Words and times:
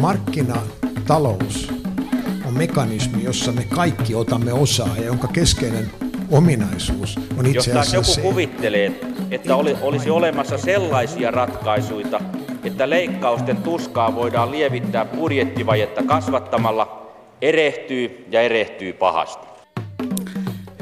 Markkinatalous 0.00 1.72
on 2.46 2.54
mekanismi, 2.54 3.24
jossa 3.24 3.52
me 3.52 3.64
kaikki 3.64 4.14
otamme 4.14 4.52
osaa 4.52 4.96
ja 4.96 5.04
jonka 5.04 5.28
keskeinen 5.28 5.90
ominaisuus 6.30 7.18
on 7.38 7.46
itse 7.46 7.70
Jos 7.70 7.88
asiassa 7.88 7.96
joku 7.96 8.04
se, 8.04 8.20
kuvittelee, 8.20 9.00
että 9.30 9.56
oli, 9.56 9.76
olisi 9.82 10.10
olemassa 10.10 10.58
sellaisia 10.58 11.30
ratkaisuja, 11.30 12.20
että 12.64 12.90
leikkausten 12.90 13.56
tuskaa 13.56 14.14
voidaan 14.14 14.50
lievittää 14.50 15.04
budjettivajetta 15.04 16.02
kasvattamalla, 16.02 17.12
erehtyy 17.42 18.26
ja 18.30 18.40
erehtyy 18.40 18.92
pahasti. 18.92 19.46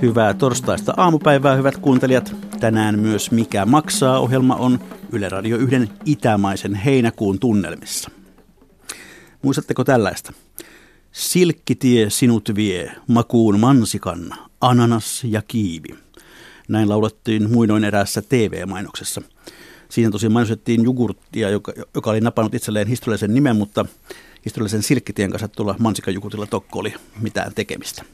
Hyvää 0.03 0.35
torstaista 0.35 0.95
aamupäivää, 0.97 1.57
hyvät 1.57 1.77
kuuntelijat. 1.77 2.35
Tänään 2.61 2.99
myös 2.99 3.31
Mikä 3.31 3.67
maksaa 3.67 4.19
ohjelma 4.19 4.55
on 4.55 4.81
Yle 5.13 5.29
Radio 5.29 5.57
1 5.57 5.77
itämaisen 6.05 6.75
heinäkuun 6.75 7.39
tunnelmissa. 7.39 8.18
Muistatteko 9.43 9.85
tällaista? 9.85 10.33
Silkkitie 11.13 12.11
sinut 12.11 12.51
vie, 12.55 12.93
makuun 13.07 13.61
mansikanna, 13.61 14.37
ananas 14.61 15.25
ja 15.25 15.43
kiivi. 15.49 15.89
Näin 16.69 16.89
laulettiin 16.89 17.51
muinoin 17.53 17.85
eräässä 17.85 18.23
TV-mainoksessa. 18.23 19.23
Siinä 19.89 20.11
tosiaan 20.11 20.33
mainostettiin 20.33 20.85
jogurttia, 20.85 21.51
joka, 21.51 21.73
joka 21.95 22.11
oli 22.11 22.21
napannut 22.21 22.55
itselleen 22.55 22.89
historiallisen 22.89 23.35
nimen, 23.35 23.57
mutta 23.57 23.87
historiallisen 24.45 24.83
silkkitien 24.83 25.31
kanssa 25.31 25.49
tuolla 25.49 25.77
mansikajugurtilla 25.79 26.47
tokko 26.47 26.79
oli 26.79 26.95
mitään 27.21 27.55
tekemistä. 27.55 28.05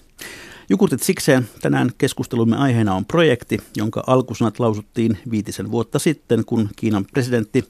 Jukurtit 0.69 1.03
sikseen 1.03 1.49
tänään 1.63 1.91
keskustelumme 1.99 2.57
aiheena 2.57 2.95
on 2.95 3.05
projekti, 3.05 3.59
jonka 3.77 4.05
alkusanat 4.07 4.61
lausuttiin 4.61 5.19
viitisen 5.31 5.71
vuotta 5.71 5.99
sitten, 5.99 6.45
kun 6.45 6.69
Kiinan 6.77 7.05
presidentti 7.05 7.65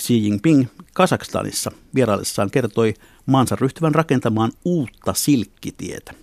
Xi 0.00 0.24
Jinping 0.24 0.66
Kasakstanissa 0.98 1.70
vieraillessaan 1.94 2.50
kertoi 2.50 2.94
maansa 3.26 3.56
ryhtyvän 3.60 3.94
rakentamaan 3.94 4.52
uutta 4.64 5.14
silkkitietä. 5.14 6.14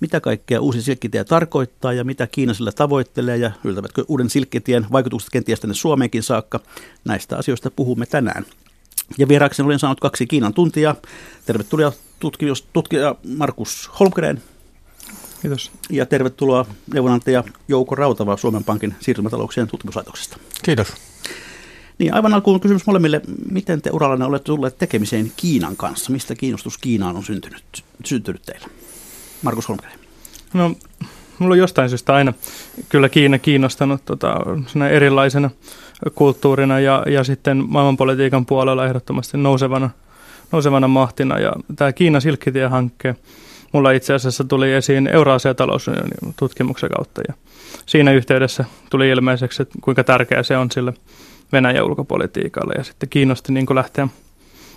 Mitä 0.00 0.20
kaikkea 0.20 0.60
uusi 0.60 0.82
silkkitie 0.82 1.24
tarkoittaa 1.24 1.92
ja 1.92 2.04
mitä 2.04 2.26
Kiina 2.26 2.54
sillä 2.54 2.72
tavoittelee 2.72 3.36
ja 3.36 3.50
yltävätkö 3.64 4.04
uuden 4.08 4.30
silkkitien 4.30 4.86
vaikutukset 4.92 5.30
kenties 5.30 5.60
tänne 5.60 5.74
Suomeenkin 5.74 6.22
saakka? 6.22 6.60
Näistä 7.04 7.36
asioista 7.36 7.70
puhumme 7.70 8.06
tänään. 8.06 8.44
Ja 9.18 9.28
vieraaksi 9.28 9.62
olen 9.62 9.78
saanut 9.78 10.00
kaksi 10.00 10.26
Kiinan 10.26 10.54
tuntijaa. 10.54 10.96
Tervetuloa 11.46 11.92
tutkimus, 12.18 12.62
tutkija 12.62 13.14
Markus 13.36 13.90
Holmgren 14.00 14.42
Kiitos. 15.42 15.70
ja 15.90 16.06
tervetuloa 16.06 16.66
neuvonantaja 16.94 17.44
Jouko 17.68 17.94
Rautava 17.94 18.36
Suomen 18.36 18.64
Pankin 18.64 18.94
siirtymätalouksien 19.00 19.68
tutkimuslaitoksesta. 19.68 20.36
Kiitos. 20.62 21.07
Niin, 21.98 22.14
aivan 22.14 22.34
alkuun 22.34 22.60
kysymys 22.60 22.86
molemmille. 22.86 23.20
Miten 23.50 23.82
te 23.82 23.90
urallanne 23.92 24.24
olette 24.24 24.46
tulleet 24.46 24.78
tekemiseen 24.78 25.32
Kiinan 25.36 25.76
kanssa? 25.76 26.12
Mistä 26.12 26.34
kiinnostus 26.34 26.78
Kiinaan 26.78 27.16
on 27.16 27.24
syntynyt, 27.24 27.84
syntynyt 28.04 28.42
teille? 28.42 28.66
Markus 29.42 29.68
Holmgren. 29.68 29.98
No, 30.54 30.74
mulla 31.38 31.52
on 31.52 31.58
jostain 31.58 31.88
syystä 31.88 32.14
aina 32.14 32.32
kyllä 32.88 33.08
Kiina 33.08 33.38
kiinnostanut 33.38 34.04
tota, 34.04 34.36
erilaisena 34.90 35.50
kulttuurina 36.14 36.80
ja, 36.80 37.02
ja 37.06 37.24
sitten 37.24 37.64
maailmanpolitiikan 37.68 38.46
puolella 38.46 38.86
ehdottomasti 38.86 39.38
nousevana, 39.38 39.90
nousevana 40.52 40.88
mahtina. 40.88 41.38
Ja 41.38 41.52
tämä 41.76 41.92
Kiinan 41.92 42.22
silkkitie-hankke 42.22 43.14
mulla 43.72 43.90
itse 43.90 44.14
asiassa 44.14 44.44
tuli 44.44 44.72
esiin 44.72 45.06
Euraasian 45.06 45.56
talousunionin 45.56 46.34
tutkimuksen 46.36 46.90
kautta. 46.96 47.22
Ja 47.28 47.34
siinä 47.86 48.12
yhteydessä 48.12 48.64
tuli 48.90 49.08
ilmeiseksi, 49.08 49.62
että 49.62 49.78
kuinka 49.80 50.04
tärkeää 50.04 50.42
se 50.42 50.56
on 50.56 50.70
sille 50.70 50.92
Venäjän 51.52 51.84
ulkopolitiikalle. 51.84 52.74
Ja 52.78 52.84
sitten 52.84 53.08
kiinnosti 53.08 53.52
niin 53.52 53.66
lähteä, 53.74 54.08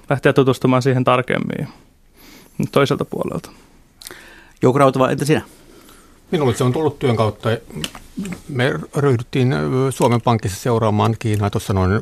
lähteä 0.10 0.34
tutustumaan 0.34 0.82
siihen 0.82 1.04
tarkemmin 1.04 1.68
toiselta 2.72 3.06
puolelta. 3.06 3.52
Jouko 4.62 4.80
Rautava, 4.80 5.10
entä 5.10 5.26
sinä? 5.26 5.42
Minulle 6.32 6.54
se 6.54 6.64
on 6.64 6.74
tullut 6.74 7.00
työn 7.00 7.16
kautta. 7.16 7.50
Me 8.50 8.74
ryhdyttiin 8.96 9.56
Suomen 9.90 10.22
Pankissa 10.22 10.62
seuraamaan 10.62 11.16
Kiinaa 11.20 11.50
tuossa 11.50 11.74
noin 11.74 12.02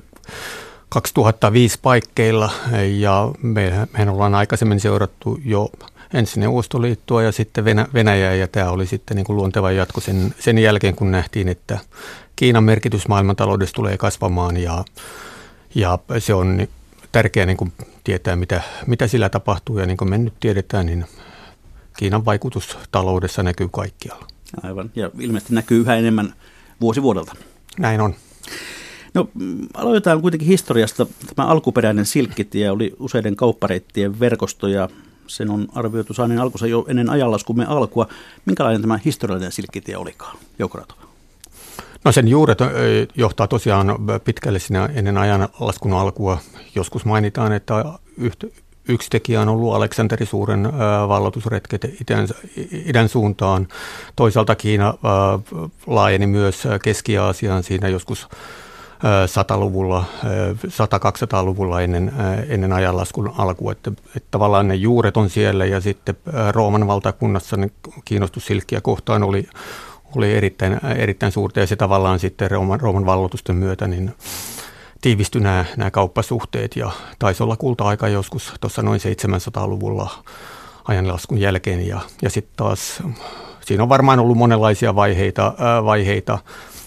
2005 0.90 1.80
paikkeilla 1.82 2.52
ja 2.98 3.32
me, 3.42 3.88
mehän 3.94 4.10
ollaan 4.10 4.36
aikaisemmin 4.36 4.80
seurattu 4.80 5.40
jo 5.46 5.70
ensin 6.14 6.42
Neuvostoliittoa 6.42 7.24
ja 7.24 7.32
sitten 7.32 7.66
Venä, 7.66 7.88
Venäjää 7.94 8.36
ja 8.36 8.48
tämä 8.48 8.70
oli 8.70 8.86
sitten 8.86 9.18
niin 9.18 9.26
kuin 9.26 9.36
luonteva 9.36 9.72
jatko 9.72 10.02
sen, 10.02 10.36
sen 10.40 10.58
jälkeen, 10.58 10.96
kun 10.96 11.12
nähtiin, 11.12 11.48
että 11.48 11.80
Kiinan 12.36 12.64
merkitys 12.64 13.08
maailmantaloudessa 13.08 13.76
tulee 13.76 13.98
kasvamaan 13.98 14.58
ja, 14.58 14.86
ja 15.76 16.00
se 16.20 16.34
on 16.34 16.68
tärkeää 17.12 17.46
niin 17.46 17.58
kuin 17.58 17.74
tietää, 18.04 18.36
mitä, 18.36 18.62
mitä 18.88 19.08
sillä 19.08 19.30
tapahtuu 19.30 19.80
ja 19.80 19.86
niin 19.86 19.98
kuin 19.98 20.10
me 20.10 20.18
nyt 20.18 20.34
tiedetään, 20.40 20.86
niin 20.86 21.06
Kiinan 21.98 22.26
vaikutus 22.26 22.78
taloudessa 22.92 23.44
näkyy 23.44 23.70
kaikkialla. 23.72 24.28
Aivan, 24.64 24.92
ja 24.96 25.12
ilmeisesti 25.20 25.56
näkyy 25.56 25.82
yhä 25.82 25.96
enemmän 25.96 26.34
vuosi 26.82 27.02
vuodelta. 27.02 27.36
Näin 27.78 28.02
on. 28.02 28.16
No, 29.14 29.30
aloitetaan 29.74 30.22
kuitenkin 30.22 30.48
historiasta. 30.48 31.06
Tämä 31.36 31.48
alkuperäinen 31.48 32.06
silkkitie 32.06 32.72
oli 32.72 32.96
useiden 33.00 33.36
kauppareittien 33.36 34.20
verkosto 34.20 34.68
ja 34.68 34.90
sen 35.30 35.50
on 35.50 35.68
arvioitu 35.76 36.14
saaneen 36.14 36.40
alkunsa 36.42 36.68
jo 36.68 36.86
ennen 36.88 37.10
ajanlaskumme 37.10 37.66
alkua. 37.66 38.08
Minkälainen 38.46 38.82
tämä 38.82 39.00
historiallinen 39.06 39.52
silkkitie 39.52 39.98
olikaan, 39.98 40.38
Jouko 40.60 40.82
No 42.04 42.12
sen 42.12 42.28
juuret 42.28 42.60
johtaa 43.16 43.48
tosiaan 43.48 43.88
pitkälle 44.24 44.60
sinä 44.60 44.90
ennen 44.94 45.18
ajanlaskun 45.18 45.94
alkua. 45.94 46.38
Joskus 46.76 47.06
mainitaan, 47.06 47.54
että 47.54 47.86
yhtä, 48.18 48.48
yksi 48.88 49.10
tekijä 49.10 49.42
on 49.42 49.50
ollut 49.50 49.74
Aleksanteri 49.74 50.26
Suuren 50.26 50.64
vallotusretket 51.08 51.84
idän, 52.02 52.28
idän 52.86 53.10
suuntaan. 53.10 53.68
Toisaalta 54.16 54.56
Kiina 54.56 54.94
laajeni 55.88 56.28
myös 56.28 56.64
Keski-Aasiaan 56.84 57.64
siinä 57.64 57.88
joskus 57.88 58.28
100-luvulla, 59.04 60.06
100-200-luvulla 60.68 61.82
ennen, 61.82 62.12
ennen 62.48 62.74
ajanlaskun 62.74 63.34
alkua. 63.38 63.72
Että, 63.72 63.92
että 64.16 64.28
tavallaan 64.32 64.68
ne 64.68 64.76
juuret 64.76 65.18
on 65.18 65.30
siellä 65.30 65.66
ja 65.66 65.82
sitten 65.82 66.18
Rooman 66.52 66.88
valtakunnassa 66.88 67.58
niin 67.58 67.72
kiinnostus 68.06 68.46
silkkiä 68.46 68.82
kohtaan 68.82 69.24
oli, 69.24 69.48
oli 70.16 70.34
erittäin, 70.34 70.80
erittäin 70.98 71.32
suurta 71.32 71.60
ja 71.60 71.68
se 71.68 71.76
tavallaan 71.76 72.20
sitten 72.20 72.52
Rooman, 72.52 72.80
Rooman 72.80 73.06
vallotusten 73.06 73.56
myötä 73.56 73.88
niin 73.88 74.14
tiivistyi 75.02 75.42
nämä, 75.42 75.66
nämä 75.78 75.92
kauppasuhteet 75.92 76.76
ja 76.76 76.92
taisi 77.20 77.44
olla 77.44 77.56
kulta-aika 77.56 78.08
joskus 78.08 78.54
tuossa 78.62 78.82
noin 78.82 79.00
700-luvulla 79.00 80.10
ajanlaskun 80.84 81.38
jälkeen 81.38 81.88
ja, 81.88 82.00
ja 82.22 82.30
sitten 82.30 82.54
taas 82.56 83.04
siinä 83.66 83.84
on 83.84 83.90
varmaan 83.90 84.20
ollut 84.20 84.38
monenlaisia 84.38 84.96
vaiheita, 84.96 85.54
vaiheita 85.86 86.38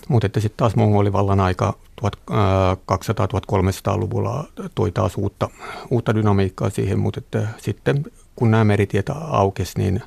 mutta 0.08 0.26
että 0.26 0.40
sitten 0.40 0.56
taas 0.56 0.76
mongolivallan 0.76 1.40
aika 1.40 1.74
1200-1300-luvulla 2.02 4.44
toi 4.74 4.92
taas 4.92 5.16
uutta, 5.16 5.48
uutta 5.90 6.14
dynamiikkaa 6.14 6.70
siihen, 6.70 6.98
mutta 6.98 7.20
että 7.20 7.48
sitten 7.58 8.04
kun 8.36 8.50
nämä 8.50 8.64
meritietä 8.64 9.12
aukesi, 9.12 9.78
niin 9.78 10.02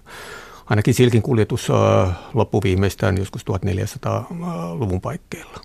ainakin 0.66 0.94
silkin 0.94 1.22
kuljetus 1.22 1.68
loppui 2.34 2.62
viimeistään 2.64 3.18
joskus 3.18 3.46
1400-luvun 3.52 5.02
paikkeilla. 5.02 5.62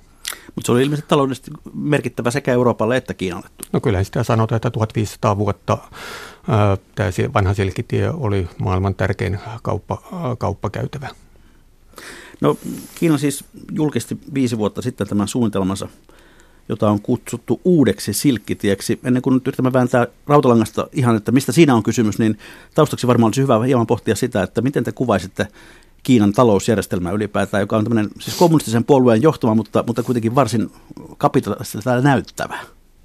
Mutta 0.54 0.66
se 0.66 0.72
oli 0.72 0.82
ilmeisesti 0.82 1.08
taloudellisesti 1.08 1.50
merkittävä 1.74 2.30
sekä 2.30 2.52
Euroopalle 2.52 2.96
että 2.96 3.14
Kiinalle. 3.14 3.48
No 3.72 3.80
kyllähän 3.80 4.04
sitä 4.04 4.22
sanotaan, 4.22 4.56
että 4.56 4.70
1500 4.70 5.38
vuotta 5.38 5.78
tämä 6.94 7.10
vanha 7.34 7.54
silkitie 7.54 8.10
oli 8.10 8.48
maailman 8.58 8.94
tärkein 8.94 9.38
kauppa, 9.62 9.98
kauppakäytävä. 10.38 11.08
No 12.40 12.58
Kiina 12.94 13.18
siis 13.18 13.44
julkisti 13.72 14.18
viisi 14.34 14.58
vuotta 14.58 14.82
sitten 14.82 15.06
tämän 15.08 15.28
suunnitelmansa, 15.28 15.88
jota 16.68 16.90
on 16.90 17.02
kutsuttu 17.02 17.60
uudeksi 17.64 18.12
silkkitieksi. 18.12 19.00
Ennen 19.04 19.22
kuin 19.22 19.34
nyt 19.34 19.46
yritämme 19.48 19.72
vääntää 19.72 20.06
rautalangasta 20.26 20.88
ihan, 20.92 21.16
että 21.16 21.32
mistä 21.32 21.52
siinä 21.52 21.74
on 21.74 21.82
kysymys, 21.82 22.18
niin 22.18 22.38
taustaksi 22.74 23.06
varmaan 23.06 23.28
olisi 23.28 23.42
hyvä 23.42 23.64
hieman 23.64 23.86
pohtia 23.86 24.14
sitä, 24.16 24.42
että 24.42 24.62
miten 24.62 24.84
te 24.84 24.92
kuvaisitte 24.92 25.48
Kiinan 26.02 26.32
talousjärjestelmää 26.32 27.12
ylipäätään, 27.12 27.60
joka 27.60 27.76
on 27.76 27.84
tämmöinen 27.84 28.10
siis 28.18 28.36
kommunistisen 28.36 28.84
puolueen 28.84 29.22
johtama, 29.22 29.54
mutta, 29.54 29.84
mutta 29.86 30.02
kuitenkin 30.02 30.34
varsin 30.34 30.70
kapitalistilla 31.18 32.00
näyttävä. 32.00 32.58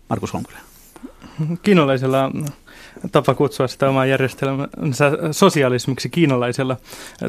Markus 0.10 0.34
Holmgren. 0.34 0.62
Kiinalaisella 1.62 2.32
tapa 3.12 3.34
kutsua 3.34 3.68
sitä 3.68 3.90
omaa 3.90 4.06
järjestelmänsä 4.06 5.12
sosialismiksi 5.32 6.10
kiinalaisella 6.10 6.78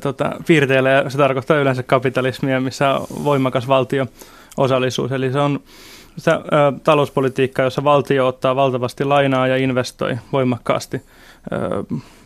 tota, 0.03 0.33
piirteellä, 0.47 0.91
ja 0.91 1.11
se 1.11 1.19
tarkoittaa 1.19 1.57
yleensä 1.59 1.83
kapitalismia, 1.83 2.61
missä 2.61 2.95
on 2.95 3.07
voimakas 3.25 3.69
valtio 3.69 4.07
osallisuus. 4.57 5.13
Eli 5.13 5.33
se 5.33 5.39
on 5.41 5.61
sitä, 6.19 6.33
ä, 6.33 6.41
talouspolitiikkaa, 6.85 7.65
jossa 7.65 7.85
valtio 7.85 8.27
ottaa 8.27 8.57
valtavasti 8.57 9.05
lainaa 9.05 9.47
ja 9.47 9.57
investoi 9.57 10.19
voimakkaasti. 10.33 10.97
Ä, 10.97 11.01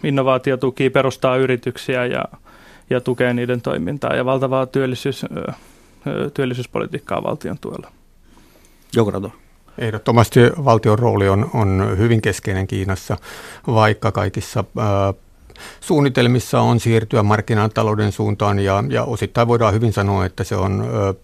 innovaatiotuki 0.04 0.90
perustaa 0.90 1.36
yrityksiä 1.36 2.06
ja, 2.06 2.24
ja 2.90 3.00
tukee 3.00 3.34
niiden 3.34 3.60
toimintaa 3.60 4.14
ja 4.14 4.24
valtavaa 4.24 4.66
työllisyys, 4.66 5.24
ä, 5.24 5.52
työllisyyspolitiikkaa 6.34 7.22
valtion 7.22 7.58
tuella. 7.58 7.92
Jouko 8.96 9.30
Ehdottomasti 9.80 10.40
valtion 10.64 10.98
rooli 10.98 11.28
on, 11.28 11.50
on 11.54 11.94
hyvin 11.98 12.22
keskeinen 12.22 12.66
Kiinassa, 12.66 13.16
vaikka 13.66 14.12
kaikissa 14.12 14.64
ää, 14.78 15.14
suunnitelmissa 15.80 16.60
on 16.60 16.80
siirtyä 16.80 17.22
markkinatalouden 17.22 18.12
suuntaan 18.12 18.58
ja, 18.58 18.84
ja 18.88 19.04
osittain 19.04 19.48
voidaan 19.48 19.74
hyvin 19.74 19.92
sanoa, 19.92 20.26
että 20.26 20.44
se 20.44 20.56
on 20.56 20.80
ää, 20.80 21.14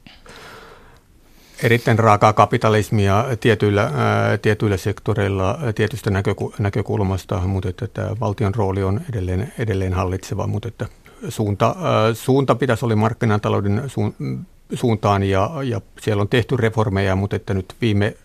erittäin 1.62 1.98
raakaa 1.98 2.32
kapitalismia 2.32 3.24
tietyillä, 3.40 3.82
ää, 3.94 4.38
tietyillä 4.38 4.76
sektoreilla 4.76 5.58
tietystä 5.74 6.10
näköku- 6.10 6.54
näkökulmasta, 6.58 7.36
mutta 7.38 7.68
että 7.68 7.86
tämä 7.86 8.10
valtion 8.20 8.54
rooli 8.54 8.82
on 8.82 9.00
edelleen, 9.10 9.52
edelleen 9.58 9.92
hallitseva, 9.92 10.46
mutta 10.46 10.68
että 10.68 10.86
suunta, 11.28 11.66
ää, 11.66 12.14
suunta 12.14 12.54
pitäisi 12.54 12.84
olla 12.84 12.96
markkinatalouden 12.96 13.82
su- 13.86 14.44
suuntaan 14.74 15.22
ja, 15.22 15.50
ja 15.62 15.80
siellä 16.00 16.20
on 16.20 16.28
tehty 16.28 16.56
reformeja, 16.56 17.16
mutta 17.16 17.36
että 17.36 17.54
nyt 17.54 17.74
viime 17.80 18.16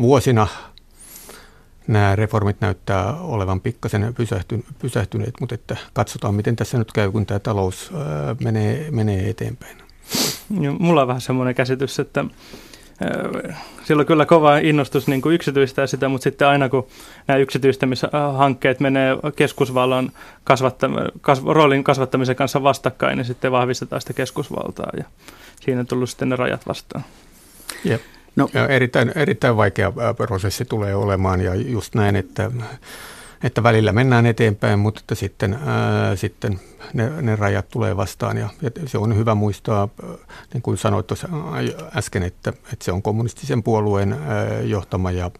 vuosina 0.00 0.46
nämä 1.86 2.16
reformit 2.16 2.60
näyttää 2.60 3.20
olevan 3.20 3.60
pikkasen 3.60 4.14
pysähtyneet, 4.78 5.34
mutta 5.40 5.54
että 5.54 5.76
katsotaan, 5.92 6.34
miten 6.34 6.56
tässä 6.56 6.78
nyt 6.78 6.92
käy, 6.92 7.10
kun 7.10 7.26
tämä 7.26 7.38
talous 7.38 7.90
menee, 8.44 8.90
menee 8.90 9.30
eteenpäin. 9.30 9.76
Mulla 10.78 11.02
on 11.02 11.08
vähän 11.08 11.20
semmoinen 11.20 11.54
käsitys, 11.54 11.98
että 11.98 12.24
silloin 13.84 14.06
kyllä 14.06 14.26
kova 14.26 14.58
innostus 14.58 15.08
niin 15.08 15.22
kuin 15.22 15.34
yksityistää 15.34 15.86
sitä, 15.86 16.08
mutta 16.08 16.24
sitten 16.24 16.48
aina 16.48 16.68
kun 16.68 16.86
nämä 17.26 17.38
yksityistämishankkeet 17.38 18.80
menee 18.80 19.16
keskusvallan 19.36 20.12
kasvattam- 20.44 21.18
kas- 21.20 21.44
roolin 21.44 21.84
kasvattamisen 21.84 22.36
kanssa 22.36 22.62
vastakkain, 22.62 23.16
niin 23.16 23.26
sitten 23.26 23.52
vahvistetaan 23.52 24.00
sitä 24.00 24.12
keskusvaltaa 24.12 24.90
ja 24.96 25.04
siinä 25.60 25.80
on 25.80 25.86
tullut 25.86 26.10
sitten 26.10 26.28
ne 26.28 26.36
rajat 26.36 26.66
vastaan. 26.66 27.04
Jep. 27.84 28.00
No. 28.36 28.48
Erittäin, 28.68 29.12
erittäin 29.14 29.56
vaikea 29.56 29.92
prosessi 30.16 30.64
tulee 30.64 30.94
olemaan 30.94 31.40
ja 31.40 31.54
just 31.54 31.94
näin, 31.94 32.16
että 32.16 32.50
että 33.44 33.62
välillä 33.62 33.92
mennään 33.92 34.26
eteenpäin, 34.26 34.78
mutta 34.78 35.00
että 35.00 35.14
sitten, 35.14 35.54
ää, 35.54 36.16
sitten 36.16 36.60
ne, 36.94 37.22
ne 37.22 37.36
rajat 37.36 37.68
tulee 37.68 37.96
vastaan. 37.96 38.36
Ja, 38.36 38.48
ja 38.62 38.70
se 38.86 38.98
on 38.98 39.16
hyvä 39.16 39.34
muistaa, 39.34 39.88
niin 40.54 40.62
kuin 40.62 40.78
sanoit 40.78 41.06
tuossa 41.06 41.28
äsken, 41.96 42.22
että, 42.22 42.50
että 42.50 42.84
se 42.84 42.92
on 42.92 43.02
kommunistisen 43.02 43.62
puolueen 43.62 44.12
ää, 44.12 44.60
johtama 44.60 45.10
ja, 45.10 45.30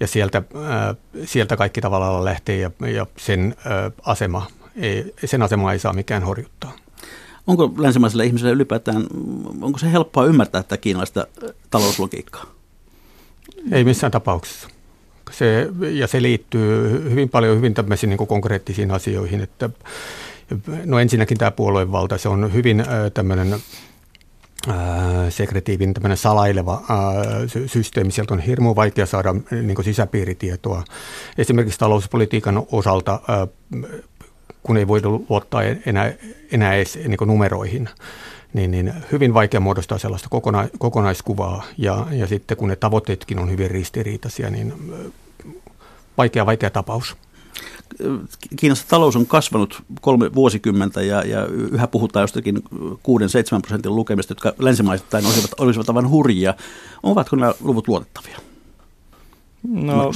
ja 0.00 0.06
sieltä, 0.06 0.42
ää, 0.64 0.94
sieltä 1.24 1.56
kaikki 1.56 1.80
tavallaan 1.80 2.24
lähtee 2.24 2.56
ja, 2.56 2.70
ja 2.94 3.06
sen, 3.16 3.54
ää, 3.64 3.90
asema 4.02 4.46
ei, 4.76 5.14
sen 5.24 5.42
asema 5.42 5.72
ei 5.72 5.78
saa 5.78 5.92
mikään 5.92 6.22
horjuttaa. 6.22 6.72
Onko 7.48 7.74
länsimaisille 7.78 8.24
ihmisille 8.26 8.52
ylipäätään, 8.52 9.06
onko 9.60 9.78
se 9.78 9.92
helppoa 9.92 10.24
ymmärtää 10.24 10.62
tätä 10.62 10.76
kiinalaista 10.76 11.26
talouslogiikkaa? 11.70 12.44
Ei 13.72 13.84
missään 13.84 14.10
tapauksessa. 14.10 14.68
Se, 15.30 15.68
ja 15.92 16.06
se 16.06 16.22
liittyy 16.22 17.02
hyvin 17.10 17.28
paljon 17.28 17.56
hyvin 17.56 17.74
tämmöisiin 17.74 18.10
niin 18.10 18.28
konkreettisiin 18.28 18.90
asioihin, 18.90 19.40
että 19.40 19.70
no 20.84 20.98
ensinnäkin 20.98 21.38
tämä 21.38 21.50
puoluevalta, 21.50 22.18
se 22.18 22.28
on 22.28 22.52
hyvin 22.52 22.84
tämmöinen 23.14 23.56
sekretiivin 25.28 25.94
tämmöinen 25.94 26.16
salaileva 26.16 26.82
systeemi. 27.66 28.10
Sieltä 28.10 28.34
on 28.34 28.40
hirmu 28.40 28.76
vaikea 28.76 29.06
saada 29.06 29.34
niin 29.50 29.84
sisäpiiritietoa. 29.84 30.84
Esimerkiksi 31.38 31.78
talouspolitiikan 31.78 32.62
osalta, 32.72 33.20
kun 34.62 34.76
ei 34.76 34.88
voida 34.88 35.08
luottaa 35.08 35.62
enää, 35.62 36.12
enää 36.52 36.74
edes 36.74 36.96
niin 36.96 37.18
numeroihin, 37.26 37.88
niin, 38.52 38.70
niin 38.70 38.92
hyvin 39.12 39.34
vaikea 39.34 39.60
muodostaa 39.60 39.98
sellaista 39.98 40.28
kokona, 40.28 40.68
kokonaiskuvaa. 40.78 41.64
Ja, 41.78 42.06
ja 42.10 42.26
sitten 42.26 42.56
kun 42.56 42.68
ne 42.68 42.76
tavoitteetkin 42.76 43.38
on 43.38 43.50
hyvin 43.50 43.70
ristiriitaisia, 43.70 44.50
niin 44.50 44.72
vaikea, 46.18 46.46
vaikea 46.46 46.70
tapaus. 46.70 47.16
Kiinassa 48.56 48.88
talous 48.88 49.16
on 49.16 49.26
kasvanut 49.26 49.82
kolme 50.00 50.34
vuosikymmentä 50.34 51.02
ja, 51.02 51.22
ja 51.22 51.46
yhä 51.46 51.86
puhutaan 51.86 52.22
jostakin 52.22 52.56
6-7 52.56 52.60
prosentin 53.62 53.96
lukemista, 53.96 54.30
jotka 54.30 54.52
länsimaisittain 54.58 55.26
olisivat, 55.26 55.60
olisivat 55.60 55.88
aivan 55.88 56.10
hurjia. 56.10 56.54
Ovatko 57.02 57.36
nämä 57.36 57.52
luvut 57.60 57.88
luotettavia? 57.88 58.38
No, 59.68 60.12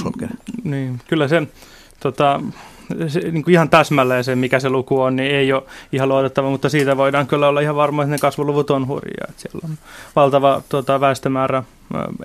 niin, 0.63 1.01
kyllä 1.07 1.27
se, 1.27 1.47
tota, 1.99 2.41
se, 3.07 3.19
niin 3.19 3.43
kuin 3.43 3.53
ihan 3.53 3.69
täsmälleen 3.69 4.23
se, 4.23 4.35
mikä 4.35 4.59
se 4.59 4.69
luku 4.69 5.01
on, 5.01 5.15
niin 5.15 5.31
ei 5.31 5.53
ole 5.53 5.63
ihan 5.91 6.09
luotettava, 6.09 6.49
mutta 6.49 6.69
siitä 6.69 6.97
voidaan 6.97 7.27
kyllä 7.27 7.47
olla 7.47 7.59
ihan 7.59 7.75
varma, 7.75 8.03
että 8.03 8.11
ne 8.11 8.17
kasvuluvut 8.17 8.69
on 8.69 8.87
hurjia. 8.87 9.25
Että 9.29 9.41
siellä 9.41 9.59
on 9.63 9.77
valtava 10.15 10.61
tota, 10.69 10.99
väestömäärä 10.99 11.63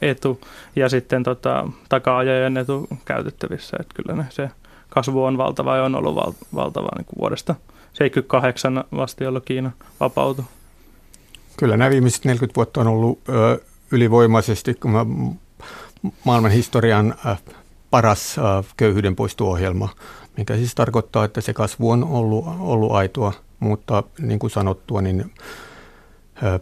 etu 0.03 0.41
ja 0.77 0.89
sitten 0.89 1.23
tota, 1.23 1.69
taka-ajajan 1.89 2.57
etu 2.57 2.89
käytettävissä. 3.05 3.77
Että 3.81 3.95
kyllä 3.95 4.23
ne, 4.23 4.27
se 4.31 4.51
kasvu 4.89 5.25
on 5.25 5.39
valtava 5.39 5.77
ja 5.77 5.85
on 5.85 5.95
ollut 5.95 6.15
val, 6.15 6.33
valtava 6.55 6.89
niin 6.97 7.07
kuin 7.07 7.19
vuodesta 7.21 7.55
78 7.93 8.85
vasti, 8.97 9.25
jolloin 9.25 9.45
Kiina 9.45 9.71
vapautui. 10.01 10.45
Kyllä 11.57 11.77
nämä 11.77 11.91
viimeiset 11.91 12.25
40 12.25 12.57
vuotta 12.57 12.81
on 12.81 12.87
ollut 12.87 13.21
ö, 13.29 13.61
ylivoimaisesti 13.91 14.75
kun 14.75 14.91
mä, 14.91 15.07
maailman 16.25 16.51
historian 16.51 17.15
ö, 17.27 17.37
paras 17.91 18.37
köyhyyden 18.77 19.17
poistuohjelma 19.17 19.89
mikä 20.39 20.57
siis 20.57 20.75
tarkoittaa, 20.75 21.25
että 21.25 21.41
se 21.41 21.55
kasvu 21.55 21.91
on 21.91 22.05
ollut, 22.05 22.45
ollut 22.61 22.93
aitoa, 22.93 23.33
mutta 23.61 24.03
niin 24.19 24.39
kuin 24.39 24.51
sanottua, 24.51 25.03
niin 25.03 25.33
ö, 26.43 26.61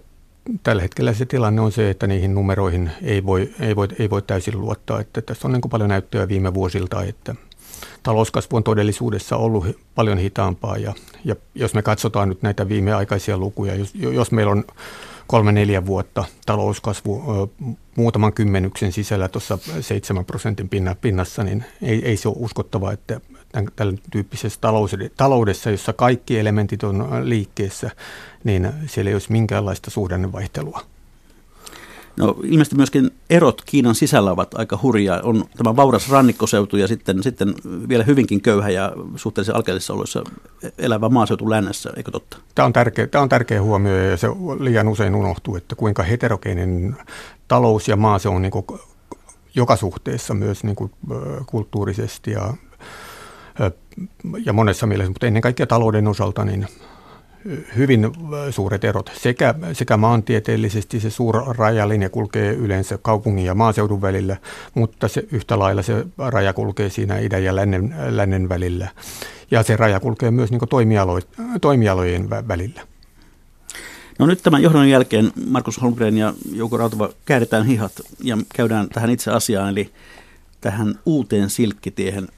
tällä 0.63 0.83
hetkellä 0.83 1.13
se 1.13 1.27
tilanne 1.27 1.61
on 1.61 1.73
se, 1.73 1.91
että 1.91 2.07
niihin 2.07 2.35
numeroihin 2.35 2.91
ei 3.03 3.27
voi, 3.27 3.51
ei 3.61 3.77
voi, 3.77 3.89
ei 3.99 4.11
voi 4.11 4.23
täysin 4.23 4.61
luottaa. 4.61 5.01
Että 5.01 5.23
tässä 5.23 5.49
on 5.49 5.53
niin 5.53 5.61
kuin 5.61 5.71
paljon 5.71 5.89
näyttöä 5.89 6.29
viime 6.29 6.55
vuosilta, 6.55 7.03
että 7.03 7.35
talouskasvu 8.03 8.57
on 8.57 8.65
todellisuudessa 8.65 9.37
ollut 9.37 9.67
paljon 9.95 10.19
hitaampaa. 10.19 10.77
Ja, 10.77 10.95
ja 11.25 11.37
jos 11.55 11.75
me 11.75 11.83
katsotaan 11.83 12.29
nyt 12.29 12.43
näitä 12.43 12.69
viimeaikaisia 12.69 13.39
lukuja, 13.39 13.75
jos, 13.75 13.95
jos 13.95 14.33
meillä 14.33 14.53
on 14.53 14.65
kolme 15.27 15.53
neljä 15.53 15.87
vuotta 15.87 16.25
talouskasvu 16.47 17.23
muutaman 17.97 18.33
kymmenyksen 18.33 18.93
sisällä 18.93 19.29
tuossa 19.29 19.59
7 19.81 20.25
prosentin 20.25 20.71
pinnassa, 21.01 21.45
niin 21.45 21.65
ei, 21.83 22.05
ei 22.05 22.17
se 22.17 22.29
ole 22.29 22.37
uskottavaa, 22.39 22.93
että 22.93 23.21
tällä 23.77 23.99
tyyppisessä 24.11 24.61
taloudessa, 25.17 25.71
jossa 25.71 25.93
kaikki 25.93 26.39
elementit 26.39 26.85
on 26.85 27.09
liikkeessä, 27.23 27.91
niin 28.45 28.73
siellä 28.87 29.09
ei 29.09 29.15
olisi 29.15 29.33
minkäänlaista 29.33 29.91
suhdannevaihtelua. 29.91 30.81
No, 32.17 32.37
ilmeisesti 32.43 32.77
myöskin 32.77 33.11
erot 33.31 33.63
Kiinan 33.67 33.95
sisällä 33.95 34.31
ovat 34.31 34.55
aika 34.55 34.79
hurjaa. 34.83 35.21
On 35.23 35.45
tämä 35.57 35.77
vauras 35.77 36.09
rannikkoseutu 36.11 36.77
ja 36.77 36.89
sitten, 36.89 37.23
sitten 37.23 37.55
vielä 37.89 38.05
hyvinkin 38.05 38.41
köyhä 38.41 38.71
ja 38.71 38.93
suhteellisen 39.17 39.57
alkeellisissa 39.57 39.95
oloissa 39.95 40.25
elävä 40.79 41.09
maaseutu 41.09 41.51
lännessä, 41.51 41.93
eikö 41.97 42.11
totta? 42.11 42.37
Tämä 42.55 42.67
on 42.67 42.73
tärkeä, 42.73 43.07
tämä 43.07 43.23
on 43.23 43.29
tärkeä 43.29 43.63
huomio 43.63 43.97
ja 43.97 44.17
se 44.17 44.29
liian 44.61 44.89
usein 44.89 45.15
unohtuu, 45.15 45.57
että 45.57 45.75
kuinka 45.75 46.03
heterogeeninen 46.03 46.97
talous 47.49 47.89
ja 47.89 47.97
maa 47.97 48.19
se 48.19 48.29
on 48.29 48.43
niin 48.43 48.53
joka 49.55 49.77
suhteessa 49.77 50.35
myös 50.35 50.65
niin 50.65 50.77
kuin 50.77 50.91
kulttuurisesti 51.47 52.31
ja 52.31 52.55
ja 54.45 54.53
monessa 54.53 54.87
mielessä, 54.87 55.11
mutta 55.11 55.27
ennen 55.27 55.43
kaikkea 55.43 55.67
talouden 55.67 56.07
osalta 56.07 56.45
niin 56.45 56.67
hyvin 57.77 58.11
suuret 58.51 58.85
erot. 58.85 59.11
Sekä, 59.15 59.55
sekä 59.73 59.97
maantieteellisesti 59.97 61.01
se 61.01 61.09
rajalinja 61.57 62.11
kulkee 62.11 62.53
yleensä 62.53 62.99
kaupungin 63.03 63.45
ja 63.45 63.55
maaseudun 63.55 64.03
välillä, 64.03 64.37
mutta 64.75 65.09
se 65.09 65.25
yhtä 65.33 65.59
lailla 65.59 65.83
se 65.83 66.07
raja 66.19 66.53
kulkee 66.53 66.91
siinä 66.91 67.19
idän 67.19 67.45
ja 67.45 67.57
lännen, 67.57 67.95
lännen 68.09 68.49
välillä. 68.49 68.89
Ja 69.51 69.63
se 69.63 69.77
raja 69.77 70.01
kulkee 70.01 70.31
myös 70.31 70.51
niin 70.51 70.61
toimialo, 70.71 71.21
toimialojen 71.61 72.31
välillä. 72.31 72.81
No 74.19 74.27
nyt 74.27 74.43
tämän 74.43 74.63
johdon 74.63 74.89
jälkeen 74.89 75.33
Markus 75.47 75.83
Holmgren 75.83 76.19
ja 76.19 76.35
Jouko 76.53 76.77
Rautava 76.77 77.11
käännetään 77.25 77.67
hihat 77.67 77.93
ja 78.23 78.39
käydään 78.55 78.89
tähän 78.89 79.11
itse 79.11 79.31
asiaan, 79.31 79.69
eli 79.69 79.91
tähän 80.61 80.95
uuteen 81.07 81.51
silkkitiehen. 81.51 82.29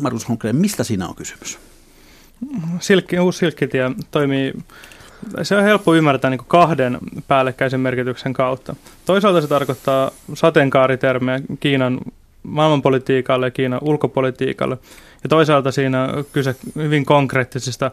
Markus 0.00 0.28
Holmgren, 0.28 0.56
mistä 0.56 0.84
siinä 0.84 1.08
on 1.08 1.14
kysymys? 1.14 1.58
Silkki, 2.80 3.18
uusi 3.18 3.38
silkkitie 3.38 3.90
toimii, 4.10 4.52
se 5.42 5.56
on 5.56 5.62
helppo 5.62 5.94
ymmärtää 5.94 6.30
niin 6.30 6.40
kahden 6.46 6.98
päällekkäisen 7.28 7.80
merkityksen 7.80 8.32
kautta. 8.32 8.76
Toisaalta 9.04 9.40
se 9.40 9.48
tarkoittaa 9.48 10.10
sateenkaaritermejä 10.34 11.40
Kiinan 11.60 12.00
maailmanpolitiikalle 12.42 13.46
ja 13.46 13.50
Kiinan 13.50 13.80
ulkopolitiikalle. 13.82 14.78
Ja 15.22 15.28
toisaalta 15.28 15.72
siinä 15.72 16.02
on 16.02 16.24
kyse 16.32 16.56
hyvin 16.76 17.04
konkreettisista 17.04 17.90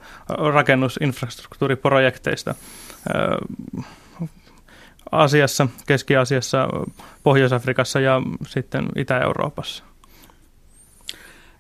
rakennusinfrastruktuuriprojekteista. 0.54 2.56
Asiassa, 5.12 5.68
Keski-Asiassa, 5.86 6.68
Pohjois-Afrikassa 7.24 8.00
ja 8.00 8.22
sitten 8.48 8.86
Itä-Euroopassa. 8.96 9.84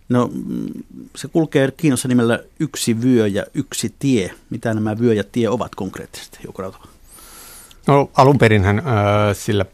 No 0.09 0.29
se 1.15 1.27
kulkee 1.27 1.71
Kiinassa 1.77 2.07
nimellä 2.07 2.39
yksi 2.59 3.01
vyö 3.01 3.27
ja 3.27 3.45
yksi 3.53 3.93
tie. 3.99 4.31
Mitä 4.49 4.73
nämä 4.73 4.99
vyö 4.99 5.13
ja 5.13 5.23
tie 5.31 5.49
ovat 5.49 5.75
konkreettisesti, 5.75 6.39
Jouko 6.43 6.73
No 7.87 8.09
alun 8.13 8.37
perinhän 8.37 8.79
äh, 8.79 8.85
sillä 9.33 9.65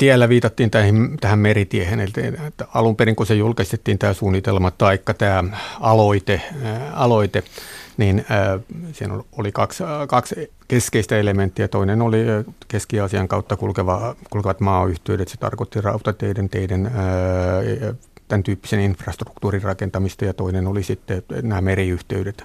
tiellä 0.00 0.28
viitattiin 0.28 0.70
tähän, 0.70 1.16
tähän 1.20 1.38
meritiehen, 1.38 2.00
eli 2.00 2.12
että 2.46 2.66
alun 2.74 2.96
perin 2.96 3.16
kun 3.16 3.26
se 3.26 3.34
julkaistettiin 3.34 3.98
tämä 3.98 4.12
suunnitelma 4.12 4.70
tai 4.70 4.98
tämä 5.18 5.44
aloite, 5.80 6.42
ää, 6.62 6.92
aloite 6.94 7.42
niin 7.96 8.24
ää, 8.28 8.58
siinä 8.92 9.14
oli 9.32 9.52
kaksi, 9.52 9.82
kaksi 10.08 10.52
keskeistä 10.68 11.18
elementtiä. 11.18 11.68
Toinen 11.68 12.02
oli 12.02 12.18
Keski-Aasian 12.68 13.28
kautta 13.28 13.56
kulkeva, 13.56 14.16
kulkevat 14.30 14.60
maayhteydet. 14.60 15.28
Se 15.28 15.36
tarkoitti 15.36 15.80
rautateiden, 15.80 16.48
teiden, 16.48 16.86
ää, 16.86 17.94
tämän 18.30 18.42
tyyppisen 18.42 18.80
infrastruktuurin 18.80 19.62
rakentamista 19.62 20.24
ja 20.24 20.34
toinen 20.34 20.66
oli 20.66 20.82
sitten 20.82 21.22
nämä 21.42 21.60
meriyhteydet. 21.60 22.44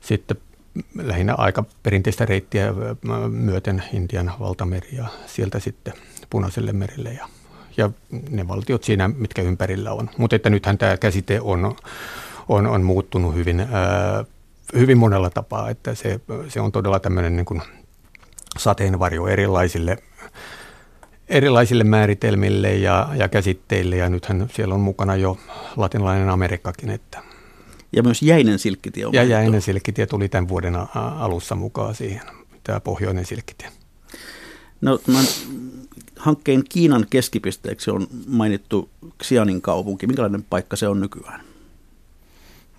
Sitten 0.00 0.36
lähinnä 0.94 1.34
aika 1.34 1.64
perinteistä 1.82 2.26
reittiä 2.26 2.74
myöten 3.30 3.82
Intian 3.92 4.32
valtameri 4.40 4.96
ja 4.96 5.06
sieltä 5.26 5.58
sitten 5.58 5.94
Punaiselle 6.30 6.72
merelle 6.72 7.12
ja, 7.12 7.28
ja 7.76 7.90
ne 8.30 8.48
valtiot 8.48 8.84
siinä, 8.84 9.08
mitkä 9.08 9.42
ympärillä 9.42 9.92
on. 9.92 10.10
Mutta 10.16 10.36
että 10.36 10.50
nythän 10.50 10.78
tämä 10.78 10.96
käsite 10.96 11.40
on, 11.40 11.76
on, 12.48 12.66
on 12.66 12.82
muuttunut 12.82 13.34
hyvin, 13.34 13.66
hyvin 14.74 14.98
monella 14.98 15.30
tapaa, 15.30 15.70
että 15.70 15.94
se, 15.94 16.20
se 16.48 16.60
on 16.60 16.72
todella 16.72 17.00
tämmöinen 17.00 17.36
niin 17.36 17.46
kuin 17.46 17.62
sateenvarjo 18.58 19.26
erilaisille 19.26 19.98
erilaisille 21.32 21.84
määritelmille 21.84 22.74
ja, 22.74 23.08
ja 23.14 23.28
käsitteille, 23.28 23.96
ja 23.96 24.08
nythän 24.08 24.46
siellä 24.54 24.74
on 24.74 24.80
mukana 24.80 25.16
jo 25.16 25.38
latinalainen 25.76 26.28
Amerikkakin. 26.28 26.90
Että. 26.90 27.22
Ja 27.92 28.02
myös 28.02 28.22
jäinen 28.22 28.58
silkkitie 28.58 29.06
on 29.06 29.12
Ja 29.12 29.20
mainittu. 29.20 29.32
jäinen 29.32 29.62
silkkitie 29.62 30.06
tuli 30.06 30.28
tämän 30.28 30.48
vuoden 30.48 30.74
alussa 30.94 31.54
mukaan 31.54 31.94
siihen, 31.94 32.22
tämä 32.64 32.80
pohjoinen 32.80 33.26
silkkitie. 33.26 33.68
No 34.80 34.98
tämän 34.98 35.24
hankkeen 36.18 36.64
Kiinan 36.68 37.06
keskipisteeksi 37.10 37.90
on 37.90 38.06
mainittu 38.26 38.90
Xianin 39.22 39.62
kaupunki. 39.62 40.06
Minkälainen 40.06 40.44
paikka 40.50 40.76
se 40.76 40.88
on 40.88 41.00
nykyään? 41.00 41.40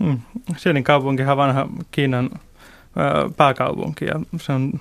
Hmm. 0.04 0.20
Xianin 0.56 0.84
kaupunki 0.84 1.24
on 1.24 1.38
vanha 1.38 1.70
Kiinan 1.92 2.30
pääkaupunki 3.38 4.06
ja 4.06 4.20
se 4.42 4.52
on 4.52 4.80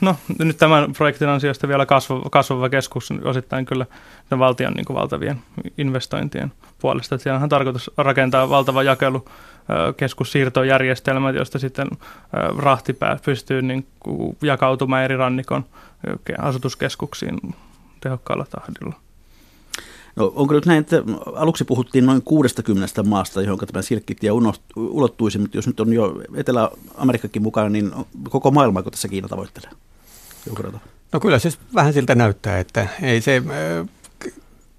No 0.00 0.16
nyt 0.38 0.56
tämän 0.56 0.92
projektin 0.92 1.28
ansiosta 1.28 1.68
vielä 1.68 1.86
kasvava, 1.86 2.30
kasvava 2.30 2.68
keskus 2.68 3.08
osittain 3.24 3.66
kyllä 3.66 3.86
valtion 4.38 4.72
niin 4.72 4.86
valtavien 4.94 5.42
investointien 5.78 6.52
puolesta. 6.78 7.14
Että 7.14 7.22
siellä 7.22 7.40
on 7.40 7.48
tarkoitus 7.48 7.90
rakentaa 7.96 8.48
valtava 8.48 8.82
jakelu 8.82 9.24
keskussiirtojärjestelmät, 9.96 11.36
josta 11.36 11.58
sitten 11.58 11.88
rahtipää 12.58 13.18
pystyy 13.24 13.62
niin 13.62 13.86
kuin 14.00 14.36
jakautumaan 14.42 15.04
eri 15.04 15.16
rannikon 15.16 15.64
asutuskeskuksiin 16.38 17.54
tehokkaalla 18.00 18.46
tahdilla. 18.50 18.94
No, 20.16 20.32
onko 20.34 20.54
nyt 20.54 20.66
näin, 20.66 20.80
että 20.80 21.02
aluksi 21.34 21.64
puhuttiin 21.64 22.06
noin 22.06 22.22
60 22.22 23.02
maasta, 23.02 23.42
johon 23.42 23.58
tämä 23.58 23.82
silkkitie 23.82 24.30
ulottuisi, 24.76 25.38
mutta 25.38 25.58
jos 25.58 25.66
nyt 25.66 25.80
on 25.80 25.92
jo 25.92 26.22
Etelä-Amerikkakin 26.36 27.42
mukana, 27.42 27.68
niin 27.68 27.92
koko 28.30 28.50
maailma, 28.50 28.82
kun 28.82 28.92
tässä 28.92 29.08
Kiina 29.08 29.28
tavoittelee? 29.28 29.70
No 31.12 31.20
kyllä 31.20 31.38
se 31.38 31.50
vähän 31.74 31.92
siltä 31.92 32.14
näyttää, 32.14 32.58
että 32.58 32.88
ei 33.02 33.20
se, 33.20 33.42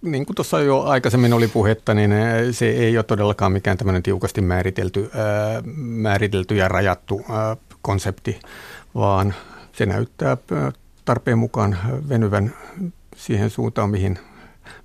niin 0.01 0.25
kuin 0.25 0.35
tuossa 0.35 0.61
jo 0.61 0.81
aikaisemmin 0.81 1.33
oli 1.33 1.47
puhetta, 1.47 1.93
niin 1.93 2.11
se 2.51 2.69
ei 2.69 2.97
ole 2.97 3.03
todellakaan 3.03 3.51
mikään 3.51 3.77
tämmöinen 3.77 4.03
tiukasti 4.03 4.41
määritelty, 4.41 5.11
määritelty 5.75 6.55
ja 6.55 6.67
rajattu 6.67 7.25
konsepti, 7.81 8.39
vaan 8.95 9.33
se 9.73 9.85
näyttää 9.85 10.37
tarpeen 11.05 11.37
mukaan 11.37 11.77
venyvän 12.09 12.53
siihen 13.15 13.49
suuntaan, 13.49 13.89
mihin, 13.89 14.19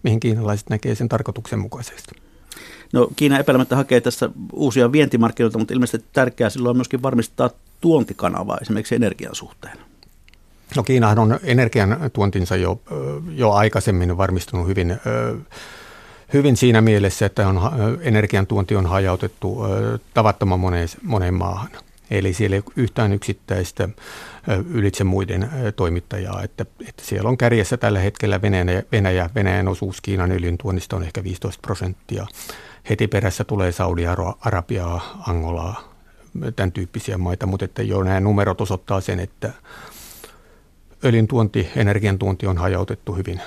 mihin 0.03 0.21
kiinalaiset 0.21 0.71
näkee 0.71 0.95
sen 0.95 1.09
tarkoituksenmukaisesti. 1.09 2.13
No 2.93 3.09
Kiina 3.17 3.39
epäilemättä 3.39 3.77
hakee 3.77 4.01
tässä 4.01 4.31
uusia 4.53 4.93
vientimarkkinoita, 4.93 5.59
mutta 5.59 5.75
ilmeisesti 5.75 6.09
tärkeää 6.13 6.51
silloin 6.51 6.71
on 6.71 6.77
myöskin 6.77 7.03
varmistaa 7.03 7.51
tuontikanavaa 7.81 8.59
esimerkiksi 8.59 8.95
energian 8.95 9.35
suhteen. 9.35 9.79
No 10.77 10.83
Kiinahan 10.83 11.19
on 11.19 11.39
energian 11.43 12.11
tuontinsa 12.13 12.57
jo, 12.57 12.81
jo 13.35 13.53
aikaisemmin 13.53 14.17
varmistunut 14.17 14.67
hyvin, 14.67 15.01
hyvin 16.33 16.57
siinä 16.57 16.81
mielessä, 16.81 17.27
että 17.27 17.49
on, 17.49 17.61
energian 18.01 18.47
tuonti 18.47 18.77
on 18.77 18.87
hajautettu 18.87 19.59
tavattoman 20.15 20.61
moneen, 20.61 20.89
moneen 21.03 21.35
maahan. 21.35 21.71
Eli 22.11 22.33
siellä 22.33 22.57
ei 22.57 22.63
ole 22.67 22.73
yhtään 22.77 23.13
yksittäistä 23.13 23.89
ylitse 24.71 25.05
muiden 25.05 25.51
toimittajaa, 25.77 26.43
että, 26.43 26.67
että 26.89 27.03
siellä 27.05 27.29
on 27.29 27.39
kärjessä 27.39 27.77
tällä 27.77 27.99
hetkellä 27.99 28.43
Venäjä, 28.43 28.83
Venäjä. 28.93 29.31
Venäjän 29.35 29.69
osuus 29.69 30.01
Kiinan 30.01 30.33
öljyn 30.33 30.59
tuonnista 30.59 30.97
on 30.97 31.03
ehkä 31.03 31.25
15 31.25 31.61
prosenttia. 31.63 32.27
Heti 32.91 33.09
perässä 33.09 33.45
tulee 33.45 33.73
Saudi-Arabiaa, 33.73 35.23
Angolaa, 35.29 35.95
tämän 36.57 36.73
tyyppisiä 36.73 37.19
maita, 37.19 37.47
mutta 37.47 37.65
että 37.65 37.83
jo 37.83 38.03
nämä 38.03 38.21
numerot 38.21 38.61
osoittaa 38.61 39.01
sen, 39.01 39.21
että 39.21 39.53
öljyn 41.05 41.27
tuonti, 41.27 41.69
energian 41.77 42.19
tuonti 42.19 42.47
on 42.47 42.59
hajautettu 42.59 43.13
hyvin. 43.13 43.41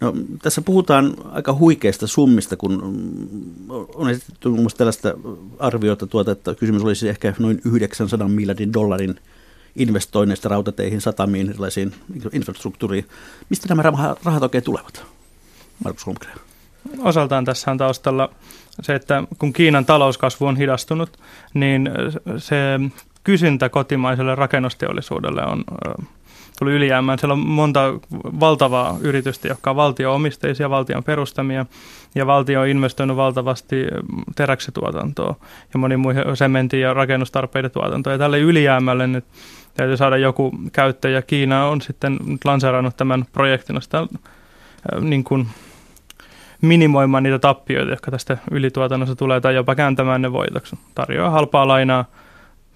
No, 0.00 0.12
tässä 0.42 0.62
puhutaan 0.62 1.14
aika 1.30 1.54
huikeista 1.54 2.06
summista, 2.06 2.56
kun 2.56 2.82
on 3.94 4.10
esitetty 4.10 4.48
muun 4.48 4.60
muassa 4.60 4.78
tällaista 4.78 5.14
arviota, 5.58 6.06
tuota, 6.06 6.30
että 6.30 6.54
kysymys 6.54 6.82
olisi 6.82 7.08
ehkä 7.08 7.34
noin 7.38 7.60
900 7.64 8.28
miljardin 8.28 8.72
dollarin 8.72 9.20
investoinneista 9.76 10.48
rautateihin, 10.48 11.00
satamiin, 11.00 11.50
erilaisiin 11.50 11.94
infrastruktuuriin. 12.32 13.08
Mistä 13.50 13.68
nämä 13.68 13.82
rahat 14.24 14.42
oikein 14.42 14.64
tulevat, 14.64 15.04
Markus 15.84 16.06
Holmgren? 16.06 16.38
Osaltaan 16.98 17.44
tässä 17.44 17.70
on 17.70 17.78
taustalla 17.78 18.30
se, 18.82 18.94
että 18.94 19.22
kun 19.38 19.52
Kiinan 19.52 19.86
talouskasvu 19.86 20.46
on 20.46 20.56
hidastunut, 20.56 21.18
niin 21.54 21.90
se 22.38 22.56
kysyntä 23.24 23.68
kotimaiselle 23.68 24.34
rakennusteollisuudelle 24.34 25.42
on 25.46 25.64
tuli 26.58 26.72
ylijäämään. 26.72 27.18
Siellä 27.18 27.32
on 27.32 27.38
monta 27.38 27.80
valtavaa 28.40 28.96
yritystä, 29.00 29.48
jotka 29.48 29.70
on 29.70 29.76
valtio-omisteisia, 29.76 30.70
valtion 30.70 31.04
perustamia, 31.04 31.66
ja 32.14 32.26
valtio 32.26 32.60
on 32.60 32.68
investoinut 32.68 33.16
valtavasti 33.16 33.76
teräksituotantoa 34.36 35.34
ja 35.74 35.78
moni 35.78 35.96
muihin 35.96 36.24
sementin 36.34 36.80
ja 36.80 36.94
rakennustarpeiden 36.94 37.70
tuotantoa. 37.70 38.12
Ja 38.12 38.18
tälle 38.18 38.38
ylijäämälle 38.38 39.06
nyt 39.06 39.24
täytyy 39.74 39.96
saada 39.96 40.16
joku 40.16 40.52
käyttö, 40.72 41.10
ja 41.10 41.22
Kiina 41.22 41.66
on 41.66 41.80
sitten 41.80 42.18
nyt 42.26 42.44
lanseerannut 42.44 42.96
tämän 42.96 43.24
projektin 43.32 43.82
sitä, 43.82 44.06
niin 45.00 45.24
kuin 45.24 45.46
minimoimaan 46.60 47.22
niitä 47.22 47.38
tappioita, 47.38 47.90
jotka 47.90 48.10
tästä 48.10 48.38
ylituotannosta 48.50 49.16
tulee, 49.16 49.40
tai 49.40 49.54
jopa 49.54 49.74
kääntämään 49.74 50.22
ne 50.22 50.32
voitoksi. 50.32 50.78
Tarjoaa 50.94 51.30
halpaa 51.30 51.68
lainaa 51.68 52.04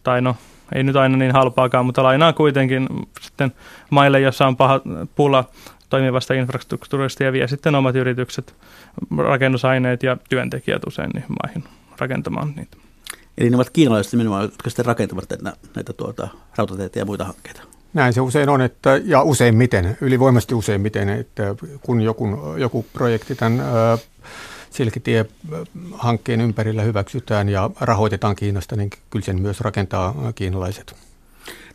tai 0.09 0.21
no 0.21 0.37
ei 0.75 0.83
nyt 0.83 0.97
aina 0.97 1.17
niin 1.17 1.33
halpaakaan, 1.33 1.87
mutta 1.87 2.03
lainaa 2.03 2.33
kuitenkin 2.33 2.89
sitten 3.21 3.53
maille, 3.91 4.21
jossa 4.21 4.47
on 4.47 4.57
paha 4.57 4.81
pula 5.15 5.45
toimivasta 5.91 6.35
infrastruktuurista 6.35 7.25
ja 7.25 7.33
vie 7.33 7.49
sitten 7.49 7.75
omat 7.75 7.97
yritykset, 7.97 8.55
rakennusaineet 9.19 10.03
ja 10.03 10.17
työntekijät 10.29 10.83
usein 10.87 11.11
niin 11.15 11.25
maihin 11.43 11.65
rakentamaan 11.99 12.53
niitä. 12.57 12.77
Eli 13.39 13.51
ne 13.51 13.57
ovat 13.57 13.71
kiinalaiset 13.71 14.13
nimenomaan, 14.13 14.43
jotka 14.43 14.71
sitten 14.71 14.85
rakentavat 14.85 15.31
näitä, 15.31 15.59
näitä 15.77 15.93
tuota, 15.93 16.29
rautateitä 16.57 16.99
ja 16.99 17.05
muita 17.05 17.25
hankkeita. 17.25 17.63
Näin 17.95 18.13
se 18.13 18.21
usein 18.21 18.49
on, 18.49 18.61
että, 18.61 19.01
ja 19.05 19.23
useimmiten, 19.23 19.99
ylivoimaisesti 20.01 20.55
useimmiten, 20.55 21.09
että 21.09 21.55
kun 21.81 22.01
joku, 22.01 22.39
joku 22.57 22.87
projekti 22.93 23.35
tämän 23.35 23.63
Silkitie-hankkeen 24.71 26.41
ympärillä 26.41 26.83
hyväksytään 26.83 27.49
ja 27.49 27.71
rahoitetaan 27.81 28.37
Kiinasta, 28.37 28.77
niin 28.77 28.91
kyllä 29.11 29.25
sen 29.25 29.43
myös 29.43 29.61
rakentaa 29.61 30.33
kiinalaiset. 30.35 30.97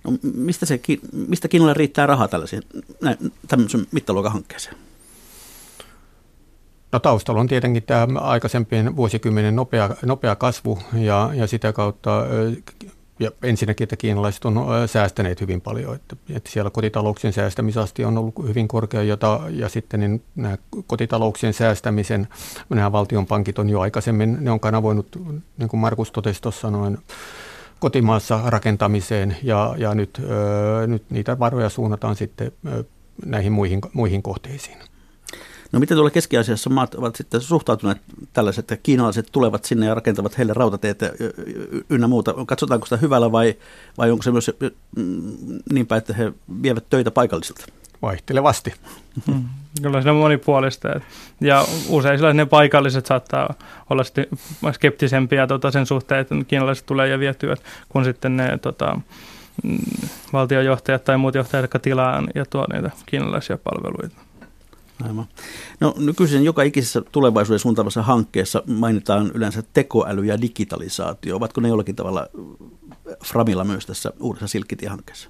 No, 0.03 0.13
mistä, 0.33 0.65
se, 0.65 0.79
mistä 1.27 1.47
Kiinalle 1.47 1.73
riittää 1.73 2.05
rahaa 2.05 2.27
tällaisiin, 2.27 2.63
tämmöisen 3.47 3.88
mittaluokan 3.91 4.31
hankkeeseen? 4.31 4.75
No 6.91 7.00
taustalla 7.00 7.41
on 7.41 7.47
tietenkin 7.47 7.83
tämä 7.83 8.19
aikaisempien 8.19 8.95
vuosikymmenen 8.95 9.55
nopea, 9.55 9.89
nopea 10.05 10.35
kasvu 10.35 10.79
ja, 10.93 11.29
ja 11.33 11.47
sitä 11.47 11.73
kautta 11.73 12.23
ja 13.23 13.31
ensinnäkin, 13.43 13.85
että 13.85 13.95
kiinalaiset 13.95 14.45
on 14.45 14.55
säästäneet 14.85 15.41
hyvin 15.41 15.61
paljon, 15.61 15.95
että, 15.95 16.15
että 16.29 16.49
siellä 16.51 16.71
kotitalouksien 16.71 17.33
säästämisasti 17.33 18.05
on 18.05 18.17
ollut 18.17 18.33
hyvin 18.47 18.67
korkea, 18.67 19.03
jota, 19.03 19.41
ja 19.49 19.69
sitten 19.69 19.99
niin 19.99 20.23
nämä 20.35 20.57
kotitalouksien 20.87 21.53
säästämisen, 21.53 22.27
nämä 22.69 22.91
valtion 22.91 23.25
pankit 23.25 23.59
on 23.59 23.69
jo 23.69 23.79
aikaisemmin, 23.79 24.37
ne 24.39 24.51
on 24.51 24.59
kanavoinut, 24.59 25.21
niin 25.57 25.69
kuin 25.69 25.79
Markus 25.79 26.11
totesi 26.11 26.41
tuossa 26.41 26.71
noin, 26.71 26.97
kotimaassa 27.79 28.39
rakentamiseen, 28.45 29.37
ja, 29.43 29.75
ja 29.77 29.95
nyt, 29.95 30.21
ö, 30.23 30.87
nyt 30.87 31.03
niitä 31.09 31.39
varoja 31.39 31.69
suunnataan 31.69 32.15
sitten 32.15 32.51
ö, 32.67 32.83
näihin 33.25 33.51
muihin, 33.51 33.81
muihin 33.93 34.23
kohteisiin. 34.23 34.92
No 35.73 35.79
miten 35.79 35.95
tuolla 35.95 36.11
Keski-Aasiassa 36.11 36.69
maat 36.69 36.95
ovat 36.95 37.15
sitten 37.15 37.41
suhtautuneet 37.41 37.97
tällaiset, 38.33 38.71
että 38.71 38.83
kiinalaiset 38.83 39.29
tulevat 39.31 39.65
sinne 39.65 39.85
ja 39.85 39.95
rakentavat 39.95 40.37
heille 40.37 40.53
rautateet 40.53 40.99
ynnä 41.89 42.07
muuta. 42.07 42.33
Katsotaanko 42.45 42.85
sitä 42.85 42.97
hyvällä 42.97 43.31
vai, 43.31 43.55
vai 43.97 44.11
onko 44.11 44.23
se 44.23 44.31
myös 44.31 44.51
mm, 44.95 45.59
niinpä, 45.71 45.95
että 45.95 46.13
he 46.13 46.33
vievät 46.63 46.85
töitä 46.89 47.11
paikallisilta? 47.11 47.65
Vaihtelevasti. 48.01 48.73
Hmm. 49.27 49.43
Kyllä 49.81 50.01
se 50.01 50.09
on 50.09 50.15
monipuolista. 50.15 50.99
Ja 51.41 51.65
usein 51.89 52.19
ne 52.33 52.45
paikalliset 52.45 53.05
saattaa 53.05 53.53
olla 53.89 54.03
skeptisempiä 54.73 55.47
tota, 55.47 55.71
sen 55.71 55.85
suhteen, 55.85 56.21
että 56.21 56.35
kiinalaiset 56.47 56.85
tulee 56.85 57.07
ja 57.07 57.19
vietyvät, 57.19 57.63
kun 57.89 58.03
sitten 58.03 58.37
ne 58.37 58.57
tota, 58.57 58.99
mm, 59.63 59.77
valtiojohtajat 60.33 61.03
tai 61.03 61.17
muut 61.17 61.35
johtajat, 61.35 61.63
jotka 61.63 61.79
tilaa 61.79 62.23
ja 62.35 62.45
tuo 62.45 62.67
niitä 62.73 62.91
kiinalaisia 63.05 63.57
palveluita. 63.57 64.32
Aivan. 65.01 65.25
No 65.79 65.95
nykyisin 65.97 66.43
joka 66.43 66.63
ikisessä 66.63 67.01
tulevaisuuden 67.12 67.59
suuntaavassa 67.59 68.01
hankkeessa 68.01 68.63
mainitaan 68.67 69.31
yleensä 69.33 69.63
tekoäly 69.73 70.25
ja 70.25 70.41
digitalisaatio. 70.41 71.35
Ovatko 71.35 71.62
ne 71.62 71.67
jollakin 71.67 71.95
tavalla 71.95 72.27
Framilla 73.25 73.63
myös 73.63 73.85
tässä 73.85 74.13
uudessa 74.19 74.47
Silkkitie-hankkeessa? 74.47 75.29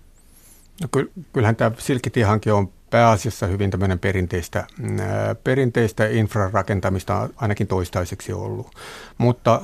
No 0.82 0.88
kyllähän 1.34 1.56
tämä 1.56 1.72
Silkkitie-hanke 1.78 2.54
on 2.54 2.70
pääasiassa 2.90 3.48
hyvin 3.48 3.72
tämmöinen 3.72 4.00
perinteistä, 4.00 4.68
perinteistä 5.44 6.08
infrarakentamista 6.08 7.30
ainakin 7.36 7.68
toistaiseksi 7.68 8.34
ollut. 8.34 8.68
Mutta 9.18 9.62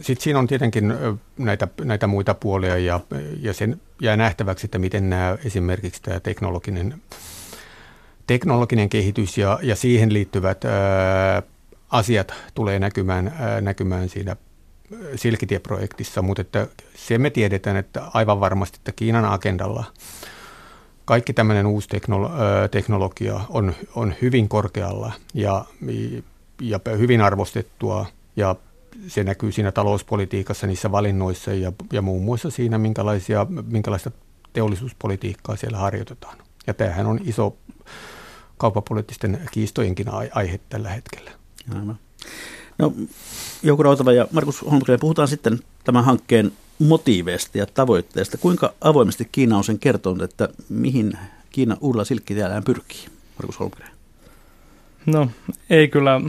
sitten 0.00 0.22
siinä 0.22 0.38
on 0.38 0.46
tietenkin 0.46 0.94
näitä, 1.38 1.68
näitä 1.84 2.06
muita 2.06 2.34
puolia 2.34 2.78
ja, 2.78 3.00
ja 3.40 3.52
sen 3.52 3.80
jää 4.02 4.16
nähtäväksi, 4.16 4.66
että 4.66 4.78
miten 4.78 5.10
nämä 5.10 5.38
esimerkiksi 5.44 6.02
tämä 6.02 6.20
teknologinen 6.20 7.02
teknologinen 8.26 8.88
kehitys 8.88 9.38
ja, 9.38 9.58
ja 9.62 9.76
siihen 9.76 10.12
liittyvät 10.12 10.64
ää, 10.64 11.42
asiat 11.90 12.34
tulee 12.54 12.78
näkymään, 12.78 13.32
ää, 13.38 13.60
näkymään 13.60 14.08
siinä 14.08 14.36
Silkitie-projektissa, 15.16 16.22
mutta 16.22 16.40
että 16.40 16.66
se 16.94 17.18
me 17.18 17.30
tiedetään, 17.30 17.76
että 17.76 18.02
aivan 18.14 18.40
varmasti, 18.40 18.78
että 18.78 18.92
Kiinan 18.92 19.24
agendalla 19.24 19.84
kaikki 21.04 21.32
tämmöinen 21.32 21.66
uusi 21.66 21.88
teknolo- 21.88 22.30
teknologia 22.70 23.40
on, 23.48 23.74
on 23.94 24.14
hyvin 24.22 24.48
korkealla 24.48 25.12
ja, 25.34 25.64
ja 26.60 26.80
hyvin 26.98 27.20
arvostettua 27.20 28.06
ja 28.36 28.56
se 29.06 29.24
näkyy 29.24 29.52
siinä 29.52 29.72
talouspolitiikassa, 29.72 30.66
niissä 30.66 30.92
valinnoissa 30.92 31.52
ja, 31.54 31.72
ja 31.92 32.02
muun 32.02 32.22
muassa 32.22 32.50
siinä, 32.50 32.78
minkälaisia, 32.78 33.46
minkälaista 33.66 34.10
teollisuuspolitiikkaa 34.52 35.56
siellä 35.56 35.78
harjoitetaan. 35.78 36.38
Ja 36.66 36.74
tämähän 36.74 37.06
on 37.06 37.20
iso 37.24 37.56
kauppapoliittisten 38.62 39.40
kiistojenkin 39.52 40.06
aihe 40.34 40.60
tällä 40.68 40.88
hetkellä. 40.88 41.30
Aivan. 41.74 41.98
No, 42.78 42.92
Jouko 43.62 43.82
Rautava 43.82 44.12
ja 44.12 44.26
Markus 44.32 44.62
Holmgren, 44.62 45.00
puhutaan 45.00 45.28
sitten 45.28 45.58
tämän 45.84 46.04
hankkeen 46.04 46.52
motiiveista 46.78 47.58
ja 47.58 47.66
tavoitteista. 47.66 48.38
Kuinka 48.38 48.74
avoimesti 48.80 49.28
Kiina 49.32 49.56
on 49.56 49.64
sen 49.64 49.78
kertonut, 49.78 50.22
että 50.22 50.48
mihin 50.68 51.18
Kiina 51.50 51.76
uudella 51.80 52.04
silkkitiellään 52.04 52.64
pyrkii? 52.64 53.06
Markus 53.38 53.60
Holmgren. 53.60 53.90
No, 55.06 55.28
ei 55.70 55.88
kyllä 55.88 56.20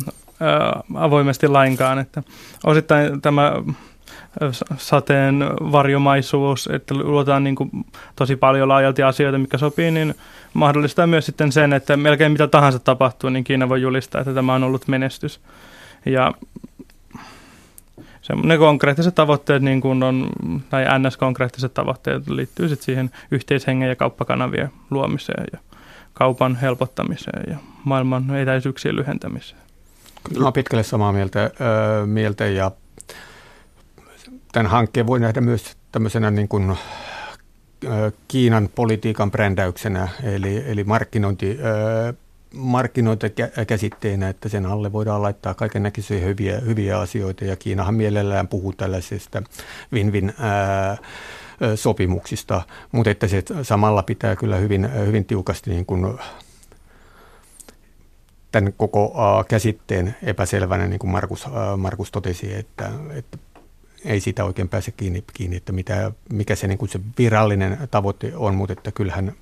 avoimesti 0.95 1.47
lainkaan. 1.47 1.99
Että 1.99 2.23
osittain 2.63 3.21
tämä 3.21 3.53
sateen 4.77 5.45
varjomaisuus, 5.71 6.69
että 6.73 6.95
luotaan 6.95 7.43
niin 7.43 7.55
kuin 7.55 7.69
tosi 8.15 8.35
paljon 8.35 8.69
laajalti 8.69 9.03
asioita, 9.03 9.37
mikä 9.37 9.57
sopii, 9.57 9.91
niin 9.91 10.15
mahdollistaa 10.53 11.07
myös 11.07 11.25
sitten 11.25 11.51
sen, 11.51 11.73
että 11.73 11.97
melkein 11.97 12.31
mitä 12.31 12.47
tahansa 12.47 12.79
tapahtuu, 12.79 13.29
niin 13.29 13.43
Kiina 13.43 13.69
voi 13.69 13.81
julistaa, 13.81 14.21
että 14.21 14.33
tämä 14.33 14.53
on 14.53 14.63
ollut 14.63 14.87
menestys. 14.87 15.41
Ja 16.05 16.33
ne 18.43 18.57
konkreettiset 18.57 19.15
tavoitteet, 19.15 19.61
niin 19.61 19.81
kuin 19.81 20.03
on, 20.03 20.29
tai 20.69 20.85
NS-konkreettiset 20.99 21.73
tavoitteet, 21.73 22.29
liittyy 22.29 22.69
sitten 22.69 22.85
siihen 22.85 23.11
yhteishengen 23.31 23.89
ja 23.89 23.95
kauppakanavien 23.95 24.69
luomiseen 24.89 25.45
ja 25.53 25.59
kaupan 26.13 26.55
helpottamiseen 26.55 27.43
ja 27.47 27.57
maailman 27.83 28.35
etäisyyksien 28.35 28.95
lyhentämiseen. 28.95 29.61
Kyllä 30.23 30.43
olen 30.43 30.53
pitkälle 30.53 30.83
samaa 30.83 31.13
mieltä, 31.13 31.43
ö, 31.43 32.05
mieltä 32.05 32.45
ja 32.45 32.71
tämän 34.53 34.71
hankkeen 34.71 35.07
voi 35.07 35.19
nähdä 35.19 35.41
myös 35.41 35.77
tämmöisenä 35.91 36.31
niin 36.31 36.47
kuin 36.47 36.77
Kiinan 38.27 38.69
politiikan 38.75 39.31
brändäyksenä, 39.31 40.07
eli, 40.23 40.63
eli 40.67 40.83
markkinointi, 40.83 41.59
markkinointikäsitteenä, 42.53 44.29
että 44.29 44.49
sen 44.49 44.65
alle 44.65 44.91
voidaan 44.91 45.21
laittaa 45.21 45.53
kaiken 45.53 45.83
näköisiä 45.83 46.19
hyviä, 46.19 46.59
hyviä 46.59 46.99
asioita, 46.99 47.45
ja 47.45 47.55
Kiinahan 47.55 47.95
mielellään 47.95 48.47
puhuu 48.47 48.73
tällaisesta 48.73 49.43
win-win 49.93 50.33
sopimuksista, 51.75 52.61
mutta 52.91 53.09
että 53.09 53.27
se 53.27 53.43
samalla 53.61 54.03
pitää 54.03 54.35
kyllä 54.35 54.55
hyvin, 54.55 54.89
hyvin 55.05 55.25
tiukasti 55.25 55.69
niin 55.69 55.85
kuin 55.85 56.19
tämän 58.51 58.73
koko 58.77 59.13
käsitteen 59.47 60.15
epäselvänä, 60.23 60.87
niin 60.87 60.99
kuin 60.99 61.11
Markus, 61.11 61.47
Markus 61.77 62.11
totesi, 62.11 62.55
että, 62.55 62.89
että 63.09 63.37
ei 64.05 64.19
siitä 64.19 64.45
oikein 64.45 64.69
pääse 64.69 64.91
kiinni, 64.91 65.23
kiinni 65.33 65.57
että 65.57 65.71
mitä, 65.71 66.11
mikä 66.33 66.55
se, 66.55 66.67
niin 66.67 66.77
kuin 66.77 66.89
se 66.89 66.99
virallinen 67.17 67.77
tavoite 67.91 68.31
on, 68.35 68.55
mutta 68.55 68.73
että 68.73 68.91
kyllähän 68.91 69.33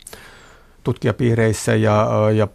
tutkijapiireissä 0.84 1.76
ja, 1.76 2.08
ja 2.36 2.48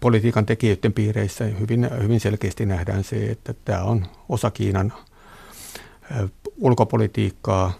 politiikan 0.00 0.46
tekijöiden 0.46 0.92
piireissä 0.92 1.44
hyvin, 1.44 1.88
hyvin 2.02 2.20
selkeästi 2.20 2.66
nähdään 2.66 3.04
se, 3.04 3.26
että 3.26 3.54
tämä 3.64 3.82
on 3.82 4.06
osa 4.28 4.50
Kiinan 4.50 4.92
ulkopolitiikkaa, 6.60 7.72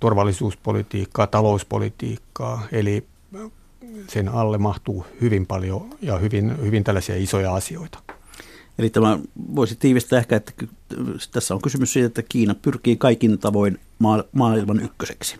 turvallisuuspolitiikkaa, 0.00 1.26
talouspolitiikkaa, 1.26 2.62
eli 2.72 3.06
sen 4.08 4.28
alle 4.28 4.58
mahtuu 4.58 5.06
hyvin 5.20 5.46
paljon 5.46 5.90
ja 6.02 6.18
hyvin, 6.18 6.62
hyvin 6.62 6.84
tällaisia 6.84 7.16
isoja 7.16 7.54
asioita. 7.54 7.98
Eli 8.78 8.90
tämä 8.90 9.18
voisi 9.54 9.76
tiivistää 9.76 10.18
ehkä, 10.18 10.36
että 10.36 10.52
tässä 11.32 11.54
on 11.54 11.62
kysymys 11.62 11.92
siitä, 11.92 12.06
että 12.06 12.22
Kiina 12.28 12.54
pyrkii 12.54 12.96
kaikin 12.96 13.38
tavoin 13.38 13.80
maailman 14.32 14.80
ykköseksi. 14.80 15.36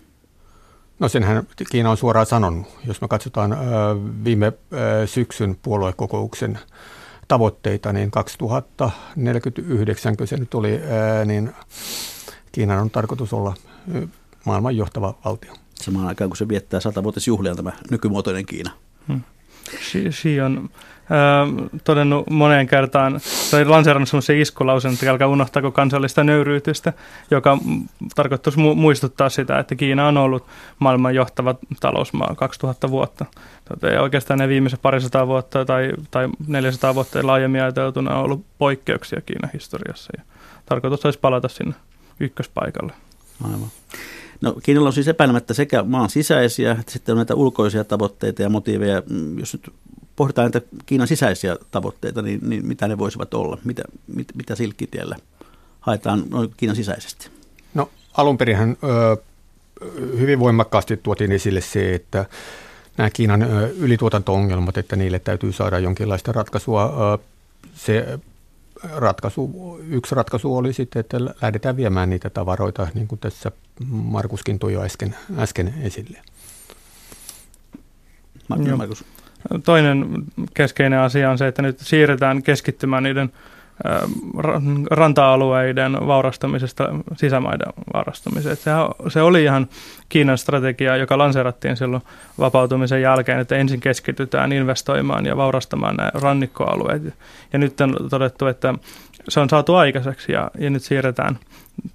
No 0.98 1.08
senhän 1.08 1.46
Kiina 1.70 1.90
on 1.90 1.96
suoraan 1.96 2.26
sanonut. 2.26 2.66
Jos 2.86 3.00
me 3.00 3.08
katsotaan 3.08 3.56
viime 4.24 4.52
syksyn 5.06 5.56
puoluekokouksen 5.62 6.58
tavoitteita, 7.28 7.92
niin 7.92 8.10
2049, 8.10 10.16
kun 10.16 10.26
se 10.26 10.36
nyt 10.36 10.54
oli, 10.54 10.80
niin 11.24 11.52
Kiinan 12.52 12.78
on 12.78 12.90
tarkoitus 12.90 13.32
olla 13.32 13.54
maailman 14.44 14.76
johtava 14.76 15.14
valtio. 15.24 15.54
Samaan 15.74 16.06
aikaan, 16.06 16.30
kun 16.30 16.36
se 16.36 16.48
viettää 16.48 16.80
satavuotisjuhlia 16.80 17.54
tämä 17.54 17.72
nykymuotoinen 17.90 18.46
Kiina. 18.46 18.70
Hmm. 19.08 19.20
Xi 20.10 20.40
on 20.40 20.70
todennut 21.84 22.30
moneen 22.30 22.66
kertaan, 22.66 23.20
tai 23.50 23.64
lanseerannut 23.64 24.08
sellaisen 24.08 24.40
iskulausen, 24.40 24.92
että 24.92 25.10
älkää 25.10 25.28
unohtako 25.28 25.70
kansallista 25.70 26.24
nöyryytystä, 26.24 26.92
joka 27.30 27.58
tarkoittaisi 28.14 28.58
mu- 28.58 28.74
muistuttaa 28.74 29.28
sitä, 29.28 29.58
että 29.58 29.74
Kiina 29.74 30.08
on 30.08 30.16
ollut 30.16 30.46
maailman 30.78 31.14
johtava 31.14 31.54
talousmaa 31.80 32.34
2000 32.34 32.90
vuotta. 32.90 33.24
Tota, 33.64 33.86
ja 33.86 34.02
oikeastaan 34.02 34.38
ne 34.38 34.48
viimeiset 34.48 34.82
parisataa 34.82 35.26
vuotta 35.26 35.64
tai, 35.64 35.92
tai 36.10 36.28
400 36.46 36.94
vuotta 36.94 37.26
laajemmin 37.26 37.62
ajateltuna 37.62 38.14
on 38.14 38.24
ollut 38.24 38.44
poikkeuksia 38.58 39.20
Kiinan 39.20 39.50
historiassa. 39.52 40.12
Ja 40.16 40.22
tarkoitus 40.66 41.04
olisi 41.04 41.18
palata 41.18 41.48
sinne 41.48 41.74
ykköspaikalle. 42.20 42.92
Aivan. 43.44 43.68
No 44.40 44.54
Kiinalla 44.62 44.88
on 44.88 44.92
siis 44.92 45.08
epäilemättä 45.08 45.54
sekä 45.54 45.82
maan 45.82 46.10
sisäisiä 46.10 46.76
että 46.80 46.92
sitten 46.92 47.12
on 47.12 47.16
näitä 47.16 47.34
ulkoisia 47.34 47.84
tavoitteita 47.84 48.42
ja 48.42 48.48
motiiveja. 48.48 49.02
Mm, 49.10 49.38
jos 49.38 49.52
nyt 49.52 49.72
pohditaan 50.16 50.50
näitä 50.52 50.66
Kiinan 50.86 51.08
sisäisiä 51.08 51.56
tavoitteita, 51.70 52.22
niin, 52.22 52.40
niin 52.42 52.66
mitä 52.66 52.88
ne 52.88 52.98
voisivat 52.98 53.34
olla? 53.34 53.58
Mitä, 53.64 53.82
mit, 54.06 54.28
mitä 54.34 54.54
silkkitiellä 54.54 55.16
haetaan 55.80 56.24
noin 56.30 56.54
Kiinan 56.56 56.76
sisäisesti? 56.76 57.28
No 57.74 57.90
alun 58.16 58.38
perin 58.38 58.76
hyvin 60.18 60.38
voimakkaasti 60.38 60.96
tuotiin 60.96 61.32
esille 61.32 61.60
se, 61.60 61.94
että 61.94 62.26
nämä 62.96 63.10
Kiinan 63.10 63.42
ö, 63.42 63.70
ylituotanto-ongelmat, 63.78 64.76
että 64.76 64.96
niille 64.96 65.18
täytyy 65.18 65.52
saada 65.52 65.78
jonkinlaista 65.78 66.32
ratkaisua. 66.32 67.14
Ö, 67.14 67.18
se 67.74 68.18
ratkaisu, 68.92 69.78
yksi 69.88 70.14
ratkaisu 70.14 70.56
oli 70.56 70.72
sitten, 70.72 71.00
että 71.00 71.24
lähdetään 71.42 71.76
viemään 71.76 72.10
niitä 72.10 72.30
tavaroita, 72.30 72.88
niin 72.94 73.08
kuin 73.08 73.18
tässä 73.18 73.52
Markuskin 73.88 74.58
toi 74.58 74.72
jo 74.72 74.82
äsken, 74.82 75.16
äsken 75.38 75.74
esille. 75.82 76.22
Markus. 78.76 79.04
Toinen 79.64 80.06
keskeinen 80.54 80.98
asia 80.98 81.30
on 81.30 81.38
se, 81.38 81.46
että 81.46 81.62
nyt 81.62 81.78
siirretään 81.78 82.42
keskittymään 82.42 83.02
niiden 83.02 83.32
ranta-alueiden 84.90 86.06
vaurastamisesta 86.06 86.88
sisämaiden 87.16 87.72
vaurastamiseen. 87.94 88.56
Se 89.08 89.22
oli 89.22 89.42
ihan 89.42 89.68
Kiinan 90.08 90.38
strategia, 90.38 90.96
joka 90.96 91.18
lanseerattiin 91.18 91.76
silloin 91.76 92.02
vapautumisen 92.38 93.02
jälkeen, 93.02 93.40
että 93.40 93.56
ensin 93.56 93.80
keskitytään 93.80 94.52
investoimaan 94.52 95.26
ja 95.26 95.36
vaurastamaan 95.36 95.96
nämä 95.96 96.10
rannikkoalueet. 96.14 97.02
Ja 97.52 97.58
nyt 97.58 97.80
on 97.80 97.96
todettu, 98.10 98.46
että 98.46 98.74
se 99.28 99.40
on 99.40 99.50
saatu 99.50 99.74
aikaiseksi 99.74 100.32
ja, 100.32 100.50
ja 100.58 100.70
nyt 100.70 100.82
siirretään 100.82 101.38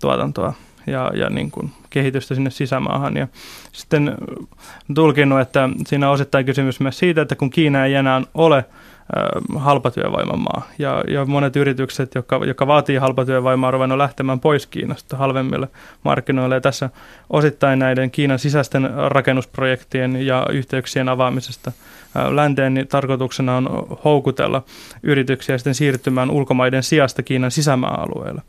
tuotantoa 0.02 0.54
ja, 0.90 1.12
ja 1.14 1.30
niin 1.30 1.52
kuin 1.52 1.72
kehitystä 1.90 2.36
sinne 2.36 2.50
sisämaahan. 2.50 3.18
Ja 3.18 3.28
sitten 3.72 4.18
tulkinnut, 4.96 5.40
että 5.40 5.70
siinä 5.88 6.08
on 6.08 6.14
osittain 6.14 6.46
kysymys 6.46 6.80
myös 6.80 7.00
siitä, 7.00 7.22
että 7.22 7.36
kun 7.36 7.50
Kiina 7.50 7.86
ei 7.86 7.94
enää 7.94 8.22
ole 8.34 8.66
halpatyövoiman 9.56 10.40
maa. 10.40 10.68
Ja, 10.80 11.04
ja 11.08 11.26
monet 11.26 11.56
yritykset, 11.56 12.16
jotka, 12.16 12.42
jotka 12.46 12.68
vaatii 12.68 12.98
halpatyövoimaa, 12.98 13.68
on 13.68 13.74
ruvennut 13.74 13.98
lähtemään 13.98 14.40
pois 14.40 14.68
Kiinasta 14.68 15.18
halvemmille 15.18 15.68
markkinoille. 16.04 16.56
Ja 16.56 16.62
tässä 16.62 16.90
osittain 17.30 17.80
näiden 17.80 18.12
Kiinan 18.12 18.40
sisäisten 18.40 18.90
rakennusprojektien 19.08 20.26
ja 20.26 20.46
yhteyksien 20.52 21.10
avaamisesta 21.10 21.72
länteen 22.30 22.74
niin 22.74 22.88
tarkoituksena 22.88 23.58
on 23.58 23.88
houkutella 24.04 24.64
yrityksiä 25.04 25.58
sitten 25.58 25.76
siirtymään 25.76 26.32
ulkomaiden 26.32 26.84
sijasta 26.84 27.24
Kiinan 27.24 27.52
sisämaa-alueelle, 27.52 28.42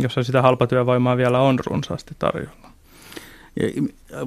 jossa 0.00 0.22
sitä 0.22 0.42
halpatyövoimaa 0.42 1.16
vielä 1.16 1.40
on 1.40 1.58
runsaasti 1.66 2.14
tarjolla. 2.18 2.72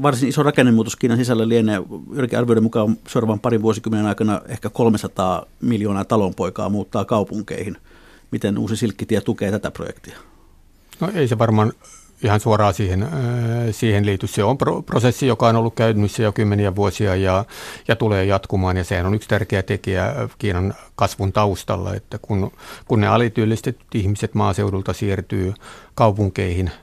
Varsin 0.01 0.29
iso 0.29 0.43
rakennemuutos 0.43 0.95
Kiinan 0.95 1.17
sisällä 1.17 1.49
lienee 1.49 1.81
yritin 2.11 2.39
arvioiden 2.39 2.63
mukaan 2.63 2.97
seuraavan 3.07 3.39
parin 3.39 3.61
vuosikymmenen 3.61 4.05
aikana 4.05 4.41
ehkä 4.47 4.69
300 4.69 5.45
miljoonaa 5.61 6.05
talonpoikaa 6.05 6.69
muuttaa 6.69 7.05
kaupunkeihin. 7.05 7.77
Miten 8.31 8.57
uusi 8.57 8.75
Silkkitie 8.75 9.21
tukee 9.21 9.51
tätä 9.51 9.71
projektia? 9.71 10.17
No 10.99 11.11
ei 11.13 11.27
se 11.27 11.37
varmaan 11.37 11.73
ihan 12.25 12.39
suoraan 12.39 12.73
siihen, 12.73 13.03
äh, 13.03 13.09
siihen 13.71 14.05
liity. 14.05 14.27
Se 14.27 14.43
on 14.43 14.57
prosessi, 14.85 15.27
joka 15.27 15.47
on 15.47 15.55
ollut 15.55 15.75
käynnissä 15.75 16.23
jo 16.23 16.31
kymmeniä 16.31 16.75
vuosia 16.75 17.15
ja, 17.15 17.45
ja 17.87 17.95
tulee 17.95 18.25
jatkumaan. 18.25 18.77
Ja 18.77 18.83
sehän 18.83 19.05
on 19.05 19.15
yksi 19.15 19.29
tärkeä 19.29 19.63
tekijä 19.63 20.15
Kiinan 20.37 20.73
kasvun 20.95 21.33
taustalla, 21.33 21.93
että 21.93 22.17
kun, 22.21 22.51
kun 22.87 23.01
ne 23.01 23.07
alityöllistetyt 23.07 23.95
ihmiset 23.95 24.33
maaseudulta 24.33 24.93
siirtyy 24.93 25.53
kaupunkeihin– 25.95 26.71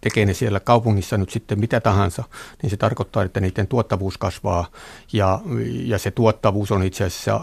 tekee 0.00 0.26
ne 0.26 0.34
siellä 0.34 0.60
kaupungissa 0.60 1.16
nyt 1.16 1.30
sitten 1.30 1.60
mitä 1.60 1.80
tahansa, 1.80 2.24
niin 2.62 2.70
se 2.70 2.76
tarkoittaa, 2.76 3.22
että 3.22 3.40
niiden 3.40 3.66
tuottavuus 3.66 4.18
kasvaa 4.18 4.66
ja, 5.12 5.40
ja 5.84 5.98
se 5.98 6.10
tuottavuus 6.10 6.72
on 6.72 6.82
itse 6.82 7.04
asiassa 7.04 7.40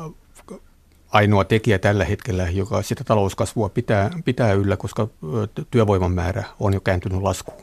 ainoa 1.16 1.44
tekijä 1.44 1.80
tällä 1.80 2.06
hetkellä, 2.06 2.50
joka 2.50 2.82
sitä 2.82 3.04
talouskasvua 3.04 3.70
pitää, 3.70 4.12
pitää 4.26 4.54
yllä, 4.54 4.78
koska 4.78 5.08
työvoiman 5.72 6.12
määrä 6.12 6.44
on 6.60 6.74
jo 6.74 6.82
kääntynyt 6.82 7.22
laskuun. 7.22 7.62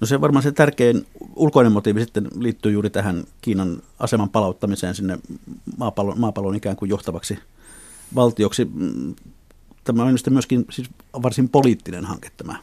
No 0.00 0.06
se 0.06 0.20
varmaan 0.20 0.42
se 0.42 0.52
tärkein 0.52 1.06
ulkoinen 1.36 1.72
motiivi 1.72 2.00
sitten 2.00 2.28
liittyy 2.38 2.72
juuri 2.72 2.90
tähän 2.90 3.24
Kiinan 3.40 3.82
aseman 3.98 4.30
palauttamiseen 4.30 4.94
sinne 4.94 5.18
maapallon, 5.78 6.20
maapallon 6.20 6.54
ikään 6.54 6.76
kuin 6.76 6.88
johtavaksi 6.88 7.38
valtioksi. 8.14 8.64
Mm, 8.64 9.14
tämä 9.84 10.02
on 10.02 10.16
myöskin 10.30 10.66
siis 10.70 10.90
varsin 11.22 11.48
poliittinen 11.48 12.04
hanke 12.04 12.30
tämä 12.36 12.56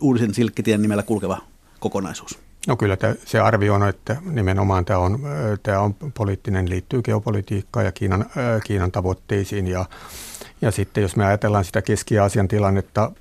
uuden 0.00 0.34
silkkitien 0.34 0.82
nimellä 0.82 1.02
kulkeva 1.02 1.38
kokonaisuus? 1.80 2.47
No 2.68 2.76
kyllä 2.76 2.96
se 3.24 3.40
arvio 3.40 3.74
on, 3.74 3.88
että 3.88 4.16
nimenomaan 4.30 4.84
tämä 4.84 4.98
on, 4.98 5.20
tämä 5.62 5.80
on 5.80 5.94
poliittinen, 6.14 6.70
liittyy 6.70 7.02
geopolitiikkaan 7.02 7.86
ja 7.86 7.92
Kiinan, 7.92 8.26
Kiinan 8.64 8.92
tavoitteisiin. 8.92 9.66
Ja, 9.66 9.84
ja 10.62 10.70
sitten 10.70 11.02
jos 11.02 11.16
me 11.16 11.26
ajatellaan 11.26 11.64
sitä 11.64 11.82
Keski-Aasian 11.82 12.48
tilannetta, 12.48 13.12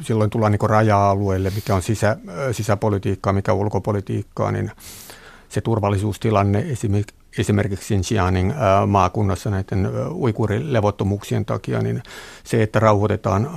silloin 0.00 0.30
tullaan 0.30 0.52
niin 0.52 0.70
raja-alueelle, 0.70 1.50
mikä 1.54 1.74
on 1.74 1.82
sisä, 1.82 2.16
sisäpolitiikkaa, 2.52 3.32
mikä 3.32 3.52
ulkopolitiikkaa, 3.52 4.52
niin 4.52 4.70
se 5.48 5.60
turvallisuustilanne 5.60 6.58
esimerkiksi 6.58 7.14
esimerkiksi 7.38 7.94
Xinjiangin 7.94 8.54
maakunnassa 8.86 9.50
näiden 9.50 9.90
uikurilevottomuuksien 10.10 11.44
takia, 11.44 11.82
niin 11.82 12.02
se, 12.44 12.62
että 12.62 12.78
rauhoitetaan, 12.80 13.50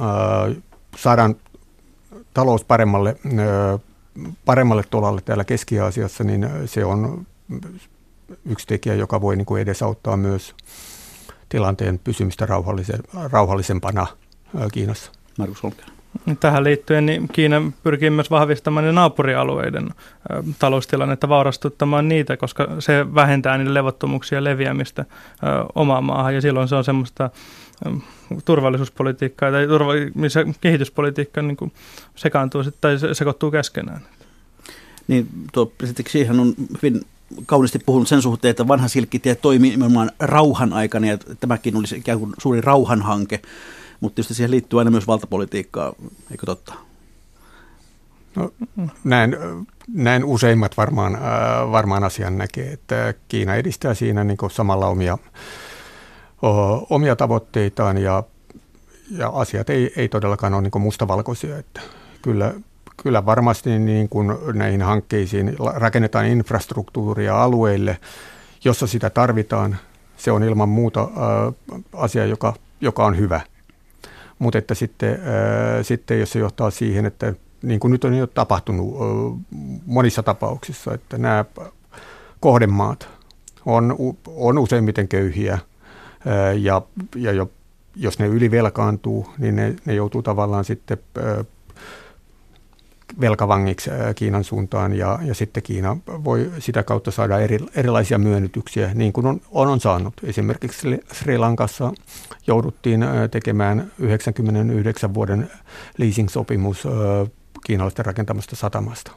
saadaan 0.97 1.35
talous 2.33 2.63
paremmalle, 2.63 3.15
paremmalle 4.45 4.83
tolalle 4.89 5.21
täällä 5.21 5.43
Keski-Aasiassa, 5.43 6.23
niin 6.23 6.49
se 6.65 6.85
on 6.85 7.27
yksi 8.45 8.67
tekijä, 8.67 8.95
joka 8.95 9.21
voi 9.21 9.35
niin 9.35 9.45
kuin 9.45 9.61
edesauttaa 9.61 10.17
myös 10.17 10.55
tilanteen 11.49 11.99
pysymistä 12.03 12.47
rauhallisempana 13.31 14.07
Kiinassa. 14.73 15.11
Markus 15.37 15.63
Holker. 15.63 15.85
Tähän 16.39 16.63
liittyen 16.63 17.05
niin 17.05 17.27
Kiina 17.27 17.71
pyrkii 17.83 18.09
myös 18.09 18.31
vahvistamaan 18.31 18.95
naapurialueiden 18.95 19.89
taloustilannetta, 20.59 21.29
vaurastuttamaan 21.29 22.07
niitä, 22.09 22.37
koska 22.37 22.67
se 22.79 23.15
vähentää 23.15 23.57
niiden 23.57 23.73
levottomuuksia 23.73 24.43
leviämistä 24.43 25.05
omaan 25.75 26.03
maahan 26.03 26.35
ja 26.35 26.41
silloin 26.41 26.67
se 26.67 26.75
on 26.75 26.83
semmoista 26.83 27.29
turvallisuuspolitiikkaa 28.45 29.51
tai 29.51 29.67
turva, 29.67 29.91
missä 30.15 30.45
kehityspolitiikka 30.61 31.41
niin 31.41 31.57
kuin 31.57 31.71
sekaantuu 32.15 32.63
tai 32.81 32.95
sekoittuu 33.13 33.51
keskenään. 33.51 34.01
Niin, 35.07 35.27
tuo 35.53 35.65
presidentti 35.65 36.27
on 36.41 36.53
hyvin 36.83 37.01
kauniisti 37.45 37.79
puhunut 37.79 38.07
sen 38.07 38.21
suhteen, 38.21 38.49
että 38.49 38.67
vanha 38.67 38.87
silkkitie 38.87 39.35
toimii 39.35 39.71
nimenomaan 39.71 40.11
rauhan 40.19 40.73
aikana 40.73 41.07
ja 41.07 41.17
tämäkin 41.39 41.75
olisi 41.75 41.97
ikään 41.97 42.19
kuin 42.19 42.33
suuri 42.37 42.61
rauhanhanke, 42.61 43.41
mutta 43.99 44.15
tietysti 44.15 44.33
siihen 44.33 44.51
liittyy 44.51 44.79
aina 44.79 44.91
myös 44.91 45.07
valtapolitiikkaa, 45.07 45.93
eikö 46.31 46.45
totta? 46.45 46.73
No, 48.35 48.53
näin, 49.03 49.37
näin 49.87 50.25
useimmat 50.25 50.77
varmaan, 50.77 51.17
varmaan 51.71 52.03
asian 52.03 52.37
näkee, 52.37 52.73
että 52.73 53.13
Kiina 53.27 53.55
edistää 53.55 53.93
siinä 53.93 54.23
niin 54.23 54.37
samalla 54.51 54.87
omia 54.87 55.17
omia 56.89 57.15
tavoitteitaan 57.15 57.97
ja, 57.97 58.23
ja 59.17 59.29
asiat 59.29 59.69
ei, 59.69 59.93
ei 59.95 60.09
todellakaan 60.09 60.53
ole 60.53 60.61
niin 60.61 60.81
mustavalkoisia. 60.81 61.57
Että 61.57 61.81
kyllä, 62.21 62.53
kyllä 63.03 63.25
varmasti 63.25 63.79
niin 63.79 64.09
kuin 64.09 64.27
näihin 64.53 64.81
hankkeisiin 64.81 65.55
rakennetaan 65.75 66.25
infrastruktuuria 66.25 67.43
alueille, 67.43 67.97
jossa 68.63 68.87
sitä 68.87 69.09
tarvitaan. 69.09 69.77
Se 70.17 70.31
on 70.31 70.43
ilman 70.43 70.69
muuta 70.69 71.01
ä, 71.01 71.07
asia, 71.93 72.25
joka, 72.25 72.53
joka 72.81 73.05
on 73.05 73.17
hyvä. 73.17 73.41
Mutta 74.39 74.57
että 74.57 74.75
sitten, 74.75 75.11
ä, 75.11 75.83
sitten 75.83 76.19
jos 76.19 76.31
se 76.31 76.39
johtaa 76.39 76.71
siihen, 76.71 77.05
että 77.05 77.33
niin 77.61 77.79
kuin 77.79 77.91
nyt 77.91 78.03
on 78.03 78.13
jo 78.13 78.27
tapahtunut 78.27 78.95
ä, 78.95 79.03
monissa 79.85 80.23
tapauksissa, 80.23 80.93
että 80.93 81.17
nämä 81.17 81.45
kohdemaat 82.39 83.07
on, 83.65 83.95
on 84.35 84.57
useimmiten 84.57 85.07
köyhiä– 85.07 85.59
ja, 86.59 86.81
ja 87.15 87.31
jo, 87.31 87.51
jos 87.95 88.19
ne 88.19 88.27
ylivelkaantuu, 88.27 89.27
niin 89.37 89.55
ne, 89.55 89.75
ne 89.85 89.93
joutuu 89.93 90.21
tavallaan 90.21 90.65
sitten 90.65 90.97
velkavangiksi 93.21 93.89
Kiinan 94.15 94.43
suuntaan 94.43 94.93
ja, 94.93 95.19
ja 95.23 95.33
sitten 95.33 95.63
Kiina 95.63 95.97
voi 96.07 96.51
sitä 96.59 96.83
kautta 96.83 97.11
saada 97.11 97.39
eri, 97.39 97.59
erilaisia 97.75 98.17
myönnytyksiä, 98.17 98.93
niin 98.93 99.13
kuin 99.13 99.25
on, 99.25 99.41
on, 99.51 99.67
on 99.67 99.79
saanut. 99.79 100.13
Esimerkiksi 100.23 100.99
Sri 101.11 101.37
Lankassa 101.37 101.93
jouduttiin 102.47 103.05
tekemään 103.31 103.91
99 103.99 105.13
vuoden 105.13 105.51
leasing-sopimus 105.97 106.87
kiinalaisten 107.65 108.05
rakentamasta 108.05 108.55
satamasta. 108.55 109.11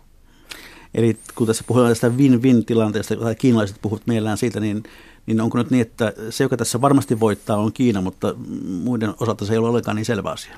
Eli 0.95 1.19
kun 1.35 1.47
tässä 1.47 1.65
puhutaan 1.67 1.91
tästä 1.91 2.09
win-win-tilanteesta, 2.09 3.17
tai 3.17 3.35
kiinalaiset 3.35 3.77
puhuvat 3.83 4.03
mielellään 4.07 4.39
siitä, 4.39 4.61
niin 4.61 4.83
niin 5.29 5.41
onko 5.41 5.59
nyt 5.59 5.71
niin, 5.71 5.83
että 5.83 6.13
se, 6.31 6.45
joka 6.45 6.57
tässä 6.57 6.81
varmasti 6.81 7.21
voittaa, 7.21 7.57
on 7.57 7.73
Kiina, 7.73 8.01
mutta 8.01 8.35
muiden 8.69 9.15
osalta 9.21 9.45
se 9.45 9.53
ei 9.53 9.59
ole 9.59 9.69
ollenkaan 9.69 9.97
niin 9.97 10.05
selvä 10.05 10.31
asia? 10.31 10.57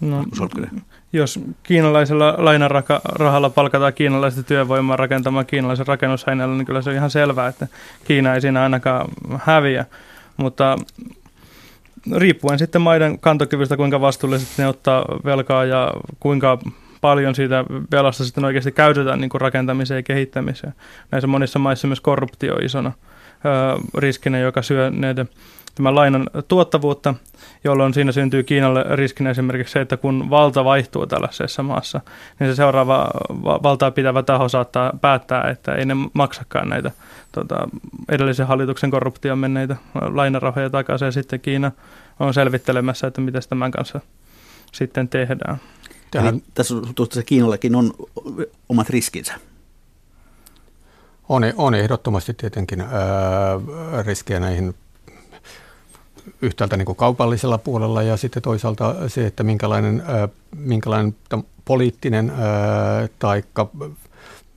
No, 0.00 0.24
jos 1.12 1.40
kiinalaisella 1.62 2.34
lainarahalla 2.38 3.50
palkataan 3.50 3.92
kiinalaista 3.92 4.42
työvoimaa 4.42 4.96
rakentamaan 4.96 5.46
kiinalaisen 5.46 5.86
rakennusheinällä, 5.86 6.56
niin 6.56 6.66
kyllä 6.66 6.82
se 6.82 6.90
on 6.90 6.96
ihan 6.96 7.10
selvää, 7.10 7.48
että 7.48 7.68
Kiina 8.04 8.34
ei 8.34 8.40
siinä 8.40 8.62
ainakaan 8.62 9.08
häviä. 9.38 9.84
Mutta 10.36 10.78
riippuen 12.16 12.58
sitten 12.58 12.82
maiden 12.82 13.18
kantokyvystä, 13.18 13.76
kuinka 13.76 14.00
vastuullisesti 14.00 14.62
ne 14.62 14.68
ottaa 14.68 15.04
velkaa 15.24 15.64
ja 15.64 15.92
kuinka 16.20 16.58
paljon 17.00 17.34
siitä 17.34 17.64
velasta 17.92 18.24
sitten 18.24 18.44
oikeasti 18.44 18.72
käytetään 18.72 19.20
niin 19.20 19.30
kuin 19.30 19.40
rakentamiseen 19.40 19.98
ja 19.98 20.02
kehittämiseen. 20.02 20.74
Näissä 21.10 21.26
monissa 21.26 21.58
maissa 21.58 21.86
myös 21.86 22.00
korruptio 22.00 22.54
on 22.54 22.64
isona 22.64 22.92
riskinä, 23.98 24.38
joka 24.38 24.62
syö 24.62 24.90
näiden 24.90 25.28
tämän 25.74 25.94
lainan 25.94 26.30
tuottavuutta, 26.48 27.14
jolloin 27.64 27.94
siinä 27.94 28.12
syntyy 28.12 28.42
Kiinalle 28.42 28.84
riskinä 28.96 29.30
esimerkiksi 29.30 29.72
se, 29.72 29.80
että 29.80 29.96
kun 29.96 30.30
valta 30.30 30.64
vaihtuu 30.64 31.06
tällaisessa 31.06 31.62
maassa, 31.62 32.00
niin 32.40 32.50
se 32.50 32.56
seuraava 32.56 33.10
valtaa 33.42 33.90
pitävä 33.90 34.22
taho 34.22 34.48
saattaa 34.48 34.92
päättää, 35.00 35.50
että 35.50 35.74
ei 35.74 35.84
ne 35.84 35.94
maksakaan 36.12 36.68
näitä 36.68 36.90
tota, 37.32 37.68
edellisen 38.08 38.46
hallituksen 38.46 38.90
korruption 38.90 39.38
menneitä 39.38 39.76
lainarahoja 39.94 40.70
takaisin, 40.70 41.06
ja 41.06 41.12
sitten 41.12 41.40
Kiina 41.40 41.72
on 42.20 42.34
selvittelemässä, 42.34 43.06
että 43.06 43.20
miten 43.20 43.42
tämän 43.48 43.70
kanssa 43.70 44.00
sitten 44.72 45.08
tehdään. 45.08 45.56
Tähän. 46.10 46.34
Eli 46.34 46.42
tässä 46.54 46.74
suhteessa 46.96 47.22
Kiinallekin 47.22 47.74
on 47.74 47.92
omat 48.68 48.90
riskinsä. 48.90 49.34
On, 51.28 51.42
on 51.56 51.74
ehdottomasti 51.74 52.34
tietenkin 52.34 52.80
ää, 52.80 52.88
riskejä 54.02 54.40
näihin 54.40 54.74
yhtäältä 56.42 56.76
niin 56.76 56.86
kuin 56.86 56.96
kaupallisella 56.96 57.58
puolella 57.58 58.02
ja 58.02 58.16
sitten 58.16 58.42
toisaalta 58.42 59.08
se, 59.08 59.26
että 59.26 59.42
minkälainen, 59.42 60.02
ää, 60.06 60.28
minkälainen 60.56 61.16
poliittinen 61.64 62.32
tai 63.18 63.42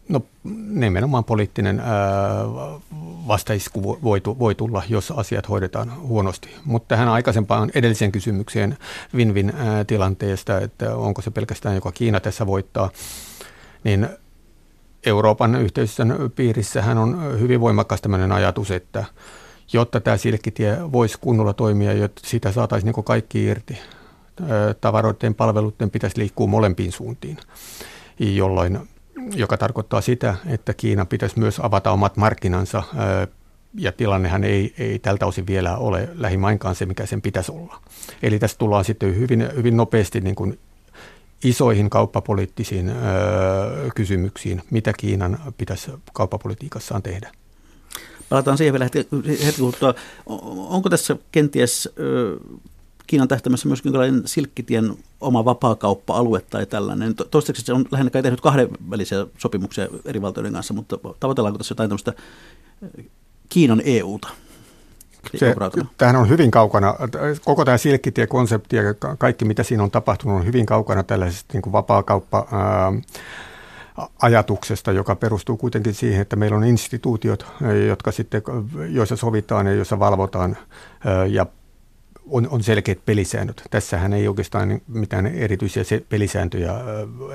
no, 0.09 0.21
nimenomaan 0.69 1.23
poliittinen 1.23 1.79
ää, 1.79 1.85
vastaisku 3.27 3.83
voi, 4.03 4.21
voi 4.39 4.55
tulla, 4.55 4.83
jos 4.89 5.11
asiat 5.11 5.49
hoidetaan 5.49 6.01
huonosti. 6.01 6.49
Mutta 6.65 6.87
tähän 6.87 7.07
aikaisempaan 7.07 7.71
edelliseen 7.75 8.11
kysymykseen 8.11 8.77
win-win 9.15 9.53
tilanteesta, 9.87 10.61
että 10.61 10.95
onko 10.95 11.21
se 11.21 11.31
pelkästään 11.31 11.75
joka 11.75 11.91
Kiina 11.91 12.19
tässä 12.19 12.47
voittaa, 12.47 12.89
niin 13.83 14.09
Euroopan 15.07 15.55
yhteisön 15.55 16.15
piirissähän 16.35 16.97
on 16.97 17.39
hyvin 17.39 17.61
voimakas 17.61 18.01
tämmöinen 18.01 18.31
ajatus, 18.31 18.71
että 18.71 19.05
jotta 19.73 19.99
tämä 19.99 20.17
silkkitie 20.17 20.77
voisi 20.91 21.17
kunnolla 21.21 21.53
toimia, 21.53 21.93
jotta 21.93 22.21
sitä 22.25 22.51
saataisiin 22.51 22.93
niin 22.95 23.03
kaikki 23.03 23.43
irti. 23.45 23.77
Tavaroiden 24.81 25.35
palveluiden 25.35 25.91
pitäisi 25.91 26.19
liikkua 26.19 26.47
molempiin 26.47 26.91
suuntiin, 26.91 27.37
jolloin, 28.19 28.79
joka 29.35 29.57
tarkoittaa 29.57 30.01
sitä, 30.01 30.35
että 30.47 30.73
Kiina 30.73 31.05
pitäisi 31.05 31.39
myös 31.39 31.59
avata 31.59 31.91
omat 31.91 32.17
markkinansa 32.17 32.83
ja 33.75 33.91
tilannehan 33.91 34.43
ei, 34.43 34.73
ei 34.77 34.99
tältä 34.99 35.25
osin 35.25 35.47
vielä 35.47 35.77
ole 35.77 36.09
lähimainkaan 36.13 36.75
se, 36.75 36.85
mikä 36.85 37.05
sen 37.05 37.21
pitäisi 37.21 37.51
olla. 37.51 37.81
Eli 38.23 38.39
tässä 38.39 38.57
tullaan 38.57 38.85
sitten 38.85 39.15
hyvin, 39.15 39.49
hyvin 39.55 39.77
nopeasti 39.77 40.21
niin 40.21 40.35
kuin 40.35 40.59
isoihin 41.43 41.89
kauppapoliittisiin 41.89 42.89
öö, 42.89 43.89
kysymyksiin, 43.95 44.61
mitä 44.71 44.93
Kiinan 44.97 45.39
pitäisi 45.57 45.91
kauppapolitiikassaan 46.13 47.03
tehdä. 47.03 47.31
Palataan 48.29 48.57
siihen 48.57 48.73
vielä 48.73 48.85
hetki, 48.85 49.07
hetki 49.45 49.61
kuluttua. 49.61 49.93
Onko 50.69 50.89
tässä 50.89 51.17
kenties 51.31 51.89
ö, 51.99 52.37
Kiinan 53.07 53.27
tähtämässä 53.27 53.67
myös 53.67 53.81
jonkinlainen 53.85 54.21
silkkitien 54.25 54.93
oma 55.21 55.45
vapaakauppa-alue 55.45 56.41
tai 56.49 56.65
tällainen? 56.65 57.15
Toistaiseksi 57.15 57.65
se 57.65 57.73
on 57.73 57.85
lähinnä 57.91 58.09
kai 58.09 58.23
tehnyt 58.23 58.41
kahdenvälisiä 58.41 59.27
sopimuksia 59.37 59.87
eri 60.05 60.21
valtioiden 60.21 60.53
kanssa, 60.53 60.73
mutta 60.73 60.97
tavoitellaanko 61.19 61.57
tässä 61.57 61.71
jotain 61.71 61.89
tämmöistä 61.89 62.13
Kiinan 63.49 63.81
EUta? 63.85 64.27
Se, 65.35 65.55
tämähän 65.97 66.21
on 66.21 66.29
hyvin 66.29 66.51
kaukana, 66.51 66.95
koko 67.45 67.65
tämä 67.65 67.77
silkkitie-konsepti 67.77 68.75
ja 68.75 68.83
kaikki 69.17 69.45
mitä 69.45 69.63
siinä 69.63 69.83
on 69.83 69.91
tapahtunut 69.91 70.39
on 70.39 70.45
hyvin 70.45 70.65
kaukana 70.65 71.03
tällaisesta 71.03 71.53
niin 71.53 71.71
vapaakauppa 71.71 72.47
ajatuksesta, 74.21 74.91
joka 74.91 75.15
perustuu 75.15 75.57
kuitenkin 75.57 75.93
siihen, 75.93 76.21
että 76.21 76.35
meillä 76.35 76.57
on 76.57 76.63
instituutiot, 76.63 77.47
jotka 77.87 78.11
sitten, 78.11 78.41
joissa 78.89 79.15
sovitaan 79.15 79.67
ja 79.67 79.73
joissa 79.73 79.99
valvotaan 79.99 80.57
ja 81.29 81.45
on, 82.29 82.47
on 82.51 82.63
selkeät 82.63 83.05
pelisäännöt. 83.05 83.63
Tässähän 83.69 84.13
ei 84.13 84.27
oikeastaan 84.27 84.81
mitään 84.87 85.25
erityisiä 85.25 85.83
pelisääntöjä 86.09 86.73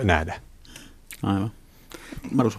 nähdä. 0.03 0.41
Aivan. 1.23 1.51
Marus, 2.31 2.59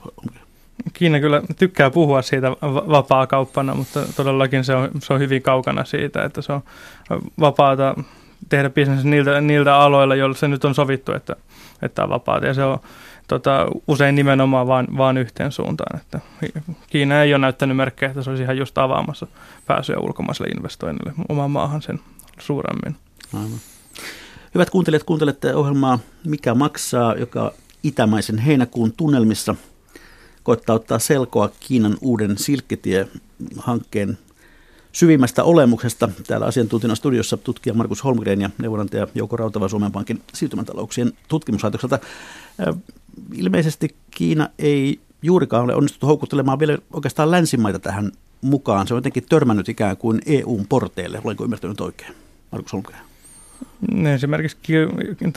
Kiina 0.94 1.20
kyllä 1.20 1.42
tykkää 1.60 1.90
puhua 1.90 2.22
siitä 2.22 2.52
vapaa-kauppana, 2.62 3.76
mutta 3.76 4.00
todellakin 4.16 4.64
se 4.64 4.76
on, 4.76 4.90
se 5.00 5.14
on 5.14 5.20
hyvin 5.20 5.42
kaukana 5.42 5.86
siitä, 5.86 6.24
että 6.24 6.42
se 6.42 6.54
on 6.54 6.62
vapaata 7.40 7.96
tehdä 8.50 8.70
bisnes 8.70 9.04
niiltä, 9.04 9.42
niiltä 9.42 9.76
aloilla, 9.76 10.16
joilla 10.16 10.36
se 10.36 10.48
nyt 10.48 10.66
on 10.66 10.76
sovittu, 10.76 11.14
että, 11.14 11.36
että 11.82 12.04
on 12.04 12.10
vapaata. 12.10 12.46
Ja 12.46 12.54
se 12.54 12.64
on 12.64 12.80
tota, 13.28 13.68
usein 13.88 14.16
nimenomaan 14.16 14.68
vain, 14.68 14.88
vaan 14.98 15.18
yhteen 15.18 15.52
suuntaan. 15.52 16.00
Että 16.00 16.20
Kiina 16.88 17.22
ei 17.22 17.34
ole 17.34 17.42
näyttänyt 17.42 17.78
merkkejä, 17.78 18.10
että 18.10 18.24
se 18.24 18.30
olisi 18.30 18.44
ihan 18.44 18.58
just 18.58 18.78
avaamassa 18.78 19.28
pääsyä 19.68 20.00
ulkomaiselle 20.00 20.50
investoinnille 20.50 21.14
omaan 21.30 21.52
maahan 21.52 21.82
sen 21.82 22.00
suuremmin. 22.40 22.96
Aivan. 23.34 23.60
Hyvät 24.56 24.70
kuuntelijat, 24.70 25.04
kuuntelette 25.04 25.56
ohjelmaa 25.56 26.00
Mikä 26.26 26.54
maksaa, 26.54 27.16
joka 27.16 27.52
itämaisen 27.84 28.38
heinäkuun 28.38 28.94
tunnelmissa– 28.98 29.56
koittaa 30.44 30.76
ottaa 30.76 31.00
selkoa 31.00 31.50
Kiinan 31.60 31.98
uuden 32.02 32.38
silkkitie-hankkeen 32.38 34.18
syvimmästä 34.92 35.44
olemuksesta. 35.44 36.10
Täällä 36.28 36.46
asiantuntijana 36.46 36.96
studiossa 36.96 37.38
tutkija 37.38 37.74
Markus 37.74 38.04
Holmgren 38.04 38.42
ja 38.42 38.50
neuvonantaja 38.58 39.08
Jouko 39.16 39.38
Rautava 39.38 39.68
Suomen 39.70 39.92
Pankin 39.92 40.22
siirtymätalouksien 40.34 41.14
tutkimuslaitokselta. 41.28 42.00
Ilmeisesti 43.34 43.96
Kiina 44.12 44.50
ei 44.60 45.00
juurikaan 45.22 45.64
ole 45.64 45.76
onnistuttu 45.76 46.08
houkuttelemaan 46.08 46.60
vielä 46.60 46.78
oikeastaan 46.94 47.32
länsimaita 47.32 47.80
tähän 47.80 48.12
mukaan. 48.42 48.88
Se 48.88 48.94
on 48.94 48.98
jotenkin 48.98 49.26
törmännyt 49.30 49.70
ikään 49.70 49.98
kuin 49.98 50.22
EUn 50.26 50.66
porteille. 50.70 51.22
Olenko 51.24 51.44
ymmärtänyt 51.44 51.82
oikein? 51.82 52.16
Markus 52.52 52.74
Holmgren. 52.74 53.13
Esimerkiksi 54.14 54.58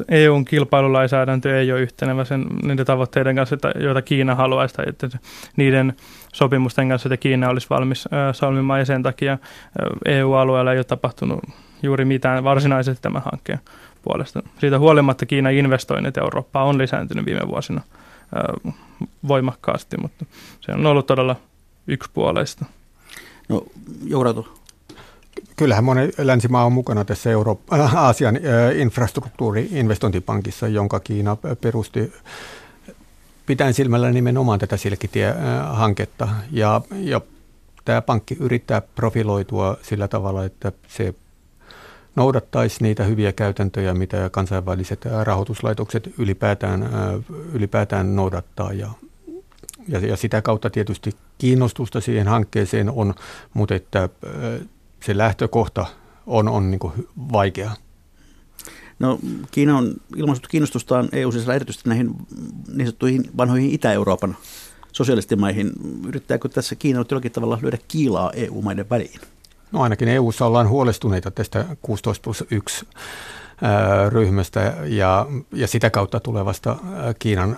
EUn 0.08 0.44
kilpailulainsäädäntö 0.44 1.60
ei 1.60 1.72
ole 1.72 1.80
yhtenevä 1.80 2.24
sen, 2.24 2.46
niiden 2.62 2.86
tavoitteiden 2.86 3.36
kanssa, 3.36 3.56
joita 3.80 4.02
Kiina 4.02 4.34
haluaisi, 4.34 4.74
tai 4.74 4.84
että 4.88 5.08
niiden 5.56 5.94
sopimusten 6.32 6.88
kanssa, 6.88 7.08
että 7.08 7.16
Kiina 7.16 7.48
olisi 7.48 7.66
valmis 7.70 8.08
solmimaan, 8.32 8.80
ja 8.80 8.84
sen 8.84 9.02
takia 9.02 9.38
EU-alueella 10.04 10.72
ei 10.72 10.78
ole 10.78 10.84
tapahtunut 10.84 11.40
juuri 11.82 12.04
mitään 12.04 12.44
varsinaisesti 12.44 13.02
tämän 13.02 13.22
hankkeen 13.24 13.60
puolesta. 14.02 14.42
Siitä 14.58 14.78
huolimatta 14.78 15.26
Kiinan 15.26 15.52
investoinnit 15.52 16.16
Eurooppaan 16.16 16.66
on 16.66 16.78
lisääntynyt 16.78 17.26
viime 17.26 17.48
vuosina 17.48 17.80
voimakkaasti, 19.28 19.96
mutta 20.02 20.24
se 20.60 20.72
on 20.72 20.86
ollut 20.86 21.06
todella 21.06 21.36
yksipuoleista. 21.86 22.64
No, 23.48 23.62
Jouratu, 24.04 24.48
Kyllähän 25.56 25.84
monen 25.84 26.12
länsimaa 26.18 26.64
on 26.64 26.72
mukana 26.72 27.04
tässä 27.04 27.30
Eurooppa, 27.30 27.76
äh, 27.80 27.96
Aasian 27.96 28.38
infrastruktuuri-investointipankissa, 28.76 30.68
jonka 30.68 31.00
Kiina 31.00 31.36
perusti 31.60 32.12
pitäen 33.46 33.74
silmällä 33.74 34.10
nimenomaan 34.10 34.58
tätä 34.58 34.76
Silkkitie-hanketta. 34.76 36.28
Ja, 36.50 36.80
ja 36.90 37.20
tämä 37.84 38.02
pankki 38.02 38.36
yrittää 38.40 38.80
profiloitua 38.80 39.76
sillä 39.82 40.08
tavalla, 40.08 40.44
että 40.44 40.72
se 40.88 41.14
noudattaisi 42.16 42.82
niitä 42.82 43.04
hyviä 43.04 43.32
käytäntöjä, 43.32 43.94
mitä 43.94 44.30
kansainväliset 44.30 45.04
rahoituslaitokset 45.24 46.14
ylipäätään, 46.18 46.90
ylipäätään 47.52 48.16
noudattaa. 48.16 48.72
Ja, 48.72 48.88
ja, 49.88 49.98
ja 49.98 50.16
sitä 50.16 50.42
kautta 50.42 50.70
tietysti 50.70 51.12
kiinnostusta 51.38 52.00
siihen 52.00 52.28
hankkeeseen 52.28 52.90
on, 52.90 53.14
mutta 53.54 53.74
että 53.74 54.08
se 55.00 55.18
lähtökohta 55.18 55.86
on, 56.26 56.48
on 56.48 56.70
niin 56.70 57.06
vaikea. 57.32 57.70
No, 58.98 59.18
Kiina 59.50 59.78
on 59.78 59.94
ilmaissut 60.16 60.48
kiinnostustaan 60.48 61.08
EU-sisällä 61.12 61.54
erityisesti 61.54 61.88
näihin 61.88 62.14
niin 62.68 62.86
sanottuihin 62.86 63.30
vanhoihin 63.36 63.70
Itä-Euroopan 63.70 64.36
sosialistimaihin. 64.92 65.72
Yrittääkö 66.08 66.48
tässä 66.48 66.74
Kiina 66.74 67.04
jollakin 67.10 67.32
tavalla 67.32 67.58
lyödä 67.62 67.78
kiilaa 67.88 68.32
EU-maiden 68.32 68.90
väliin? 68.90 69.20
No 69.72 69.82
ainakin 69.82 70.08
EU-ssa 70.08 70.46
ollaan 70.46 70.68
huolestuneita 70.68 71.30
tästä 71.30 71.64
16 71.82 72.24
plus 72.24 72.44
1 72.50 72.86
ryhmästä 74.08 74.74
ja, 74.84 75.26
ja 75.52 75.66
sitä 75.66 75.90
kautta 75.90 76.20
tulevasta 76.20 76.76
Kiinan 77.18 77.56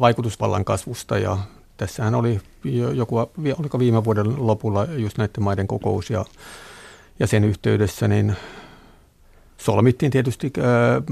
vaikutusvallan 0.00 0.64
kasvusta. 0.64 1.18
Ja 1.18 1.38
tässähän 1.76 2.14
oli 2.14 2.40
joku, 2.94 3.16
oliko 3.58 3.78
viime 3.78 4.04
vuoden 4.04 4.46
lopulla 4.46 4.84
just 4.84 5.18
näiden 5.18 5.42
maiden 5.42 5.66
kokous 5.66 6.10
ja 6.10 6.24
ja 7.18 7.26
sen 7.26 7.44
yhteydessä 7.44 8.08
niin 8.08 8.36
solmittiin 9.56 10.10
tietysti 10.12 10.52
ää, 10.60 11.02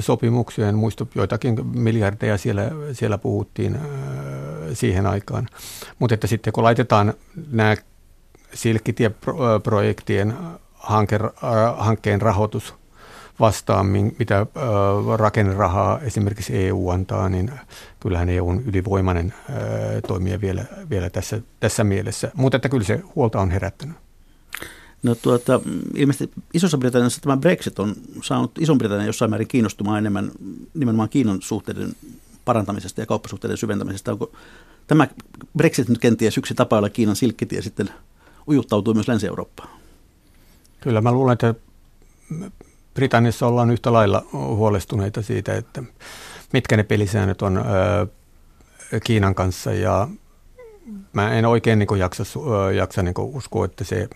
sopimuksia, 0.00 0.68
en 0.68 0.74
muista 0.74 1.06
joitakin 1.14 1.66
miljardeja 1.66 2.38
siellä, 2.38 2.70
siellä 2.92 3.18
puhuttiin 3.18 3.78
siihen 4.72 5.06
aikaan. 5.06 5.48
Mutta 5.98 6.14
että 6.14 6.26
sitten 6.26 6.52
kun 6.52 6.64
laitetaan 6.64 7.14
nämä 7.50 7.76
Silkkitie-projektien 8.54 10.34
hanke, 10.74 11.18
hankkeen 11.76 12.22
rahoitus 12.22 12.74
vastaan, 13.40 13.86
mitä 14.18 14.46
rakennerahaa 15.16 16.00
esimerkiksi 16.00 16.66
EU 16.66 16.90
antaa, 16.90 17.28
niin 17.28 17.50
kyllähän 18.00 18.28
EU 18.28 18.48
on 18.48 18.62
ylivoimainen 18.66 19.34
toimija 20.06 20.40
vielä, 20.40 20.64
vielä 20.90 21.10
tässä, 21.10 21.40
tässä 21.60 21.84
mielessä. 21.84 22.30
Mutta 22.34 22.56
että 22.56 22.68
kyllä 22.68 22.84
se 22.84 23.00
huolta 23.14 23.40
on 23.40 23.50
herättänyt. 23.50 24.05
No 25.02 25.14
tuota, 25.14 25.60
ilmeisesti 25.94 26.42
Isossa 26.54 26.78
Britanniassa 26.78 27.20
tämä 27.20 27.36
Brexit 27.36 27.78
on 27.78 27.94
saanut 28.22 28.58
Ison-Britannian 28.58 29.06
jossain 29.06 29.30
määrin 29.30 29.48
kiinnostumaan 29.48 29.98
enemmän 29.98 30.30
nimenomaan 30.74 31.08
Kiinan 31.08 31.42
suhteiden 31.42 31.92
parantamisesta 32.44 33.00
ja 33.00 33.06
kauppasuhteiden 33.06 33.56
syventämisestä. 33.56 34.12
Onko 34.12 34.32
tämä 34.86 35.08
Brexit 35.56 35.88
nyt 35.88 35.98
kenties 35.98 36.38
yksi 36.38 36.54
tapa, 36.54 36.76
jolla 36.76 36.90
Kiinan 36.90 37.16
silkkitie 37.16 37.62
sitten 37.62 37.90
ujuttautuu 38.48 38.94
myös 38.94 39.08
Länsi-Eurooppaan? 39.08 39.68
Kyllä 40.80 41.00
mä 41.00 41.12
luulen, 41.12 41.32
että 41.32 41.54
Britanniassa 42.94 43.46
ollaan 43.46 43.70
yhtä 43.70 43.92
lailla 43.92 44.26
huolestuneita 44.32 45.22
siitä, 45.22 45.54
että 45.54 45.82
mitkä 46.52 46.76
ne 46.76 46.82
pelisäännöt 46.82 47.42
on 47.42 47.64
Kiinan 49.04 49.34
kanssa 49.34 49.72
ja 49.72 50.08
mä 51.12 51.32
en 51.32 51.44
oikein 51.44 51.78
niin 51.78 51.98
jaksa, 51.98 52.24
jaksa 52.76 53.02
niin 53.02 53.14
uskoa, 53.18 53.64
että 53.64 53.84
se, 53.84 54.08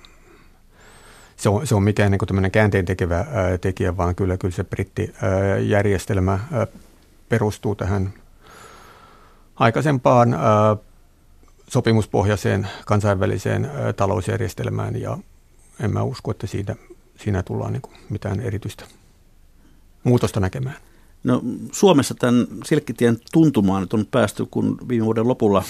se, 1.41 1.49
on, 1.49 1.67
se 1.67 1.75
on 1.75 1.83
mikään 1.83 2.11
niin 2.11 2.19
tämmöinen 2.27 2.51
käänteen 2.51 2.85
tekevä 2.85 3.27
tekijä, 3.61 3.97
vaan 3.97 4.15
kyllä, 4.15 4.37
kyllä 4.37 4.55
se 4.55 4.65
brittijärjestelmä 4.65 6.39
perustuu 7.29 7.75
tähän 7.75 8.13
aikaisempaan 9.57 10.37
sopimuspohjaiseen 11.69 12.69
kansainväliseen 12.87 13.71
talousjärjestelmään 13.97 15.01
ja 15.01 15.19
en 15.81 15.93
mä 15.93 16.03
usko, 16.03 16.31
että 16.31 16.47
siitä, 16.47 16.77
siinä 17.19 17.43
tullaan 17.43 17.73
niin 17.73 17.83
mitään 18.11 18.41
erityistä 18.41 18.85
muutosta 20.05 20.41
näkemään. 20.41 20.77
No, 21.25 21.43
Suomessa 21.73 22.15
tämän 22.15 22.47
silkkitien 22.65 23.19
tuntumaan 23.33 23.87
on 23.93 24.07
päästy, 24.11 24.47
kun 24.51 24.79
viime 24.89 25.05
vuoden 25.05 25.29
lopulla 25.29 25.65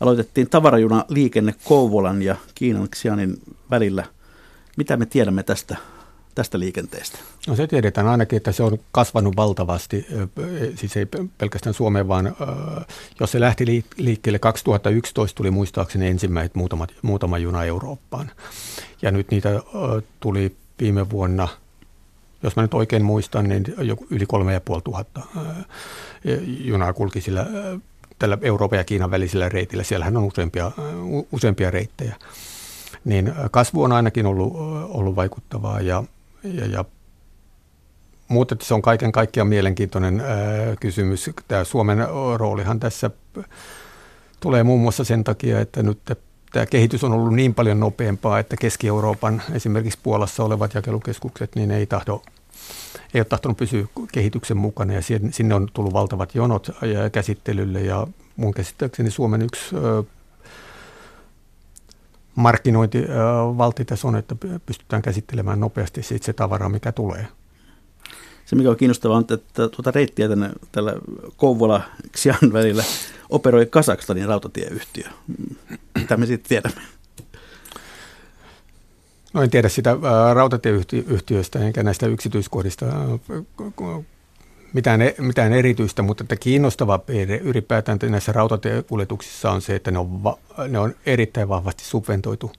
aloitettiin 0.00 0.50
tavarajuna 0.50 1.04
liikenne 1.08 1.54
Kouvolan 1.64 2.22
ja 2.22 2.36
Kiinan 2.54 2.88
Xianin 2.88 3.42
välillä. 3.70 4.15
Mitä 4.76 4.96
me 4.96 5.06
tiedämme 5.06 5.42
tästä 5.42 5.76
tästä 6.36 6.58
liikenteestä? 6.58 7.18
No 7.48 7.56
se 7.56 7.66
tiedetään 7.66 8.08
ainakin, 8.08 8.36
että 8.36 8.52
se 8.52 8.62
on 8.62 8.78
kasvanut 8.92 9.36
valtavasti, 9.36 10.06
siis 10.74 10.96
ei 10.96 11.06
pelkästään 11.38 11.74
Suomeen, 11.74 12.08
vaan 12.08 12.36
jos 13.20 13.32
se 13.32 13.40
lähti 13.40 13.84
liikkeelle 13.96 14.38
2011, 14.38 15.36
tuli 15.36 15.50
muistaakseni 15.50 16.06
ensimmäiset 16.06 16.54
muutama, 16.54 16.86
muutama 17.02 17.38
juna 17.38 17.64
Eurooppaan. 17.64 18.30
Ja 19.02 19.10
nyt 19.10 19.30
niitä 19.30 19.50
tuli 20.20 20.56
viime 20.80 21.10
vuonna, 21.10 21.48
jos 22.42 22.56
mä 22.56 22.62
nyt 22.62 22.74
oikein 22.74 23.04
muistan, 23.04 23.48
niin 23.48 23.64
yli 24.10 24.26
kolme 24.26 24.52
ja 24.52 24.60
puoli 24.60 24.82
tuhatta 24.82 25.20
junaa 26.44 26.92
kulki 26.92 27.20
sillä 27.20 27.46
tällä 28.18 28.38
Euroopan 28.42 28.78
ja 28.78 28.84
Kiinan 28.84 29.10
välisellä 29.10 29.48
reitillä. 29.48 29.82
Siellähän 29.82 30.16
on 30.16 30.24
useampia, 30.24 30.72
useampia 31.32 31.70
reittejä. 31.70 32.16
Niin 33.06 33.32
kasvu 33.50 33.82
on 33.82 33.92
ainakin 33.92 34.26
ollut, 34.26 34.52
ollut 34.88 35.16
vaikuttavaa 35.16 35.80
ja 35.80 36.04
ja, 36.42 36.66
ja 36.66 36.84
mutta 38.28 38.56
se 38.62 38.74
on 38.74 38.82
kaiken 38.82 39.12
kaikkiaan 39.12 39.48
mielenkiintoinen 39.48 40.20
ää, 40.20 40.76
kysymys. 40.80 41.30
Tämä 41.48 41.64
Suomen 41.64 41.98
roolihan 42.36 42.80
tässä 42.80 43.10
tulee 44.40 44.62
muun 44.62 44.80
muassa 44.80 45.04
sen 45.04 45.24
takia, 45.24 45.60
että 45.60 45.82
nyt 45.82 45.98
tämä 46.52 46.66
kehitys 46.66 47.04
on 47.04 47.12
ollut 47.12 47.34
niin 47.34 47.54
paljon 47.54 47.80
nopeampaa, 47.80 48.38
että 48.38 48.56
Keski-Euroopan 48.56 49.42
esimerkiksi 49.52 49.98
Puolassa 50.02 50.44
olevat 50.44 50.74
jakelukeskukset, 50.74 51.54
niin 51.54 51.70
ei 51.70 51.86
tahdo 51.86 52.22
ei 53.14 53.20
ole 53.20 53.24
tahtonut 53.24 53.56
pysyä 53.56 53.84
kehityksen 54.12 54.56
mukana 54.56 54.92
ja 54.92 55.00
sinne 55.30 55.54
on 55.54 55.68
tullut 55.74 55.92
valtavat 55.92 56.34
jonot 56.34 56.70
käsittelylle 57.12 57.80
ja 57.80 58.06
mun 58.36 58.54
käsittääkseni 58.54 59.10
Suomen 59.10 59.42
yksi 59.42 59.74
markkinointivaltti 62.36 63.84
tässä 63.84 64.08
on, 64.08 64.16
että 64.16 64.36
pystytään 64.66 65.02
käsittelemään 65.02 65.60
nopeasti 65.60 66.02
siitä 66.02 66.26
se 66.26 66.32
tavara, 66.32 66.68
mikä 66.68 66.92
tulee. 66.92 67.26
Se, 68.44 68.56
mikä 68.56 68.70
on 68.70 68.76
kiinnostavaa, 68.76 69.16
on, 69.16 69.22
että 69.30 69.68
tuota 69.68 69.90
reittiä 69.90 70.28
tänne 70.28 70.50
tällä 70.72 70.94
Kouvola-Xian 71.36 72.52
välillä 72.52 72.84
operoi 73.30 73.66
Kasakstanin 73.66 74.28
rautatieyhtiö. 74.28 75.04
Mitä 75.98 76.16
me 76.16 76.26
sitten 76.26 76.48
tiedämme? 76.48 76.80
No 79.32 79.42
en 79.42 79.50
tiedä 79.50 79.68
sitä 79.68 79.96
rautatieyhtiöistä 80.34 81.58
enkä 81.58 81.82
näistä 81.82 82.06
yksityiskohdista 82.06 82.86
mitään, 84.76 85.02
e-, 85.02 85.14
mitään 85.18 85.52
erityistä, 85.52 86.02
mutta 86.02 86.24
että 86.24 86.36
kiinnostava 86.36 86.98
piirre 86.98 87.36
ylipäätään 87.36 87.98
näissä 88.08 88.32
rautatiekuljetuksissa 88.32 89.50
on 89.50 89.62
se, 89.62 89.74
että 89.74 89.90
ne 89.90 89.98
on, 89.98 90.24
va, 90.24 90.38
ne 90.68 90.78
on 90.78 90.94
erittäin 91.06 91.48
vahvasti 91.48 91.84
subventoitu 91.84 92.52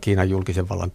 Kiinan 0.00 0.30
julkisen 0.30 0.68
vallan 0.68 0.90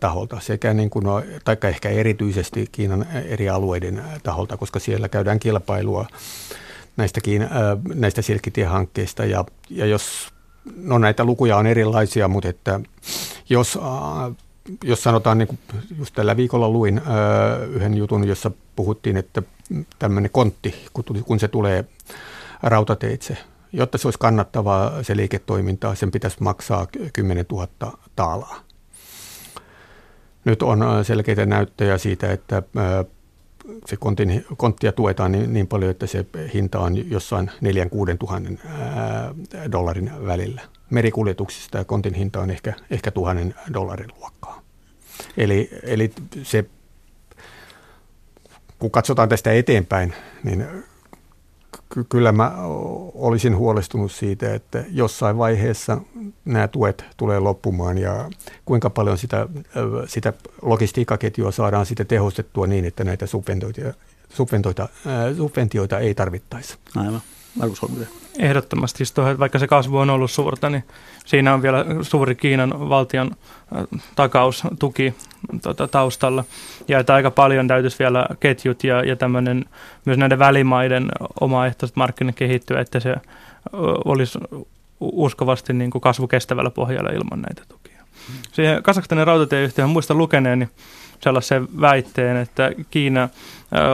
taholta. 0.00 0.40
Sekä 0.40 0.74
niin 0.74 0.90
kuin, 0.90 1.04
tai 1.44 1.56
ehkä 1.62 1.88
erityisesti 1.88 2.68
Kiinan 2.72 3.06
eri 3.28 3.48
alueiden 3.48 4.02
taholta, 4.22 4.56
koska 4.56 4.78
siellä 4.78 5.08
käydään 5.08 5.38
kilpailua 5.38 6.06
näistä, 6.96 7.20
Kiina, 7.20 7.48
näistä 7.94 8.22
silkkitiehankkeista. 8.22 9.24
Ja, 9.24 9.44
ja 9.70 9.86
jos, 9.86 10.28
no 10.76 10.98
näitä 10.98 11.24
lukuja 11.24 11.56
on 11.56 11.66
erilaisia, 11.66 12.28
mutta 12.28 12.48
että 12.48 12.80
jos 13.48 13.78
jos 14.84 15.02
sanotaan, 15.02 15.38
niin 15.38 15.48
kuin 15.48 15.58
just 15.98 16.14
tällä 16.14 16.36
viikolla 16.36 16.68
luin 16.68 16.98
ö, 16.98 17.64
yhden 17.66 17.94
jutun, 17.94 18.28
jossa 18.28 18.50
puhuttiin, 18.76 19.16
että 19.16 19.42
tämmöinen 19.98 20.30
kontti, 20.30 20.74
kun, 21.26 21.40
se 21.40 21.48
tulee 21.48 21.84
rautateitse, 22.62 23.38
jotta 23.72 23.98
se 23.98 24.06
olisi 24.06 24.18
kannattavaa 24.18 25.02
se 25.02 25.16
liiketoiminta, 25.16 25.94
sen 25.94 26.10
pitäisi 26.10 26.36
maksaa 26.40 26.86
10 27.12 27.44
000 27.52 27.68
taalaa. 28.16 28.60
Nyt 30.44 30.62
on 30.62 30.84
selkeitä 31.02 31.46
näyttöjä 31.46 31.98
siitä, 31.98 32.32
että 32.32 32.62
se 33.86 33.96
kontin, 33.96 34.44
konttia 34.56 34.92
tuetaan 34.92 35.32
niin, 35.32 35.52
niin 35.52 35.66
paljon, 35.66 35.90
että 35.90 36.06
se 36.06 36.26
hinta 36.54 36.78
on 36.78 37.10
jossain 37.10 37.50
4-6 38.14 38.16
tuhannen 38.18 38.60
dollarin 39.72 40.10
välillä. 40.26 40.60
Merikuljetuksista 40.90 41.78
ja 41.78 41.84
kontin 41.84 42.14
hinta 42.14 42.40
on 42.40 42.50
ehkä, 42.50 42.74
ehkä 42.90 43.10
tuhannen 43.10 43.54
dollarin 43.74 44.10
luokkaa. 44.20 44.62
Eli, 45.36 45.70
eli 45.82 46.12
se, 46.42 46.64
kun 48.78 48.90
katsotaan 48.90 49.28
tästä 49.28 49.52
eteenpäin, 49.52 50.14
niin 50.44 50.66
ky- 51.88 52.04
kyllä 52.08 52.32
mä 52.32 52.52
olisin 53.14 53.56
huolestunut 53.56 54.12
siitä, 54.12 54.54
että 54.54 54.84
jossain 54.90 55.38
vaiheessa 55.38 56.00
nämä 56.44 56.68
tuet 56.68 57.04
tulee 57.16 57.38
loppumaan 57.40 57.98
ja 57.98 58.30
kuinka 58.64 58.90
paljon 58.90 59.18
sitä, 59.18 59.48
sitä 60.06 60.32
logistiikkaketjua 60.62 61.52
saadaan 61.52 61.86
sitten 61.86 62.06
tehostettua 62.06 62.66
niin, 62.66 62.84
että 62.84 63.04
näitä 63.04 63.26
subventioita, 63.26 63.80
subventioita, 64.28 64.88
subventioita 65.36 65.98
ei 65.98 66.14
tarvittaisi. 66.14 66.76
Aivan. 66.96 67.20
Markus 67.58 67.82
Holminen. 67.82 68.08
Ehdottomasti, 68.38 68.96
siis 68.96 69.12
tuohon, 69.12 69.38
vaikka 69.38 69.58
se 69.58 69.66
kasvu 69.66 69.98
on 69.98 70.10
ollut 70.10 70.30
suurta, 70.30 70.70
niin 70.70 70.84
siinä 71.26 71.54
on 71.54 71.62
vielä 71.62 71.84
suuri 72.02 72.34
Kiinan 72.34 72.88
valtion 72.88 73.30
takaustuki 74.14 75.14
tota, 75.62 75.88
taustalla. 75.88 76.44
Ja 76.88 76.98
että 76.98 77.14
aika 77.14 77.30
paljon 77.30 77.68
täytyisi 77.68 77.98
vielä 77.98 78.26
ketjut 78.40 78.84
ja, 78.84 79.04
ja 79.04 79.16
tämmöinen, 79.16 79.64
myös 80.04 80.18
näiden 80.18 80.38
välimaiden 80.38 81.08
omaehtoiset 81.40 81.96
markkinat 81.96 82.36
kehittyä, 82.36 82.80
että 82.80 83.00
se 83.00 83.14
olisi 84.04 84.38
uskovasti 85.00 85.72
niin 85.72 85.90
kuin 85.90 86.02
kasvukestävällä 86.02 86.70
pohjalla 86.70 87.10
ilman 87.10 87.42
näitä 87.42 87.62
tukia. 87.68 88.02
Siihen 88.52 88.82
Kasakstanin 88.82 89.26
rautatieyhtiöhän 89.26 89.90
muista 89.90 90.14
lukeneeni 90.14 90.68
sellaisen 91.22 91.68
väitteen, 91.80 92.36
että 92.36 92.72
Kiina 92.90 93.28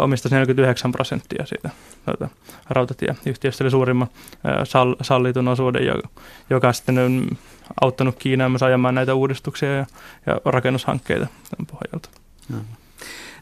omistaisi 0.01 0.35
49 0.35 0.93
prosenttia 0.93 1.47
siitä 1.47 1.71
tuota, 2.05 2.29
rautatieyhtiöstä, 2.71 3.65
eli 3.65 3.71
suurimman 3.71 4.09
sal, 4.65 4.97
sallitun 5.03 5.49
osuuden, 5.49 5.87
joka, 5.87 6.09
joka 6.51 6.73
sitten 6.73 6.99
on 6.99 7.29
auttanut 7.81 8.17
Kiinaa 8.19 8.49
myös 8.49 8.63
ajamaan 8.63 8.95
näitä 8.95 9.15
uudistuksia 9.15 9.73
ja, 9.73 9.87
ja 10.27 10.41
rakennushankkeita 10.45 11.27
tämän 11.51 11.67
pohjalta. 11.67 12.09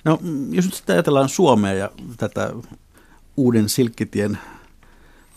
No, 0.04 0.18
jos 0.50 0.64
nyt 0.64 0.74
sitten 0.74 0.94
ajatellaan 0.94 1.28
Suomea 1.28 1.72
ja 1.72 1.90
tätä 2.16 2.52
uuden 3.36 3.68
silkkitien 3.68 4.38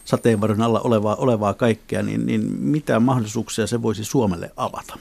sateenvarjon 0.05 0.61
alla 0.61 0.79
olevaa, 0.79 1.15
olevaa 1.15 1.53
kaikkea, 1.53 2.03
niin, 2.03 2.25
niin 2.25 2.41
mitä 2.59 2.99
mahdollisuuksia 2.99 3.67
se 3.67 3.81
voisi 3.81 4.03
Suomelle 4.03 4.51
avata? 4.57 4.97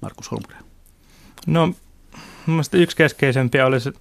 Markus 0.00 0.30
Holmgren. 0.30 0.64
No, 1.46 1.74
mielestäni 2.46 2.82
yksi 2.82 2.96
keskeisempiä 2.96 3.66
olisi, 3.66 3.92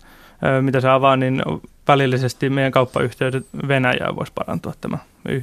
mitä 0.61 0.81
se 0.81 0.89
avaa, 0.89 1.15
niin 1.15 1.43
välillisesti 1.87 2.49
meidän 2.49 2.71
kauppayhteydet 2.71 3.45
Venäjään 3.67 4.15
voisi 4.15 4.31
parantua 4.35 4.73
tämä 4.81 4.97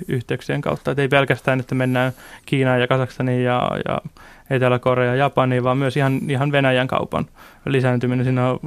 yhteyksien 0.08 0.60
kautta. 0.60 0.90
Et 0.90 0.98
ei 0.98 1.08
pelkästään, 1.08 1.60
että 1.60 1.74
mennään 1.74 2.12
Kiinaan 2.46 2.80
ja 2.80 2.86
Kasakstaniin 2.88 3.44
ja, 3.44 3.70
ja 3.88 4.00
Etelä-Korea 4.50 5.10
ja 5.10 5.14
Japaniin, 5.14 5.64
vaan 5.64 5.78
myös 5.78 5.96
ihan, 5.96 6.20
ihan 6.28 6.52
Venäjän 6.52 6.88
kaupan 6.88 7.26
lisääntyminen. 7.66 8.24
Siinä 8.24 8.50
on 8.50 8.58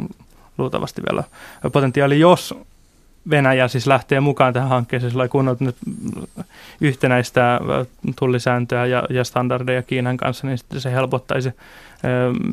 luultavasti 0.58 1.02
vielä 1.12 1.24
potentiaali, 1.72 2.20
jos 2.20 2.56
Venäjä 3.30 3.68
siis 3.68 3.88
lähtee 3.88 4.20
mukaan 4.20 4.54
tähän 4.54 4.70
hankkeeseen 4.70 5.12
sillä 5.12 5.28
kun 5.28 5.58
nyt 5.60 5.78
yhtenäistä 6.82 7.60
tullisääntöä 8.20 8.86
ja, 8.86 9.04
ja 9.10 9.24
standardeja 9.24 9.84
Kiinan 9.84 10.18
kanssa, 10.18 10.48
niin 10.48 10.58
se 10.78 10.92
helpottaisi 10.92 11.50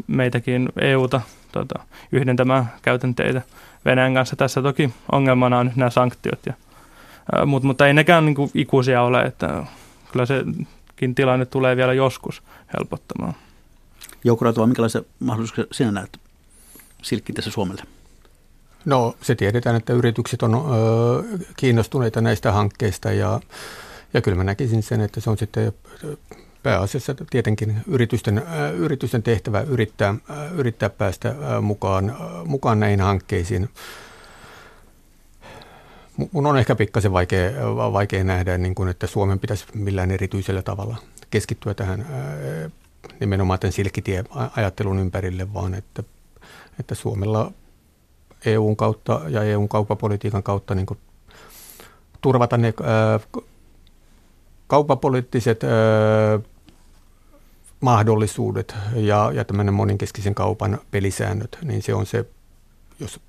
meitäkin 0.07 0.69
EUta 0.81 1.21
tota, 1.53 1.83
yhdentämään 2.13 2.73
käytänteitä 2.83 3.43
Venäjän 3.85 4.15
kanssa. 4.15 4.37
Tässä 4.37 4.63
toki 4.63 4.91
ongelmana 5.13 5.59
on 5.59 5.67
nyt 5.67 5.77
nämä 5.77 5.91
sanktiot, 5.91 6.47
ja, 6.47 6.53
mutta, 7.47 7.67
mutta 7.67 7.87
ei 7.87 7.95
nekään 7.95 8.25
niin 8.25 8.35
kuin 8.35 8.51
ikuisia 8.55 9.03
ole, 9.03 9.23
että 9.23 9.65
kyllä 10.13 10.27
sekin 10.27 11.15
tilanne 11.15 11.47
tulee 11.47 11.77
vielä 11.77 11.93
joskus 11.93 12.43
helpottamaan. 12.79 13.35
Rautua, 14.41 14.67
minkälaisia 14.67 15.03
mahdollisuuksia 15.21 15.65
sinä 15.73 15.91
näet 15.91 16.19
silkki 17.03 17.33
tässä 17.33 17.51
Suomelle? 17.51 17.98
No 18.85 19.15
se 19.23 19.35
tiedetään, 19.35 19.77
että 19.77 19.93
yritykset 19.93 20.43
on 20.43 20.55
ö, 20.55 20.59
kiinnostuneita 21.57 22.21
näistä 22.21 22.53
hankkeista 22.53 23.13
ja, 23.13 23.41
ja 24.15 24.21
kyllä 24.21 24.37
mä 24.37 24.45
näkisin 24.45 24.83
sen, 24.83 25.01
että 25.01 25.21
se 25.21 25.31
on 25.31 25.39
sitten 25.39 25.73
pääasiassa 26.63 27.15
tietenkin 27.31 27.77
yritysten, 27.87 28.39
ö, 28.39 28.71
yritysten 28.71 29.23
tehtävä 29.23 29.61
yrittää, 29.61 30.15
ö, 30.31 30.35
yrittää 30.55 30.91
päästä 30.91 31.29
ö, 31.29 31.61
mukaan, 31.61 32.17
mukaan 32.45 32.81
näihin 32.81 33.01
hankkeisiin. 33.01 33.69
Mun 36.33 36.47
on 36.47 36.59
ehkä 36.59 36.75
pikkasen 36.75 37.13
vaikea, 37.13 37.51
vaikea 37.93 38.25
nähdä, 38.25 38.59
niin 38.59 38.75
kuin, 38.75 38.89
että 38.89 39.07
Suomen 39.07 39.39
pitäisi 39.39 39.65
millään 39.75 40.11
erityisellä 40.11 40.63
tavalla 40.63 40.97
keskittyä 41.31 41.75
tähän 41.75 42.07
nimenomaan 43.21 43.59
tämän 43.59 43.73
silkkitie-ajattelun 43.73 44.99
ympärille, 44.99 45.55
vaan 45.55 45.75
että, 45.75 46.03
että 46.81 46.95
Suomella 46.95 47.53
EUn 48.45 48.77
kautta 48.77 49.21
ja 49.29 49.43
EUn 49.43 49.69
kauppapolitiikan 49.69 50.43
kautta 50.43 50.75
niin 50.75 50.87
kuin 50.87 50.99
turvata 52.21 52.57
ne 52.57 52.75
ää, 52.83 53.21
kauppapoliittiset 54.67 55.61
mahdollisuudet 57.81 58.75
ja, 58.95 59.31
ja 59.35 59.45
tämmöinen 59.45 59.75
moninkeskisen 59.75 60.35
kaupan 60.35 60.79
pelisäännöt, 60.91 61.59
niin 61.63 61.83
se 61.83 61.95
on 61.95 62.07
se, 62.07 62.25
jos 63.01 63.21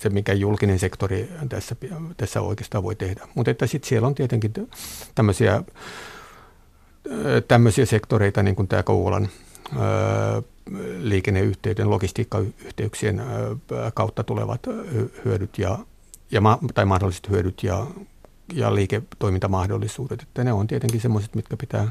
se, 0.00 0.08
mikä 0.10 0.32
julkinen 0.32 0.78
sektori 0.78 1.32
tässä, 1.48 1.76
tässä 2.16 2.40
oikeastaan 2.40 2.84
voi 2.84 2.96
tehdä. 2.96 3.28
Mutta 3.34 3.50
että 3.50 3.66
sitten 3.66 3.88
siellä 3.88 4.08
on 4.08 4.14
tietenkin 4.14 4.52
tämmöisiä, 5.14 5.62
tämmöisiä 7.48 7.86
sektoreita, 7.86 8.42
niin 8.42 8.56
kuin 8.56 8.68
tämä 8.68 8.82
Kouvolan 8.82 9.28
liikenneyhteyden, 10.98 11.90
logistiikkayhteyksien 11.90 13.22
kautta 13.94 14.24
tulevat 14.24 14.60
hyödyt 15.24 15.58
ja, 15.58 15.78
ja 16.30 16.40
tai 16.74 16.84
mahdolliset 16.84 17.30
hyödyt 17.30 17.62
ja, 17.62 17.86
ja 18.54 18.74
liiketoimintamahdollisuudet. 18.74 20.22
Että 20.22 20.44
ne 20.44 20.52
on 20.52 20.66
tietenkin 20.66 21.00
semmoiset, 21.00 21.34
mitkä 21.34 21.56
pitää, 21.56 21.88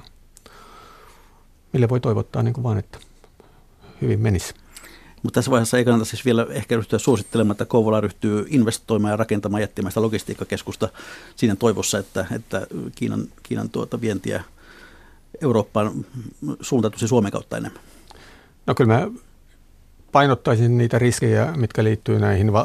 mille 1.74 1.90
voi 1.90 2.00
toivottaa 2.00 2.44
niin 2.44 2.54
kuin 2.54 2.64
vaan, 2.64 2.78
että 2.78 3.00
hyvin 4.02 4.20
menisi. 4.20 4.54
Mutta 5.24 5.38
tässä 5.38 5.52
vaiheessa 5.52 5.78
ei 5.78 5.86
kannata 5.86 6.06
siis 6.06 6.26
vielä 6.26 6.48
ehkä 6.50 6.76
ryhtyä 6.76 7.00
suosittelemaan, 7.00 7.52
että 7.52 7.66
Kouvola 7.66 8.02
ryhtyy 8.02 8.46
investoimaan 8.50 9.12
ja 9.12 9.18
rakentamaan 9.18 9.62
jättimäistä 9.62 10.02
logistiikkakeskusta 10.02 10.90
siinä 11.36 11.56
toivossa, 11.56 11.98
että, 11.98 12.26
että 12.32 12.68
Kiinan, 12.96 13.28
Kiinan 13.44 13.70
tuota 13.70 14.02
vientiä 14.02 14.44
Eurooppaan 15.42 16.06
suuntautuisi 16.62 17.08
Suomen 17.08 17.32
kautta 17.32 17.58
enemmän. 17.58 17.84
No 18.68 18.76
kyllä 18.76 18.94
mä 18.94 19.08
painottaisin 20.12 20.78
niitä 20.78 21.00
riskejä, 21.00 21.54
mitkä 21.56 21.84
liittyy 21.84 22.20
näihin 22.20 22.50
äh, 22.56 22.64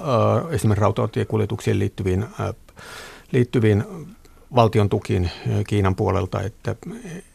esimerkiksi 0.51 0.81
rautatiekuljetuksiin 0.81 1.79
liittyviin, 1.79 2.23
äh, 2.23 2.55
liittyviin 3.33 3.85
valtion 4.55 4.89
tukiin 4.89 5.25
äh, 5.25 5.65
Kiinan 5.67 5.97
puolelta, 5.97 6.43
että 6.43 6.77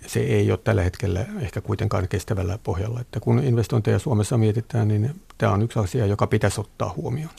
se 0.08 0.20
ei 0.20 0.52
ole 0.52 0.60
tällä 0.64 0.84
hetkellä 0.84 1.26
ehkä 1.40 1.62
kuitenkaan 1.62 2.08
kestävällä 2.08 2.60
pohjalla. 2.64 3.02
Että 3.02 3.20
kun 3.20 3.40
investointeja 3.40 4.00
Suomessa 4.00 4.38
mietitään, 4.38 4.88
niin 4.88 5.22
tämä 5.38 5.52
on 5.52 5.62
yksi 5.62 5.80
asia, 5.80 6.06
joka 6.06 6.28
pitäisi 6.28 6.62
ottaa 6.62 6.94
huomioon. 6.98 7.34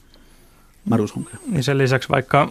Marus 0.91 1.15
Niin 1.51 1.65
sen 1.65 1.79
lisäksi 1.79 2.09
vaikka 2.09 2.49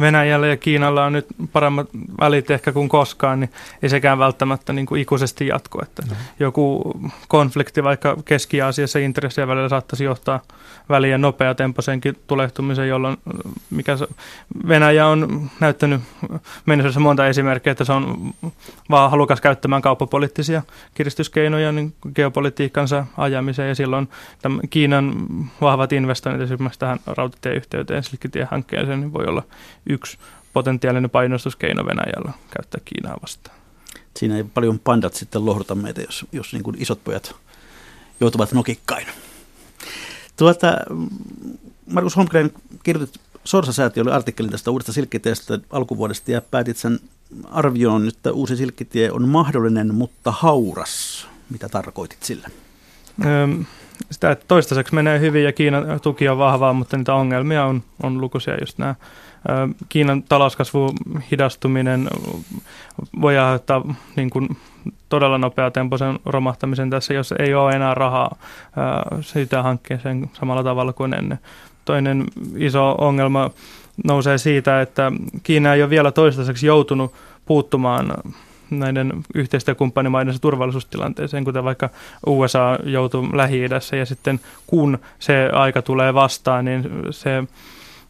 Venäjällä 0.00 0.46
ja 0.46 0.56
Kiinalla 0.56 1.04
on 1.04 1.12
nyt 1.12 1.26
paremmat 1.52 1.88
välit 2.20 2.50
ehkä 2.50 2.72
kuin 2.72 2.88
koskaan, 2.88 3.40
niin 3.40 3.50
ei 3.82 3.88
sekään 3.88 4.18
välttämättä 4.18 4.72
niin 4.72 4.86
kuin 4.86 5.00
ikuisesti 5.00 5.46
jatku. 5.46 5.78
Että 5.82 6.02
no. 6.10 6.16
Joku 6.40 6.92
konflikti 7.28 7.84
vaikka 7.84 8.16
Keski-Aasiassa 8.24 8.98
intressien 8.98 9.48
välillä 9.48 9.68
saattaisi 9.68 10.04
johtaa 10.04 10.40
väliä 10.88 11.18
nopeatempoisenkin 11.18 12.16
tulehtumiseen, 12.26 12.88
jolloin 12.88 13.16
mikä 13.70 13.96
se, 13.96 14.06
Venäjä 14.68 15.06
on 15.06 15.50
näyttänyt 15.60 16.00
mennessä 16.66 17.00
monta 17.00 17.26
esimerkkiä, 17.26 17.70
että 17.70 17.84
se 17.84 17.92
on 17.92 18.34
vaan 18.90 19.10
halukas 19.10 19.40
käyttämään 19.40 19.82
kauppapoliittisia 19.82 20.62
kiristyskeinoja 20.94 21.72
niin 21.72 21.94
geopolitiikkansa 22.14 23.06
ajamiseen 23.16 23.68
ja 23.68 23.74
silloin 23.74 24.08
Kiinan 24.70 25.14
vahvat 25.60 25.92
investoinnit 25.92 26.50
esimerkiksi 26.50 26.80
tähän 26.80 26.98
rautatieyhteyteen, 27.06 27.67
Silkkitie-hankkeeseen, 28.00 29.00
niin 29.00 29.12
voi 29.12 29.26
olla 29.26 29.42
yksi 29.86 30.18
potentiaalinen 30.52 31.10
painostuskeino 31.10 31.86
Venäjällä 31.86 32.32
käyttää 32.50 32.80
Kiinaa 32.84 33.18
vastaan. 33.22 33.58
Siinä 34.16 34.36
ei 34.36 34.44
paljon 34.44 34.78
pandat 34.78 35.14
sitten 35.14 35.46
lohduta 35.46 35.74
meitä, 35.74 36.00
jos, 36.00 36.26
jos 36.32 36.52
niin 36.52 36.62
kuin 36.62 36.76
isot 36.78 37.04
pojat 37.04 37.34
joutuvat 38.20 38.52
nokikkain. 38.52 39.06
Tuota, 40.36 40.76
Markus 41.86 42.16
Holmgren, 42.16 42.52
kirjoitit 42.82 43.20
Sorsa-säätiölle 43.44 44.12
artikkelin 44.12 44.50
tästä 44.50 44.70
uudesta 44.70 44.92
silkkitiestä 44.92 45.58
alkuvuodesta 45.70 46.30
ja 46.30 46.40
päätit 46.40 46.76
sen 46.76 47.00
arvioon, 47.44 48.08
että 48.08 48.32
uusi 48.32 48.56
silkkitie 48.56 49.12
on 49.12 49.28
mahdollinen, 49.28 49.94
mutta 49.94 50.30
hauras. 50.30 51.26
Mitä 51.50 51.68
tarkoitit 51.68 52.22
sillä? 52.22 52.48
Öm, 53.24 53.64
sitä, 54.10 54.30
että 54.30 54.44
toistaiseksi 54.48 54.94
menee 54.94 55.20
hyvin 55.20 55.44
ja 55.44 55.52
Kiinan 55.52 56.00
tuki 56.02 56.28
on 56.28 56.38
vahvaa, 56.38 56.72
mutta 56.72 56.96
niitä 56.96 57.14
ongelmia 57.14 57.64
on, 57.64 57.82
on 58.02 58.20
lukuisia 58.20 58.56
just 58.60 58.78
nämä. 58.78 58.94
Kiinan 59.88 60.22
talouskasvu 60.22 60.94
hidastuminen 61.30 62.08
voi 63.20 63.38
aiheuttaa 63.38 63.84
niin 64.16 64.30
kuin 64.30 64.56
todella 65.08 65.38
nopea 65.38 65.70
tempoisen 65.70 66.18
romahtamisen 66.24 66.90
tässä, 66.90 67.14
jos 67.14 67.34
ei 67.38 67.54
ole 67.54 67.72
enää 67.72 67.94
rahaa 67.94 68.36
siitä 69.20 69.62
hankkeeseen 69.62 70.30
samalla 70.32 70.62
tavalla 70.62 70.92
kuin 70.92 71.14
ennen. 71.14 71.38
Toinen 71.84 72.24
iso 72.56 72.94
ongelma 72.98 73.50
nousee 74.04 74.38
siitä, 74.38 74.80
että 74.80 75.12
Kiina 75.42 75.74
ei 75.74 75.82
ole 75.82 75.90
vielä 75.90 76.12
toistaiseksi 76.12 76.66
joutunut 76.66 77.14
puuttumaan 77.46 78.12
näiden 78.70 79.12
yhteistyökumppanimaiden 79.34 80.40
turvallisuustilanteeseen, 80.40 81.44
kuten 81.44 81.64
vaikka 81.64 81.90
USA 82.26 82.78
joutuu 82.84 83.28
Lähi-idässä 83.32 83.96
ja 83.96 84.06
sitten 84.06 84.40
kun 84.66 84.98
se 85.18 85.50
aika 85.52 85.82
tulee 85.82 86.14
vastaan, 86.14 86.64
niin 86.64 86.90
se 87.10 87.44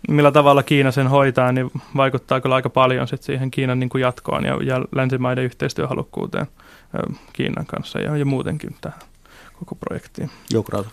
millä 0.09 0.33
tavalla 0.33 0.63
Kiina 0.63 0.91
sen 0.91 1.09
hoitaa, 1.09 1.53
niin 1.53 1.71
vaikuttaa 1.97 2.41
kyllä 2.41 2.55
aika 2.55 2.71
paljon 2.71 3.09
sit 3.09 3.23
siihen 3.23 3.51
Kiinan 3.51 3.81
niin 3.81 3.89
kuin 3.89 4.03
jatkoon 4.03 4.45
ja, 4.45 4.59
ja 4.63 4.85
länsimaiden 4.93 5.45
yhteistyöhalukkuuteen 5.45 6.47
Kiinan 7.33 7.67
kanssa 7.67 8.01
ja, 8.01 8.17
ja 8.17 8.25
muutenkin 8.25 8.77
tähän 8.81 9.01
koko 9.59 9.75
projektiin. 9.75 10.31
Joukko 10.51 10.85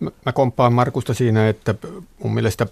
Mä, 0.00 0.10
mä 0.26 0.32
komppaan 0.32 0.72
Markusta 0.72 1.14
siinä, 1.14 1.48
että 1.48 1.74
mun 2.22 2.34
mielestä 2.34 2.66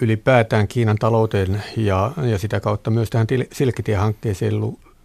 ylipäätään 0.00 0.68
Kiinan 0.68 0.98
talouteen 0.98 1.62
ja, 1.76 2.12
ja 2.22 2.38
sitä 2.38 2.60
kautta 2.60 2.90
myös 2.90 3.10
tähän 3.10 3.26
Silkkitie-hankkeeseen 3.52 4.54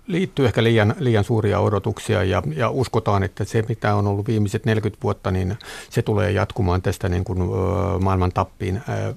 liittyy 0.08 0.46
ehkä 0.46 0.64
liian, 0.64 0.96
liian 1.00 1.24
suuria 1.24 1.60
odotuksia 1.60 2.24
ja, 2.24 2.44
ja 2.56 2.70
uskotaan, 2.70 3.24
että 3.24 3.44
se 3.44 3.64
mitä 3.70 3.96
on 3.96 4.08
ollut 4.08 4.28
viimeiset 4.28 4.66
40 4.66 5.04
vuotta, 5.04 5.32
niin 5.32 5.58
se 5.90 6.02
tulee 6.02 6.32
jatkumaan 6.32 6.82
tästä 6.82 7.10
niin 7.10 7.24
kuin, 7.24 7.42
ö, 7.42 8.00
maailman 8.00 8.32
tappiin. 8.32 8.78
Ö, 8.78 9.14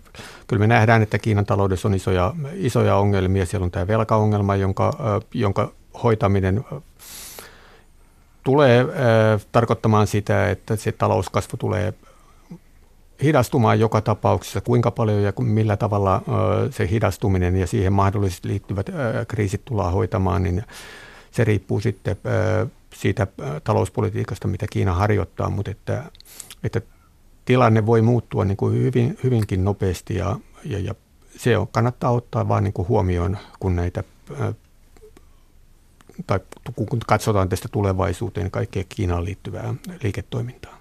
kyllä 0.46 0.60
me 0.60 0.66
nähdään, 0.66 1.02
että 1.02 1.18
Kiinan 1.18 1.46
taloudessa 1.46 1.88
on 1.88 1.94
isoja, 1.94 2.34
isoja 2.54 2.96
ongelmia. 2.96 3.46
Siellä 3.46 3.64
on 3.64 3.70
tämä 3.70 3.86
velkaongelma, 3.86 4.56
jonka, 4.56 4.92
ö, 5.00 5.20
jonka 5.34 5.72
hoitaminen 6.02 6.64
tulee 8.44 8.80
ö, 8.80 8.88
tarkoittamaan 9.52 10.06
sitä, 10.06 10.50
että 10.50 10.76
se 10.76 10.92
talouskasvu 10.92 11.56
tulee 11.56 11.94
hidastumaan 13.22 13.80
joka 13.80 14.00
tapauksessa, 14.00 14.60
kuinka 14.60 14.90
paljon 14.90 15.22
ja 15.22 15.32
millä 15.38 15.76
tavalla 15.76 16.22
se 16.70 16.88
hidastuminen 16.90 17.56
ja 17.56 17.66
siihen 17.66 17.92
mahdollisesti 17.92 18.48
liittyvät 18.48 18.86
kriisit 19.28 19.64
tullaan 19.64 19.92
hoitamaan, 19.92 20.42
niin 20.42 20.62
se 21.30 21.44
riippuu 21.44 21.80
sitten 21.80 22.16
siitä 22.94 23.26
talouspolitiikasta, 23.64 24.48
mitä 24.48 24.66
Kiina 24.70 24.94
harjoittaa, 24.94 25.50
mutta 25.50 25.70
että, 25.70 26.04
että 26.64 26.80
tilanne 27.44 27.86
voi 27.86 28.02
muuttua 28.02 28.44
niin 28.44 28.56
kuin 28.56 28.74
hyvin, 28.74 29.18
hyvinkin 29.24 29.64
nopeasti 29.64 30.14
ja, 30.14 30.36
ja, 30.64 30.78
ja 30.78 30.94
se 31.36 31.58
on, 31.58 31.68
kannattaa 31.68 32.10
ottaa 32.10 32.48
vain 32.48 32.64
niin 32.64 32.72
kuin 32.72 32.88
huomioon, 32.88 33.38
kun 33.60 33.76
näitä 33.76 34.04
tai 36.26 36.40
kun 36.76 36.86
katsotaan 37.06 37.48
tästä 37.48 37.68
tulevaisuuteen 37.72 38.50
kaikkea 38.50 38.84
Kiinaan 38.88 39.24
liittyvää 39.24 39.74
liiketoimintaa. 40.02 40.79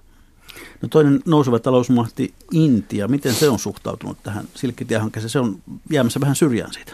No 0.82 0.88
toinen 0.88 1.20
nouseva 1.26 1.60
talousmahti 1.60 2.34
Intia, 2.52 3.08
miten 3.08 3.34
se 3.34 3.50
on 3.50 3.60
suhtautunut 3.60 4.18
tähän 4.24 4.46
silkkitiehankkeeseen? 4.56 5.30
Se 5.30 5.40
on 5.40 5.56
jäämässä 5.90 6.20
vähän 6.20 6.36
syrjään 6.36 6.74
siitä. 6.74 6.94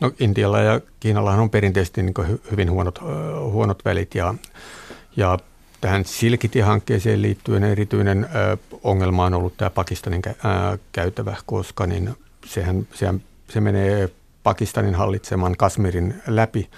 No 0.00 0.12
Intialla 0.20 0.60
ja 0.60 0.80
Kiinallahan 1.00 1.40
on 1.40 1.50
perinteisesti 1.50 2.02
niin 2.02 2.40
hyvin 2.50 2.70
huonot, 2.70 2.98
huonot 3.50 3.84
välit 3.84 4.14
ja, 4.14 4.34
ja 5.16 5.38
tähän 5.80 6.04
silkkitiehankkeeseen 6.04 7.22
liittyen 7.22 7.64
erityinen 7.64 8.26
ongelma 8.82 9.24
on 9.24 9.34
ollut 9.34 9.56
tämä 9.56 9.70
Pakistanin 9.70 10.22
käytävä, 10.92 11.36
koska 11.46 11.86
niin 11.86 12.10
sehän, 12.46 12.86
sehän, 12.94 13.22
se 13.48 13.60
menee 13.60 14.10
Pakistanin 14.42 14.94
hallitseman 14.94 15.56
Kasmirin 15.56 16.22
läpi, 16.26 16.68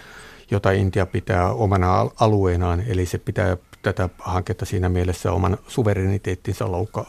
jota 0.51 0.71
Intia 0.71 1.07
pitää 1.07 1.53
omana 1.53 2.11
alueenaan, 2.21 2.83
eli 2.87 3.07
se 3.07 3.19
pitää 3.19 3.57
tätä 3.83 4.09
hanketta 4.19 4.65
siinä 4.65 4.89
mielessä 4.89 5.33
oman 5.33 5.59
suvereniteettinsa, 5.69 6.73
loukka, 6.73 7.07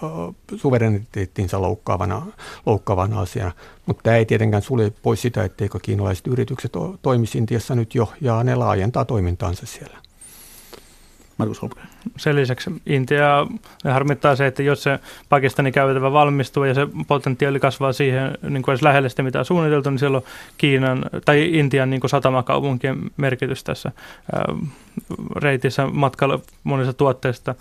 suvereniteettinsa 0.55 1.61
loukkaavana, 1.61 2.25
loukkaavana 2.65 3.21
asiana. 3.21 3.51
Mutta 3.85 4.03
tämä 4.03 4.15
ei 4.15 4.25
tietenkään 4.25 4.63
sulje 4.63 4.91
pois 5.01 5.21
sitä, 5.21 5.43
etteikö 5.43 5.79
kiinalaiset 5.81 6.27
yritykset 6.27 6.71
toimisi 7.01 7.37
Intiassa 7.37 7.75
nyt 7.75 7.95
jo, 7.95 8.13
ja 8.21 8.43
ne 8.43 8.55
laajentaa 8.55 9.05
toimintaansa 9.05 9.65
siellä. 9.65 10.06
Markus 11.37 11.61
Holmgren. 11.61 11.87
Sen 12.17 12.35
lisäksi 12.35 12.71
Intia 12.85 13.47
harmittaa 13.83 14.35
se, 14.35 14.47
että 14.47 14.63
jos 14.63 14.83
se 14.83 14.99
Pakistanin 15.29 15.73
käytävä 15.73 16.11
valmistuu 16.11 16.63
ja 16.63 16.73
se 16.73 16.87
potentiaali 17.07 17.59
kasvaa 17.59 17.93
siihen 17.93 18.37
niin 18.49 18.63
kuin 18.63 18.73
edes 18.73 18.81
lähelle 18.81 19.09
sitä, 19.09 19.23
mitä 19.23 19.39
on 19.39 19.45
suunniteltu, 19.45 19.89
niin 19.89 19.99
silloin 19.99 20.23
Kiinan 20.57 21.05
tai 21.25 21.59
Intian 21.59 21.89
niin 21.89 21.99
kuin 21.99 22.09
satamakaupunkien 22.09 22.97
merkitys 23.17 23.63
tässä 23.63 23.91
reitissä 25.35 25.87
matkalla 25.87 26.39
monista 26.63 26.93
tuotteista 26.93 27.55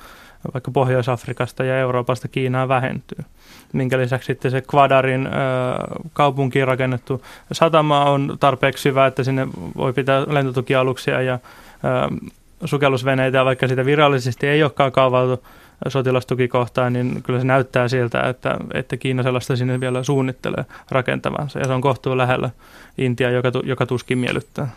vaikka 0.54 0.70
Pohjois-Afrikasta 0.70 1.64
ja 1.64 1.78
Euroopasta 1.78 2.28
Kiinaan 2.28 2.68
vähentyy. 2.68 3.24
Minkä 3.72 3.98
lisäksi 3.98 4.26
sitten 4.26 4.50
se 4.50 4.60
Kvadarin 4.60 5.28
kaupunkiin 6.12 6.66
rakennettu 6.66 7.22
satama 7.52 8.04
on 8.04 8.36
tarpeeksi 8.40 8.88
hyvä, 8.88 9.06
että 9.06 9.24
sinne 9.24 9.48
voi 9.76 9.92
pitää 9.92 10.24
lentotukialuksia 10.28 11.22
ja 11.22 11.38
sukellusveneitä, 12.64 13.44
vaikka 13.44 13.68
sitä 13.68 13.84
virallisesti 13.84 14.46
ei 14.46 14.62
olekaan 14.62 14.92
kaavailtu 14.92 15.46
sotilastukikohtaan, 15.88 16.92
niin 16.92 17.22
kyllä 17.22 17.38
se 17.38 17.46
näyttää 17.46 17.88
siltä, 17.88 18.20
että, 18.20 18.56
että 18.74 18.96
Kiina 18.96 19.22
sellaista 19.22 19.56
sinne 19.56 19.80
vielä 19.80 20.02
suunnittelee 20.02 20.64
rakentavansa. 20.90 21.58
Ja 21.58 21.64
se 21.64 21.72
on 21.72 21.80
kohtuu 21.80 22.16
lähellä 22.16 22.50
Intia, 22.98 23.30
joka, 23.30 23.52
joka 23.64 23.86
tuskin 23.86 24.18
miellyttää. 24.18 24.76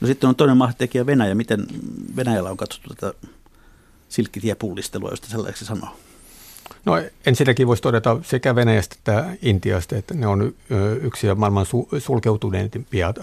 No 0.00 0.06
sitten 0.06 0.28
on 0.28 0.36
toinen 0.36 0.56
mahtekijä 0.56 1.06
Venäjä. 1.06 1.34
Miten 1.34 1.66
Venäjällä 2.16 2.50
on 2.50 2.56
katsottu 2.56 2.94
tätä 2.94 3.28
silkkitiepullistelua, 4.08 5.10
josta 5.10 5.28
sellaiseksi 5.28 5.64
sanoo? 5.64 5.96
No 6.84 7.02
ensinnäkin 7.26 7.66
voisi 7.66 7.82
todeta 7.82 8.16
sekä 8.22 8.54
Venäjästä 8.54 8.94
että 8.98 9.24
Intiasta, 9.42 9.96
että 9.96 10.14
ne 10.14 10.26
on 10.26 10.54
yksi 11.02 11.34
maailman 11.34 11.66
sulkeutuneimpia 11.98 13.14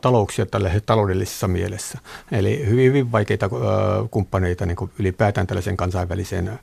talouksia 0.00 0.46
tällä 0.46 0.70
taloudellisessa 0.86 1.48
mielessä. 1.48 1.98
Eli 2.32 2.66
hyvin, 2.66 2.86
hyvin 2.86 3.12
vaikeita 3.12 3.50
kumppaneita 4.10 4.66
niin 4.66 4.76
ylipäätään 4.98 5.46
tällaiseen 5.46 5.76
kansainväliseen 5.76 6.58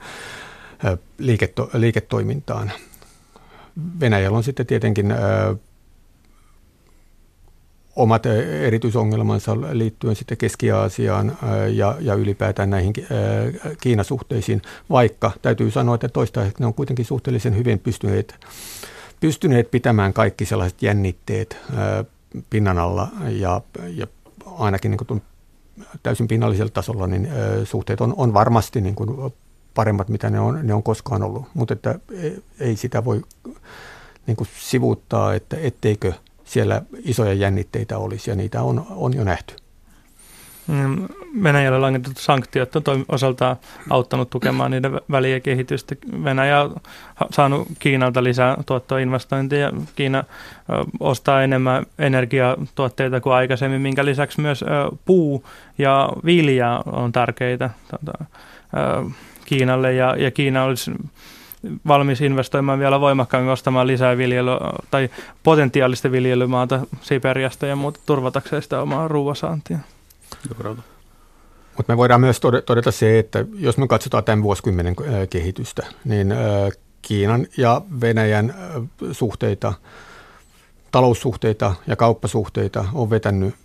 liiketo, 1.18 1.70
liiketoimintaan. 1.74 2.72
Venäjällä 4.00 4.38
on 4.38 4.44
sitten 4.44 4.66
tietenkin 4.66 5.14
omat 7.98 8.26
erityisongelmansa 8.62 9.58
liittyen 9.72 10.16
sitten 10.16 10.38
Keski-Aasiaan 10.38 11.38
ja, 11.74 11.96
ja 12.00 12.14
ylipäätään 12.14 12.70
näihin 12.70 12.94
Kiinasuhteisiin, 13.82 14.62
vaikka 14.90 15.32
täytyy 15.42 15.72
sanoa, 15.72 15.96
että 15.96 16.08
toistaiseksi 16.08 16.64
ne 16.64 16.68
on 16.68 16.74
kuitenkin 16.74 17.06
suhteellisen 17.06 17.58
hyvin 17.58 17.80
pystyneet, 17.80 18.36
pystyneet 19.20 19.72
pitämään 19.72 20.14
kaikki 20.14 20.46
sellaiset 20.46 20.82
jännitteet 20.82 21.58
pinnan 22.50 22.78
alla 22.78 23.08
ja, 23.30 23.62
ja 23.88 24.08
ainakin 24.46 24.92
niin 24.92 25.08
kuin 25.08 25.22
täysin 26.04 26.28
pinnallisella 26.28 26.72
tasolla 26.72 27.08
niin 27.08 27.30
suhteet 27.64 28.02
on, 28.02 28.14
on 28.18 28.34
varmasti 28.34 28.82
niin 28.82 28.96
kuin 28.96 29.34
paremmat, 29.74 30.10
mitä 30.10 30.30
ne 30.30 30.40
on, 30.40 30.60
ne 30.64 30.74
on 30.74 30.84
koskaan 30.84 31.24
ollut, 31.24 31.46
mutta 31.54 31.74
että 31.74 32.00
e, 32.14 32.32
ei 32.60 32.76
sitä 32.76 33.06
voi 33.06 33.22
niin 34.28 34.38
kuin 34.38 34.48
sivuuttaa, 34.60 35.34
että 35.34 35.58
etteikö– 35.62 36.14
siellä 36.48 36.82
isoja 37.04 37.34
jännitteitä 37.34 37.98
olisi 37.98 38.30
ja 38.30 38.36
niitä 38.36 38.62
on, 38.62 38.86
on 38.90 39.14
jo 39.14 39.24
nähty. 39.24 39.56
Mm, 40.68 41.08
Venäjällä 41.44 41.82
langetettu 41.82 42.22
sanktiot 42.22 42.76
on 42.76 43.06
osaltaan 43.10 43.56
auttanut 43.90 44.30
tukemaan 44.30 44.72
niiden 44.72 44.92
väliä 45.12 45.40
kehitystä. 45.40 45.96
Venäjä 46.24 46.62
on 46.62 46.76
saanut 47.32 47.68
Kiinalta 47.80 48.24
lisää 48.24 48.58
tuottoa 48.66 49.00
investointeja. 49.00 49.72
Kiina 49.96 50.24
ostaa 51.00 51.44
enemmän 51.44 51.86
energiatuotteita 52.00 53.22
kuin 53.22 53.34
aikaisemmin, 53.34 53.82
minkä 53.82 54.06
lisäksi 54.06 54.42
myös 54.42 54.64
puu 55.06 55.44
ja 55.78 56.10
vilja 56.26 56.82
on 56.86 57.12
tärkeitä 57.12 57.70
tuota, 57.90 58.26
Kiinalle. 59.46 59.94
Ja, 59.94 60.16
ja 60.18 60.32
Kiina 60.32 60.64
olisi 60.64 60.92
valmis 61.88 62.22
investoimaan 62.22 62.80
vielä 62.80 63.02
voimakkaammin 63.02 63.52
ostamaan 63.52 63.88
lisää 63.88 64.18
viljelyä 64.18 64.60
tai 64.92 65.10
potentiaalista 65.44 66.12
viljelymaata 66.12 66.80
Siperiasta 67.02 67.66
ja 67.66 67.76
muuta 67.76 68.00
turvatakseen 68.06 68.62
sitä 68.62 68.82
omaa 68.82 69.08
ruoasaantia. 69.08 69.78
Mutta 71.78 71.94
me 71.94 71.98
voidaan 71.98 72.22
myös 72.22 72.40
todeta 72.66 72.92
se, 72.92 73.20
että 73.20 73.46
jos 73.54 73.78
me 73.78 73.88
katsotaan 73.88 74.24
tämän 74.24 74.44
vuosikymmenen 74.44 74.96
kehitystä, 75.30 75.86
niin 76.06 76.34
Kiinan 77.02 77.48
ja 77.58 77.82
Venäjän 78.02 78.54
suhteita, 79.12 79.74
taloussuhteita 80.92 81.74
ja 81.88 81.96
kauppasuhteita 81.96 82.86
on 82.94 83.10
vetänyt 83.10 83.56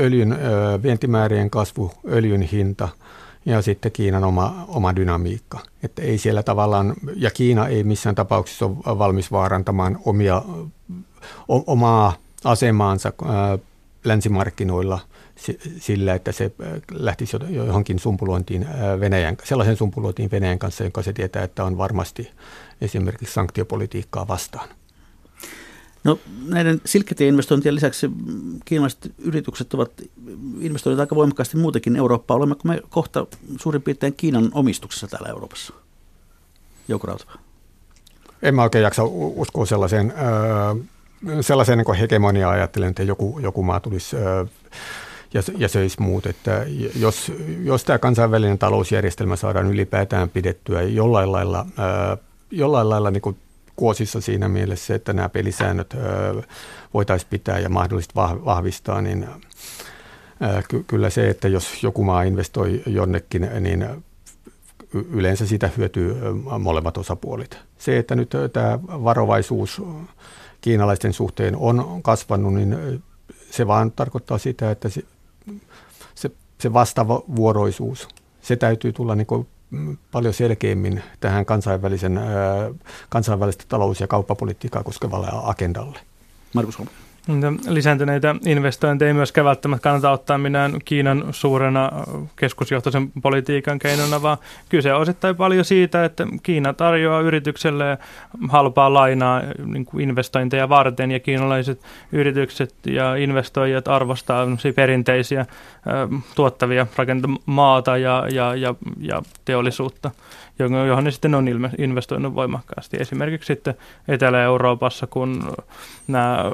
öljyn 0.00 0.38
vientimäärien 0.82 1.50
kasvu, 1.50 1.92
öljyn 2.08 2.42
hinta– 2.42 2.88
ja 3.46 3.62
sitten 3.62 3.92
Kiinan 3.92 4.24
oma, 4.24 4.64
oma 4.68 4.96
dynamiikka. 4.96 5.58
Että 5.82 6.02
ei 6.02 6.18
siellä 6.18 6.42
tavallaan, 6.42 6.94
ja 7.16 7.30
Kiina 7.30 7.66
ei 7.68 7.84
missään 7.84 8.14
tapauksessa 8.14 8.66
ole 8.66 8.98
valmis 8.98 9.32
vaarantamaan 9.32 9.98
omia, 10.04 10.42
o, 11.48 11.72
omaa 11.72 12.12
asemaansa 12.44 13.12
ää, 13.24 13.58
länsimarkkinoilla 14.04 14.98
sillä, 15.78 16.14
että 16.14 16.32
se 16.32 16.50
lähtisi 16.92 17.36
johonkin 17.48 17.98
sumpulointiin 17.98 18.66
Venäjän, 19.00 19.36
sellaisen 19.44 19.76
sumpulointiin 19.76 20.30
Venäjän 20.30 20.58
kanssa, 20.58 20.84
jonka 20.84 21.02
se 21.02 21.12
tietää, 21.12 21.44
että 21.44 21.64
on 21.64 21.78
varmasti 21.78 22.30
esimerkiksi 22.80 23.34
sanktiopolitiikkaa 23.34 24.28
vastaan. 24.28 24.68
No 26.06 26.18
näiden 26.48 26.80
silkkitieinvestointien 26.84 27.74
lisäksi 27.74 28.10
kiinalaiset 28.64 29.12
yritykset 29.18 29.74
ovat 29.74 29.90
investoineet 30.60 31.00
aika 31.00 31.16
voimakkaasti 31.16 31.56
muutenkin 31.56 31.96
Eurooppaan. 31.96 32.38
Olemmeko 32.38 32.60
me 32.64 32.80
kohta 32.88 33.26
suurin 33.60 33.82
piirtein 33.82 34.14
Kiinan 34.16 34.50
omistuksessa 34.52 35.08
täällä 35.08 35.28
Euroopassa? 35.28 35.74
Jouko 36.88 37.06
Rautava. 37.06 37.32
En 38.42 38.54
mä 38.54 38.62
oikein 38.62 38.82
jaksa 38.82 39.02
uskoa 39.36 39.66
sellaiseen, 39.66 40.14
sellaiseen 41.40 41.78
niin 41.78 41.96
hegemoniaa 41.96 42.50
ajattelen, 42.50 42.88
että 42.88 43.02
joku, 43.02 43.38
joku 43.38 43.62
maa 43.62 43.80
tulisi 43.80 44.16
ja, 45.34 45.42
ja 45.58 45.68
söisi 45.68 46.02
muut. 46.02 46.26
Että 46.26 46.66
jos, 46.96 47.32
jos 47.62 47.84
tämä 47.84 47.98
kansainvälinen 47.98 48.58
talousjärjestelmä 48.58 49.36
saadaan 49.36 49.66
ylipäätään 49.66 50.28
pidettyä 50.28 50.82
jollain 50.82 51.32
lailla, 51.32 51.66
jollain 52.50 52.88
lailla 52.88 53.10
niin 53.10 53.22
kuin 53.22 53.36
kuosissa 53.76 54.20
siinä 54.20 54.48
mielessä, 54.48 54.94
että 54.94 55.12
nämä 55.12 55.28
pelisäännöt 55.28 55.94
voitaisiin 56.94 57.30
pitää 57.30 57.58
ja 57.58 57.68
mahdollisesti 57.68 58.14
vahvistaa, 58.44 59.02
niin 59.02 59.26
kyllä 60.86 61.10
se, 61.10 61.30
että 61.30 61.48
jos 61.48 61.82
joku 61.82 62.04
maa 62.04 62.22
investoi 62.22 62.82
jonnekin, 62.86 63.48
niin 63.60 63.86
yleensä 64.92 65.46
sitä 65.46 65.70
hyötyy 65.76 66.16
molemmat 66.58 66.98
osapuolit. 66.98 67.58
Se, 67.78 67.98
että 67.98 68.14
nyt 68.14 68.30
tämä 68.52 68.78
varovaisuus 68.82 69.82
kiinalaisten 70.60 71.12
suhteen 71.12 71.56
on 71.56 72.02
kasvanut, 72.02 72.54
niin 72.54 73.02
se 73.50 73.66
vaan 73.66 73.92
tarkoittaa 73.92 74.38
sitä, 74.38 74.70
että 74.70 74.88
se, 74.88 75.02
se, 76.14 76.30
se 76.60 76.72
vastavuoroisuus, 76.72 78.08
se 78.42 78.56
täytyy 78.56 78.92
tulla 78.92 79.14
niin 79.14 79.46
paljon 80.12 80.34
selkeämmin 80.34 81.02
tähän 81.20 81.46
kansainvälisen, 81.46 82.20
kansainvälistä 83.08 83.64
talous- 83.68 84.00
ja 84.00 84.06
kauppapolitiikkaa 84.06 84.82
koskevalle 84.82 85.28
agendalle. 85.32 85.98
Markus 86.54 86.78
Holm. 86.78 86.88
Lisääntyneitä 87.68 88.36
investointeja 88.46 89.08
ei 89.08 89.14
myöskään 89.14 89.44
välttämättä 89.44 89.82
kannata 89.82 90.10
ottaa 90.10 90.38
minään 90.38 90.72
Kiinan 90.84 91.24
suurena 91.30 91.90
keskusjohtoisen 92.36 93.12
politiikan 93.22 93.78
keinona, 93.78 94.22
vaan 94.22 94.38
kyse 94.68 94.94
on 94.94 95.00
osittain 95.00 95.36
paljon 95.36 95.64
siitä, 95.64 96.04
että 96.04 96.26
Kiina 96.42 96.72
tarjoaa 96.72 97.20
yritykselle 97.20 97.98
halpaa 98.48 98.94
lainaa 98.94 99.42
niin 99.64 99.84
kuin 99.84 100.08
investointeja 100.08 100.68
varten 100.68 101.10
ja 101.10 101.20
kiinalaiset 101.20 101.80
yritykset 102.12 102.74
ja 102.86 103.14
investoijat 103.14 103.88
arvostaa 103.88 104.46
perinteisiä 104.74 105.46
tuottavia 106.34 106.86
rakentamaata 106.96 107.96
ja, 107.96 108.26
ja, 108.32 108.54
ja, 108.54 108.74
ja 109.00 109.22
teollisuutta 109.44 110.10
johon 110.58 111.04
ne 111.04 111.10
sitten 111.10 111.34
on 111.34 111.48
investoinut 111.78 112.34
voimakkaasti. 112.34 112.96
Esimerkiksi 113.00 113.46
sitten 113.46 113.74
Etelä-Euroopassa, 114.08 115.06
kun 115.06 115.52
nämä 116.08 116.52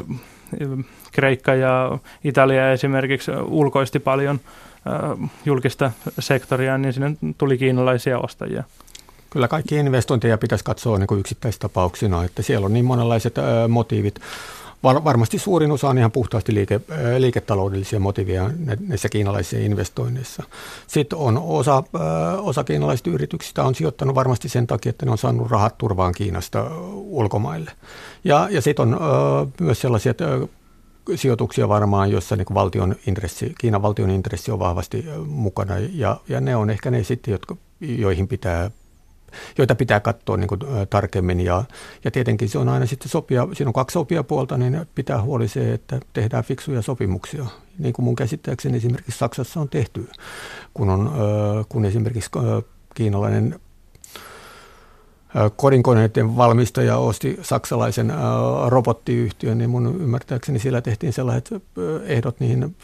Kreikka 1.12 1.54
ja 1.54 1.98
Italia 2.24 2.72
esimerkiksi 2.72 3.30
ulkoisti 3.46 3.98
paljon 3.98 4.40
julkista 5.44 5.90
sektoria, 6.18 6.78
niin 6.78 6.92
sinne 6.92 7.16
tuli 7.38 7.58
kiinalaisia 7.58 8.18
ostajia. 8.18 8.64
Kyllä 9.30 9.48
kaikki 9.48 9.76
investointeja 9.76 10.38
pitäisi 10.38 10.64
katsoa 10.64 10.98
niin 10.98 11.18
yksittäistapauksina, 11.18 12.24
että 12.24 12.42
siellä 12.42 12.64
on 12.64 12.72
niin 12.72 12.84
monenlaiset 12.84 13.34
motiivit. 13.68 14.20
Var, 14.82 15.04
varmasti 15.04 15.38
suurin 15.38 15.72
osa 15.72 15.88
on 15.88 15.98
ihan 15.98 16.12
puhtaasti 16.12 16.54
liike, 16.54 16.80
liiketaloudellisia 17.18 18.00
motiiveja 18.00 18.50
näissä 18.80 19.08
kiinalaisissa 19.08 19.56
investoinneissa. 19.56 20.42
Sitten 20.86 21.18
on 21.18 21.38
osa, 21.38 21.82
osa 22.38 22.64
kiinalaisista 22.64 23.10
yrityksistä 23.10 23.64
on 23.64 23.74
sijoittanut 23.74 24.14
varmasti 24.14 24.48
sen 24.48 24.66
takia, 24.66 24.90
että 24.90 25.06
ne 25.06 25.12
on 25.12 25.18
saanut 25.18 25.50
rahat 25.50 25.78
turvaan 25.78 26.14
Kiinasta 26.14 26.70
ulkomaille. 26.94 27.70
Ja, 28.24 28.48
ja 28.50 28.62
sitten 28.62 28.82
on 28.94 28.98
myös 29.60 29.80
sellaisia 29.80 30.14
sijoituksia 31.14 31.68
varmaan, 31.68 32.10
joissa 32.10 32.36
niin 32.36 32.46
valtion 32.54 32.96
intressi, 33.06 33.54
Kiinan 33.58 33.82
valtion 33.82 34.10
intressi 34.10 34.50
on 34.50 34.58
vahvasti 34.58 35.06
mukana 35.26 35.74
ja, 35.78 36.20
ja 36.28 36.40
ne 36.40 36.56
on 36.56 36.70
ehkä 36.70 36.90
ne 36.90 37.04
sitten, 37.04 37.32
jotka, 37.32 37.56
joihin 37.80 38.28
pitää 38.28 38.70
joita 39.58 39.74
pitää 39.74 40.00
katsoa 40.00 40.36
niin 40.36 40.48
kuin, 40.48 40.60
tarkemmin. 40.90 41.40
Ja, 41.40 41.64
ja 42.04 42.10
tietenkin 42.10 42.48
se 42.48 42.58
on 42.58 42.68
aina 42.68 42.86
sitten 42.86 43.08
sopia, 43.08 43.48
siinä 43.52 43.68
on 43.68 43.72
kaksi 43.72 43.94
sopia 43.94 44.22
puolta, 44.22 44.58
niin 44.58 44.86
pitää 44.94 45.22
huoli 45.22 45.48
se, 45.48 45.72
että 45.72 46.00
tehdään 46.12 46.44
fiksuja 46.44 46.82
sopimuksia. 46.82 47.44
Niin 47.78 47.92
kuin 47.92 48.04
mun 48.04 48.16
käsittääkseni 48.16 48.76
esimerkiksi 48.76 49.18
Saksassa 49.18 49.60
on 49.60 49.68
tehty, 49.68 50.08
kun, 50.74 50.90
on, 50.90 51.12
kun 51.68 51.84
esimerkiksi 51.84 52.30
kiinalainen 52.94 53.60
kodinkoneiden 55.56 56.36
valmistaja 56.36 56.96
osti 56.96 57.38
saksalaisen 57.42 58.12
robottiyhtiön, 58.66 59.58
niin 59.58 59.70
mun 59.70 59.86
ymmärtääkseni 60.00 60.58
siellä 60.58 60.80
tehtiin 60.80 61.12
sellaiset 61.12 61.50
ehdot 62.04 62.40
niihin 62.40 62.76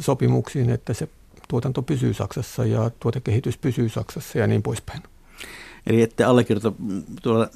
sopimuksiin, 0.00 0.70
että 0.70 0.94
se 0.94 1.08
tuotanto 1.48 1.82
pysyy 1.82 2.14
Saksassa 2.14 2.64
ja 2.64 2.90
tuotekehitys 3.00 3.58
pysyy 3.58 3.88
Saksassa 3.88 4.38
ja 4.38 4.46
niin 4.46 4.62
poispäin. 4.62 5.02
Eli 5.86 6.02
ette 6.02 6.24
allekirjoita, 6.24 6.72
tuolla 7.22 7.48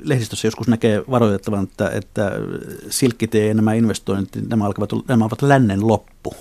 lehdistössä 0.00 0.46
joskus 0.46 0.68
näkee 0.68 1.02
varoitettavan, 1.10 1.64
että, 1.64 1.90
että 1.90 2.32
silkkitie 2.90 3.46
ja 3.46 3.54
nämä 3.54 3.74
investoinnit, 3.74 4.48
nämä, 4.48 4.66
alkavat, 4.66 4.90
nämä 5.08 5.24
ovat 5.24 5.42
lännen 5.42 5.86
loppu. 5.86 6.34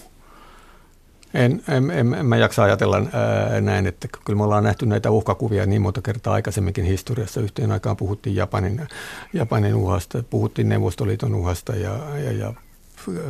En, 1.34 1.64
en, 1.68 1.92
en, 1.92 2.14
en 2.14 2.26
mä 2.26 2.38
jaksa 2.38 2.64
ajatella 2.64 2.98
ää, 2.98 3.62
näin, 3.62 3.88
että 3.88 4.08
kyllä 4.26 4.38
me 4.38 4.44
ollaan 4.44 4.64
nähty 4.64 4.86
näitä 4.86 5.12
uhkakuvia 5.12 5.66
niin 5.66 5.82
monta 5.82 6.02
kertaa 6.02 6.34
aikaisemminkin 6.34 6.86
historiassa. 6.86 7.42
Yhteen 7.42 7.72
aikaan 7.72 7.98
puhuttiin 7.98 8.36
Japanin, 8.36 8.88
Japanin 9.34 9.76
uhasta, 9.76 10.24
puhuttiin 10.24 10.70
Neuvostoliiton 10.70 11.36
uhasta 11.36 11.76
ja, 11.76 12.20
ja, 12.20 12.32
ja 12.32 12.54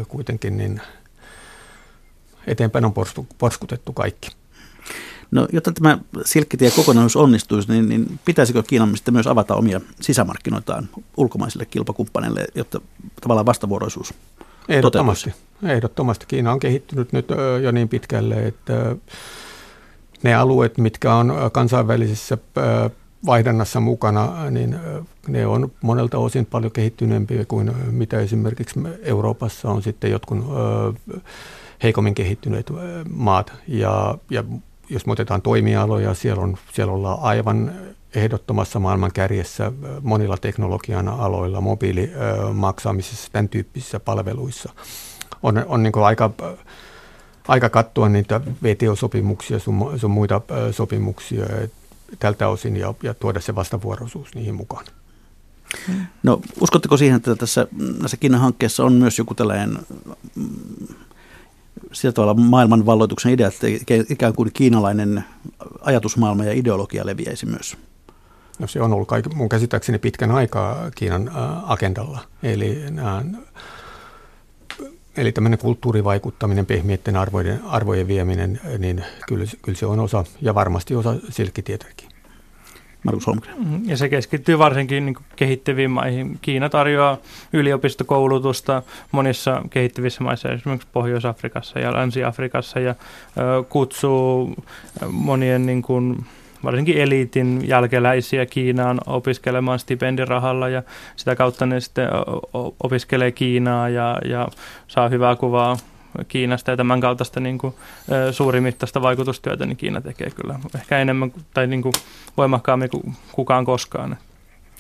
kuitenkin 0.07 0.57
niin 0.57 0.81
eteenpäin 2.47 2.85
on 2.85 2.93
porskutettu 3.37 3.93
kaikki. 3.93 4.38
No, 5.31 5.47
jotta 5.53 5.71
tämä 5.71 5.97
silkkitie 6.25 6.71
kokonaisuus 6.71 7.15
onnistuisi, 7.15 7.71
niin, 7.71 7.89
niin 7.89 8.19
pitäisikö 8.25 8.63
Kiinan 8.63 8.93
myös 9.11 9.27
avata 9.27 9.55
omia 9.55 9.81
sisämarkkinoitaan 10.01 10.89
ulkomaisille 11.17 11.65
kilpakumppaneille, 11.65 12.45
jotta 12.55 12.81
tavallaan 13.21 13.45
vastavuoroisuus 13.45 14.13
Ehdottomasti. 14.69 15.33
Ehdottomasti. 15.63 16.25
Kiina 16.25 16.51
on 16.51 16.59
kehittynyt 16.59 17.13
nyt 17.13 17.27
jo 17.63 17.71
niin 17.71 17.89
pitkälle, 17.89 18.47
että 18.47 18.95
ne 20.23 20.35
alueet, 20.35 20.77
mitkä 20.77 21.15
on 21.15 21.33
kansainvälisessä 21.51 22.37
vaihdannassa 23.25 23.79
mukana, 23.79 24.49
niin 24.51 24.75
ne 25.27 25.47
on 25.47 25.71
monelta 25.81 26.17
osin 26.17 26.45
paljon 26.45 26.71
kehittyneempiä 26.71 27.45
kuin 27.45 27.71
mitä 27.91 28.19
esimerkiksi 28.19 28.79
Euroopassa 29.01 29.69
on 29.69 29.83
sitten 29.83 30.11
jotkut 30.11 30.37
heikommin 31.83 32.15
kehittyneet 32.15 32.71
maat. 33.09 33.53
Ja, 33.67 34.17
ja 34.29 34.43
jos 34.89 35.05
me 35.05 35.11
otetaan 35.11 35.41
toimialoja, 35.41 36.13
siellä, 36.13 36.43
on, 36.43 36.57
siellä 36.73 36.93
ollaan 36.93 37.19
aivan 37.21 37.73
ehdottomassa 38.15 38.79
maailman 38.79 39.11
kärjessä 39.11 39.71
monilla 40.01 40.37
teknologian 40.37 41.07
aloilla, 41.07 41.61
mobiilimaksamisessa, 41.61 43.29
tämän 43.31 43.49
tyyppisissä 43.49 43.99
palveluissa. 43.99 44.73
On, 45.43 45.65
on 45.67 45.83
niin 45.83 45.93
aika, 46.05 46.31
aika 47.47 47.69
katsoa 47.69 48.09
niitä 48.09 48.41
VTO-sopimuksia, 48.63 49.59
sun, 49.59 49.99
sun 49.99 50.11
muita 50.11 50.41
sopimuksia 50.71 51.45
tältä 52.19 52.47
osin 52.47 52.77
ja, 52.77 52.93
ja 53.03 53.13
tuoda 53.13 53.39
se 53.39 53.55
vastavuoroisuus 53.55 54.35
niihin 54.35 54.55
mukaan. 54.55 54.85
No 56.23 56.41
uskotteko 56.61 56.97
siihen, 56.97 57.15
että 57.15 57.35
tässä 57.35 57.67
näissä 57.99 58.17
Kiinan 58.17 58.41
hankkeessa 58.41 58.83
on 58.83 58.93
myös 58.93 59.17
joku 59.17 59.35
tällainen 59.35 59.79
sillä 61.91 62.13
tavalla 62.13 62.33
maailmanvalloituksen 62.33 63.31
idea, 63.31 63.47
että 63.47 63.67
ikään 64.09 64.33
kuin 64.33 64.49
kiinalainen 64.53 65.23
ajatusmaailma 65.81 66.43
ja 66.43 66.53
ideologia 66.53 67.05
leviäisi 67.05 67.45
myös? 67.45 67.77
No 68.59 68.67
se 68.67 68.81
on 68.81 68.93
ollut 68.93 69.07
kaik- 69.07 69.33
mun 69.33 69.49
käsittääkseni 69.49 69.97
pitkän 69.97 70.31
aikaa 70.31 70.91
Kiinan 70.95 71.31
agendalla. 71.65 72.19
Eli 72.43 72.83
nämä 72.89 73.23
Eli 75.17 75.31
tämmöinen 75.31 75.59
kulttuurivaikuttaminen, 75.59 76.65
pehmiitten 76.65 77.15
arvojen, 77.15 77.61
arvojen 77.65 78.07
vieminen, 78.07 78.61
niin 78.77 79.03
kyllä, 79.27 79.45
kyllä 79.61 79.77
se 79.77 79.85
on 79.85 79.99
osa 79.99 80.23
ja 80.41 80.55
varmasti 80.55 80.95
osa 80.95 81.15
silkkitietäkin. 81.29 82.08
Markus 83.03 83.27
Holmgren. 83.27 83.81
Ja 83.85 83.97
se 83.97 84.09
keskittyy 84.09 84.59
varsinkin 84.59 85.05
niin 85.05 85.17
kehittyviin 85.35 85.91
maihin. 85.91 86.39
Kiina 86.41 86.69
tarjoaa 86.69 87.17
yliopistokoulutusta 87.53 88.83
monissa 89.11 89.61
kehittyvissä 89.69 90.23
maissa, 90.23 90.49
esimerkiksi 90.49 90.87
Pohjois-Afrikassa 90.93 91.79
ja 91.79 91.93
Länsi-Afrikassa, 91.93 92.79
ja 92.79 92.95
ö, 93.37 93.63
kutsuu 93.69 94.55
monien 95.11 95.65
niin 95.65 95.81
kuin, 95.81 96.25
varsinkin 96.63 96.97
eliitin 96.97 97.61
jälkeläisiä 97.67 98.45
Kiinaan 98.45 98.99
opiskelemaan 99.05 99.79
stipendirahalla 99.79 100.69
ja 100.69 100.83
sitä 101.15 101.35
kautta 101.35 101.65
ne 101.65 101.79
sitten 101.79 102.07
opiskelee 102.83 103.31
Kiinaa 103.31 103.89
ja, 103.89 104.19
ja 104.25 104.47
saa 104.87 105.09
hyvää 105.09 105.35
kuvaa 105.35 105.77
Kiinasta 106.27 106.71
ja 106.71 106.77
tämän 106.77 107.01
kaltaista 107.01 107.39
niin 107.39 107.57
kuin, 107.57 107.75
suurimittaista 108.31 109.01
vaikutustyötä, 109.01 109.65
niin 109.65 109.77
Kiina 109.77 110.01
tekee 110.01 110.29
kyllä 110.29 110.59
ehkä 110.75 110.99
enemmän 110.99 111.33
tai 111.53 111.67
niin 111.67 111.81
kuin, 111.81 111.93
voimakkaammin 112.37 112.89
kuin 112.89 113.15
kukaan 113.31 113.65
koskaan. 113.65 114.17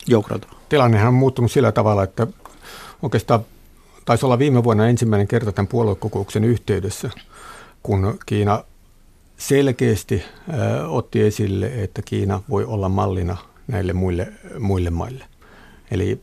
Joukrata. 0.07 0.47
Tilannehan 0.69 1.07
on 1.07 1.13
muuttunut 1.13 1.51
sillä 1.51 1.71
tavalla, 1.71 2.03
että 2.03 2.27
oikeastaan 3.01 3.39
taisi 4.05 4.25
olla 4.25 4.39
viime 4.39 4.63
vuonna 4.63 4.87
ensimmäinen 4.87 5.27
kerta 5.27 5.51
tämän 5.51 5.67
puoluekokouksen 5.67 6.43
yhteydessä, 6.43 7.09
kun 7.83 8.19
Kiina 8.25 8.63
selkeästi 9.37 10.23
äh, 10.49 10.93
otti 10.93 11.21
esille, 11.21 11.71
että 11.83 12.01
Kiina 12.01 12.41
voi 12.49 12.65
olla 12.65 12.89
mallina 12.89 13.37
näille 13.67 13.93
muille, 13.93 14.27
muille 14.59 14.89
maille. 14.89 15.25
Eli, 15.91 16.21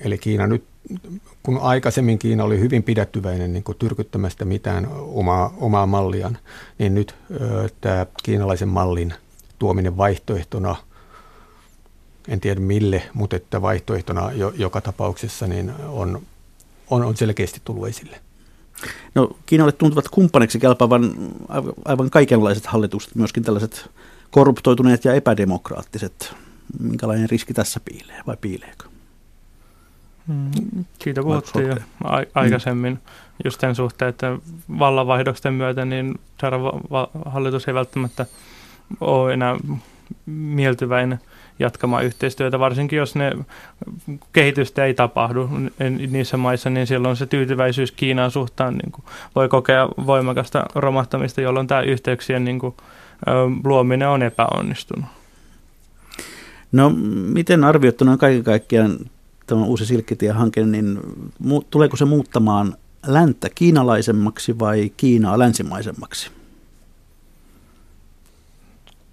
eli 0.00 0.18
Kiina 0.18 0.46
nyt 0.46 0.64
kun 1.42 1.58
aikaisemmin 1.62 2.18
Kiina 2.18 2.44
oli 2.44 2.60
hyvin 2.60 2.82
pidättyväinen 2.82 3.52
niin 3.52 3.64
kuin 3.64 3.78
tyrkyttämästä 3.78 4.44
mitään 4.44 4.88
omaa, 4.92 5.54
omaa 5.56 5.86
malliaan, 5.86 6.38
niin 6.78 6.94
nyt 6.94 7.14
ö, 7.40 7.68
tämä 7.80 8.06
kiinalaisen 8.22 8.68
mallin 8.68 9.14
tuominen 9.58 9.96
vaihtoehtona, 9.96 10.76
en 12.28 12.40
tiedä 12.40 12.60
mille, 12.60 13.02
mutta 13.14 13.36
että 13.36 13.62
vaihtoehtona 13.62 14.32
jo, 14.32 14.52
joka 14.56 14.80
tapauksessa 14.80 15.46
niin 15.46 15.72
on, 15.88 16.22
on, 16.90 17.04
on 17.04 17.16
selkeästi 17.16 17.60
tullut 17.64 17.88
esille. 17.88 18.20
No, 19.14 19.36
Kiinalle 19.46 19.72
tuntuvat 19.72 20.08
kumppaniksi 20.08 20.58
kelpaavan 20.58 21.14
aivan 21.84 22.10
kaikenlaiset 22.10 22.66
hallitukset, 22.66 23.14
myöskin 23.14 23.42
tällaiset 23.42 23.90
korruptoituneet 24.30 25.04
ja 25.04 25.14
epädemokraattiset. 25.14 26.34
Minkälainen 26.80 27.30
riski 27.30 27.54
tässä 27.54 27.80
piilee 27.84 28.22
vai 28.26 28.36
piileekö? 28.40 28.95
Mm, 30.28 30.50
siitä 31.02 31.22
puhuttiin 31.22 31.68
jo 31.68 31.76
aikaisemmin 32.34 32.92
mm. 32.92 33.00
just 33.44 33.60
sen 33.60 33.74
suhteen, 33.74 34.08
että 34.08 34.38
vallanvaihdoksen 34.78 35.54
myötä 35.54 35.84
niin 35.84 36.14
seuraava 36.40 37.08
hallitus 37.24 37.68
ei 37.68 37.74
välttämättä 37.74 38.26
ole 39.00 39.32
enää 39.32 39.56
mieltyväinen 40.26 41.18
jatkamaan 41.58 42.04
yhteistyötä, 42.04 42.58
varsinkin 42.58 42.96
jos 42.96 43.14
ne 43.14 43.32
kehitystä 44.32 44.84
ei 44.84 44.94
tapahdu 44.94 45.50
niissä 46.10 46.36
maissa, 46.36 46.70
niin 46.70 46.86
silloin 46.86 47.16
se 47.16 47.26
tyytyväisyys 47.26 47.92
Kiinaan 47.92 48.30
suhtaan 48.30 48.74
niin 48.74 48.92
kuin 48.92 49.04
voi 49.34 49.48
kokea 49.48 49.88
voimakasta 50.06 50.64
romahtamista, 50.74 51.40
jolloin 51.40 51.66
tämä 51.66 51.80
yhteyksien 51.80 52.44
niin 52.44 52.58
kuin, 52.58 52.74
luominen 53.64 54.08
on 54.08 54.22
epäonnistunut. 54.22 55.06
No 56.72 56.90
miten 57.32 57.64
arvioittuna 57.64 58.16
kaiken 58.16 58.44
kaikkiaan 58.44 58.98
tämä 59.46 59.64
uusi 59.64 59.86
Silkkitie-hanke, 59.86 60.66
niin 60.66 61.00
tuleeko 61.70 61.96
se 61.96 62.04
muuttamaan 62.04 62.76
länttä 63.06 63.48
kiinalaisemmaksi 63.54 64.58
vai 64.58 64.92
Kiinaa 64.96 65.38
länsimaisemmaksi? 65.38 66.30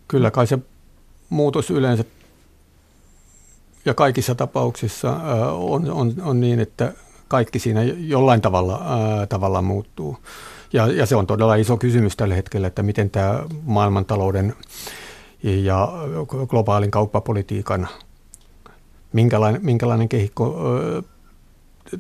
Kyllä 0.08 0.32
kai 0.32 0.48
se 0.48 0.60
muutos 1.30 1.70
yleensä 1.70 2.06
ja 3.86 3.94
kaikissa 3.94 4.36
tapauksissa 4.36 5.12
on, 5.52 5.92
on, 5.92 6.14
on 6.22 6.40
niin, 6.40 6.60
että 6.60 6.94
kaikki 7.28 7.60
siinä 7.60 7.84
jollain 7.84 8.42
tavalla, 8.42 8.82
ää, 8.86 9.28
tavalla 9.28 9.62
muuttuu. 9.62 10.18
Ja, 10.74 10.88
ja 10.88 11.06
se 11.06 11.16
on 11.16 11.28
todella 11.28 11.56
iso 11.56 11.78
kysymys 11.78 12.16
tällä 12.16 12.36
hetkellä, 12.36 12.68
että 12.68 12.84
miten 12.84 13.10
tämä 13.10 13.44
maailmantalouden 13.64 14.54
ja 15.44 15.92
globaalin 16.48 16.92
kauppapolitiikan, 16.92 17.88
minkälainen, 19.14 19.66
minkälainen 19.66 20.10
kehikko 20.10 20.58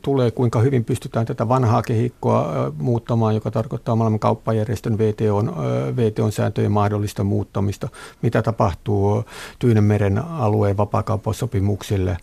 tulee, 0.01 0.31
kuinka 0.31 0.59
hyvin 0.59 0.85
pystytään 0.85 1.25
tätä 1.25 1.49
vanhaa 1.49 1.81
kehikkoa 1.81 2.71
muuttamaan, 2.77 3.35
joka 3.35 3.51
tarkoittaa 3.51 3.95
maailman 3.95 4.19
kauppajärjestön 4.19 4.97
VTOn, 4.97 5.53
VTOn 5.95 6.31
sääntöjen 6.31 6.71
mahdollista 6.71 7.23
muuttamista, 7.23 7.89
mitä 8.21 8.41
tapahtuu 8.41 9.23
Tyynemeren 9.59 10.17
alueen 10.17 10.77
vapaakauppasopimuksille. 10.77 12.17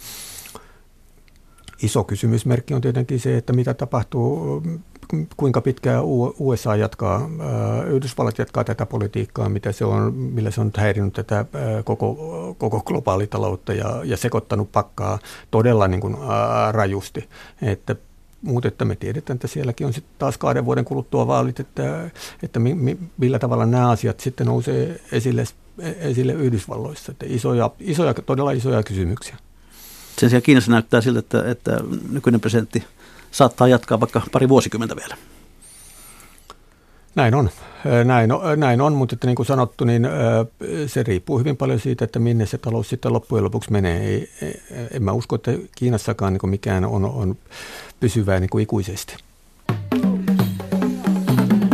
Iso 1.83 2.05
kysymysmerkki 2.05 2.75
on 2.75 2.81
tietenkin 2.81 3.21
se, 3.21 3.37
että 3.37 3.53
mitä 3.53 3.75
tapahtuu 3.75 4.63
kuinka 5.37 5.61
pitkään 5.61 6.03
USA 6.39 6.77
jatkaa, 6.77 7.31
Yhdysvallat 7.87 8.39
jatkaa 8.39 8.65
tätä 8.65 8.87
politiikkaa, 8.87 9.49
mitä 9.49 9.73
se 9.73 9.85
on, 9.85 10.15
millä 10.15 10.51
se 10.51 10.61
on 10.61 10.71
häirinyt 10.77 11.13
tätä 11.13 11.45
koko, 11.85 12.17
koko 12.59 12.83
globaalitaloutta 12.83 13.73
ja, 13.73 14.01
ja 14.05 14.17
sekoittanut 14.17 14.73
pakkaa 14.73 15.19
todella 15.51 15.89
niin 15.89 16.01
kuin, 16.01 16.17
ää, 16.29 16.73
rajusti. 16.73 17.29
Että 17.63 17.97
mutta 18.43 18.69
että 18.69 18.85
me 18.85 18.97
tiedetään, 18.97 19.35
että 19.35 19.49
sielläkin 19.49 19.87
on 19.87 19.93
sitten 19.93 20.15
taas 20.19 20.39
kahden 20.39 20.65
vuoden 20.65 20.85
kuluttua 20.85 21.27
vaalit, 21.27 21.61
että, 21.61 22.11
että 22.43 22.59
mi, 22.59 22.75
mi, 22.75 22.99
millä 23.19 23.39
tavalla 23.39 23.67
nämä 23.67 23.91
asiat 23.91 24.21
sitten 24.21 24.47
nousee 24.47 25.01
esille, 25.13 25.45
esille 25.79 26.33
Yhdysvalloissa. 26.33 27.13
Että 27.13 27.27
isoja, 27.29 27.71
isoja, 27.81 28.15
todella 28.15 28.53
isoja 28.53 28.83
kysymyksiä. 28.83 29.37
Sen 30.21 30.31
sijaan 30.31 30.43
Kiinassa 30.43 30.71
näyttää 30.71 31.01
siltä, 31.01 31.19
että, 31.19 31.51
että 31.51 31.81
nykyinen 32.11 32.41
presidentti 32.41 32.85
saattaa 33.31 33.69
jatkaa 33.69 34.01
vaikka 34.01 34.23
pari 34.33 34.49
vuosikymmentä 34.49 34.97
vielä. 34.97 35.17
Näin 37.15 37.35
on, 37.35 37.51
näin 38.05 38.33
on, 38.33 38.61
näin 38.61 38.81
on 38.81 38.93
mutta 38.93 39.15
että 39.15 39.27
niin 39.27 39.37
kuin 39.37 39.47
sanottu, 39.47 39.85
niin 39.85 40.09
se 40.87 41.03
riippuu 41.03 41.39
hyvin 41.39 41.57
paljon 41.57 41.81
siitä, 41.81 42.05
että 42.05 42.19
minne 42.19 42.47
se 42.47 42.59
talous 42.59 42.89
sitten 42.89 43.13
loppujen 43.13 43.45
lopuksi 43.45 43.73
menee. 43.73 44.07
Ei, 44.07 44.31
en 44.91 45.03
mä 45.03 45.13
usko, 45.13 45.37
että 45.37 45.53
Kiinassakaan 45.77 46.33
niin 46.33 46.51
mikään 46.51 46.85
on, 46.85 47.05
on 47.05 47.37
pysyvää 48.01 48.41
niin 48.41 48.51
kuin 48.51 48.63
ikuisesti. 48.63 49.17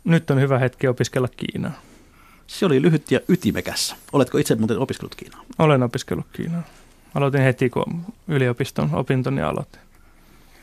Nyt 0.04 0.32
on 0.32 0.40
hyvä 0.42 0.60
hetki 0.60 0.88
opiskella 0.88 1.28
Kiinaa. 1.38 1.72
Se 2.48 2.66
oli 2.66 2.82
lyhyt 2.82 3.12
ja 3.12 3.20
ytimekäs. 3.30 3.96
Oletko 4.14 4.38
itse 4.38 4.56
muuten 4.56 4.80
opiskellut 4.80 5.16
Kiinaa? 5.16 5.42
Olen 5.60 5.84
opiskellut 5.84 6.26
Kiinaa. 6.34 6.64
Aloitin 7.16 7.42
heti, 7.42 7.70
kun 7.70 8.06
yliopiston 8.28 8.90
opintoni 8.94 9.42
aloitin. 9.42 9.82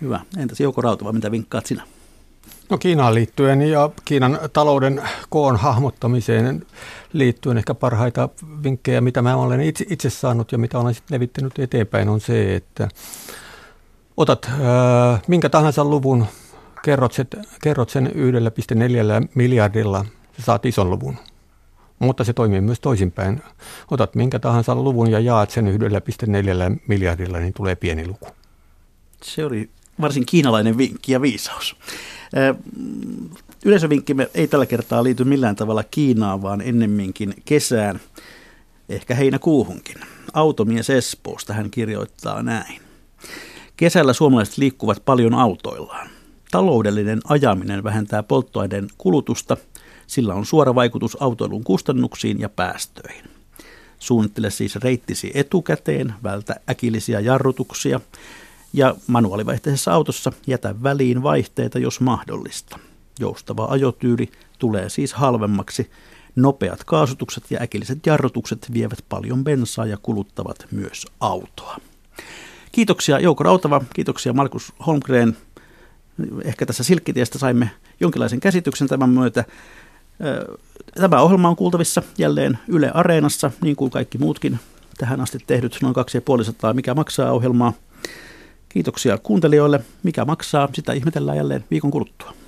Hyvä. 0.01 0.21
Entäs 0.39 0.61
Jouko 0.61 0.81
Rautava, 0.81 1.13
mitä 1.13 1.31
vinkkaat 1.31 1.67
sinä? 1.67 1.83
No 2.71 2.79
Kiinaan 2.79 3.15
liittyen 3.15 3.63
ja 3.63 3.91
Kiinan 4.05 4.39
talouden 4.53 5.03
koon 5.29 5.57
hahmottamiseen 5.57 6.67
liittyen 7.13 7.59
ehkä 7.59 7.75
parhaita 7.75 8.29
vinkkejä, 8.63 9.01
mitä 9.01 9.23
mä 9.23 9.37
olen 9.37 9.61
itse, 9.61 9.85
itse 9.91 10.11
saanut 10.11 10.53
ja 10.53 10.59
mitä 10.59 10.79
olen 10.79 10.95
sitten 10.95 11.15
levittänyt 11.15 11.59
eteenpäin, 11.59 12.09
on 12.09 12.21
se, 12.21 12.55
että 12.55 12.89
otat 14.17 14.47
äh, 14.47 15.23
minkä 15.29 15.49
tahansa 15.49 15.85
luvun, 15.85 16.27
kerrot 16.83 17.13
sen, 17.13 17.27
kerrot 17.63 17.91
sen 17.91 18.07
1,4 18.07 18.13
miljardilla, 19.35 20.05
sä 20.37 20.43
saat 20.43 20.67
ison 20.67 20.91
luvun. 20.91 21.17
Mutta 21.99 22.25
se 22.25 22.33
toimii 22.33 22.61
myös 22.61 22.81
toisinpäin. 22.81 23.43
Otat 23.91 24.15
minkä 24.15 24.39
tahansa 24.39 24.75
luvun 24.75 25.11
ja 25.11 25.21
jaat 25.21 25.51
sen 25.51 25.67
1,4 25.67 26.81
miljardilla, 26.87 27.39
niin 27.39 27.53
tulee 27.53 27.77
pieni 27.77 28.07
luku. 28.07 28.27
Se 29.23 29.45
oli 29.45 29.71
varsin 30.01 30.27
kiinalainen 30.27 30.79
vinkki 30.79 31.13
ja 31.13 31.23
viisaus. 31.23 31.77
Yleisövinkkimme 33.65 34.31
ei 34.35 34.49
tällä 34.49 34.67
kertaa 34.67 35.05
liity 35.05 35.25
millään 35.25 35.57
tavalla 35.57 35.85
Kiinaan, 35.85 36.43
vaan 36.43 36.61
ennemminkin 36.61 37.35
kesään, 37.45 38.01
ehkä 38.89 39.15
heinäkuuhunkin. 39.15 39.97
Automies 40.33 40.91
Espoosta 40.91 41.53
hän 41.53 41.71
kirjoittaa 41.71 42.43
näin. 42.43 42.81
Kesällä 43.77 44.13
suomalaiset 44.13 44.59
liikkuvat 44.59 45.03
paljon 45.05 45.35
autoillaan. 45.35 46.11
Taloudellinen 46.51 47.21
ajaminen 47.25 47.85
vähentää 47.85 48.23
polttoaineen 48.23 48.89
kulutusta, 48.99 49.57
sillä 50.07 50.35
on 50.35 50.47
suora 50.47 50.75
vaikutus 50.75 51.23
autoilun 51.23 51.65
kustannuksiin 51.65 52.41
ja 52.41 52.49
päästöihin. 52.49 53.25
Suunnittele 53.99 54.51
siis 54.51 54.77
reittisi 54.77 55.31
etukäteen, 55.35 56.15
vältä 56.23 56.57
äkillisiä 56.71 57.21
jarrutuksia 57.21 58.01
ja 58.73 58.95
manuaalivaihteisessa 59.07 59.93
autossa 59.93 60.33
jätä 60.47 60.75
väliin 60.83 61.23
vaihteita, 61.23 61.79
jos 61.79 62.01
mahdollista. 62.01 62.79
Joustava 63.21 63.65
ajotyyli 63.65 64.31
tulee 64.59 64.89
siis 64.89 65.13
halvemmaksi. 65.13 65.91
Nopeat 66.37 66.85
kaasutukset 66.85 67.45
ja 67.51 67.63
äkilliset 67.63 68.07
jarrutukset 68.07 68.71
vievät 68.73 69.05
paljon 69.09 69.45
bensaa 69.45 69.87
ja 69.87 69.97
kuluttavat 70.03 70.67
myös 70.71 71.07
autoa. 71.21 71.77
Kiitoksia 72.73 73.21
Jouko 73.21 73.45
Rautava, 73.45 73.83
kiitoksia 73.95 74.33
Markus 74.33 74.73
Holmgren 74.87 75.37
ehkä 76.45 76.67
tässä 76.67 76.85
Silkkitiestä 76.85 77.39
saimme 77.39 77.71
jonkinlaisen 78.01 78.41
käsityksen 78.41 78.89
tämän 78.89 79.11
myötä. 79.11 79.45
Tämä 80.95 81.21
ohjelma 81.21 81.49
on 81.49 81.57
kuultavissa 81.57 82.03
jälleen 82.19 82.59
Yle 82.69 82.91
Areenassa, 82.95 83.51
niin 83.63 83.77
kuin 83.77 83.91
kaikki 83.91 84.19
muutkin 84.19 84.59
tähän 84.99 85.21
asti 85.21 85.39
tehdyt 85.47 85.79
noin 85.83 85.95
2500 85.95 86.75
Mikä 86.75 86.95
maksaa 86.95 87.33
ohjelmaa. 87.33 87.73
Kiitoksia 88.69 89.19
kuuntelijoille. 89.19 89.81
Mikä 90.03 90.25
maksaa, 90.25 90.69
sitä 90.73 90.93
ihmetellään 90.93 91.37
jälleen 91.37 91.65
viikon 91.71 91.91
kuluttua. 91.91 92.40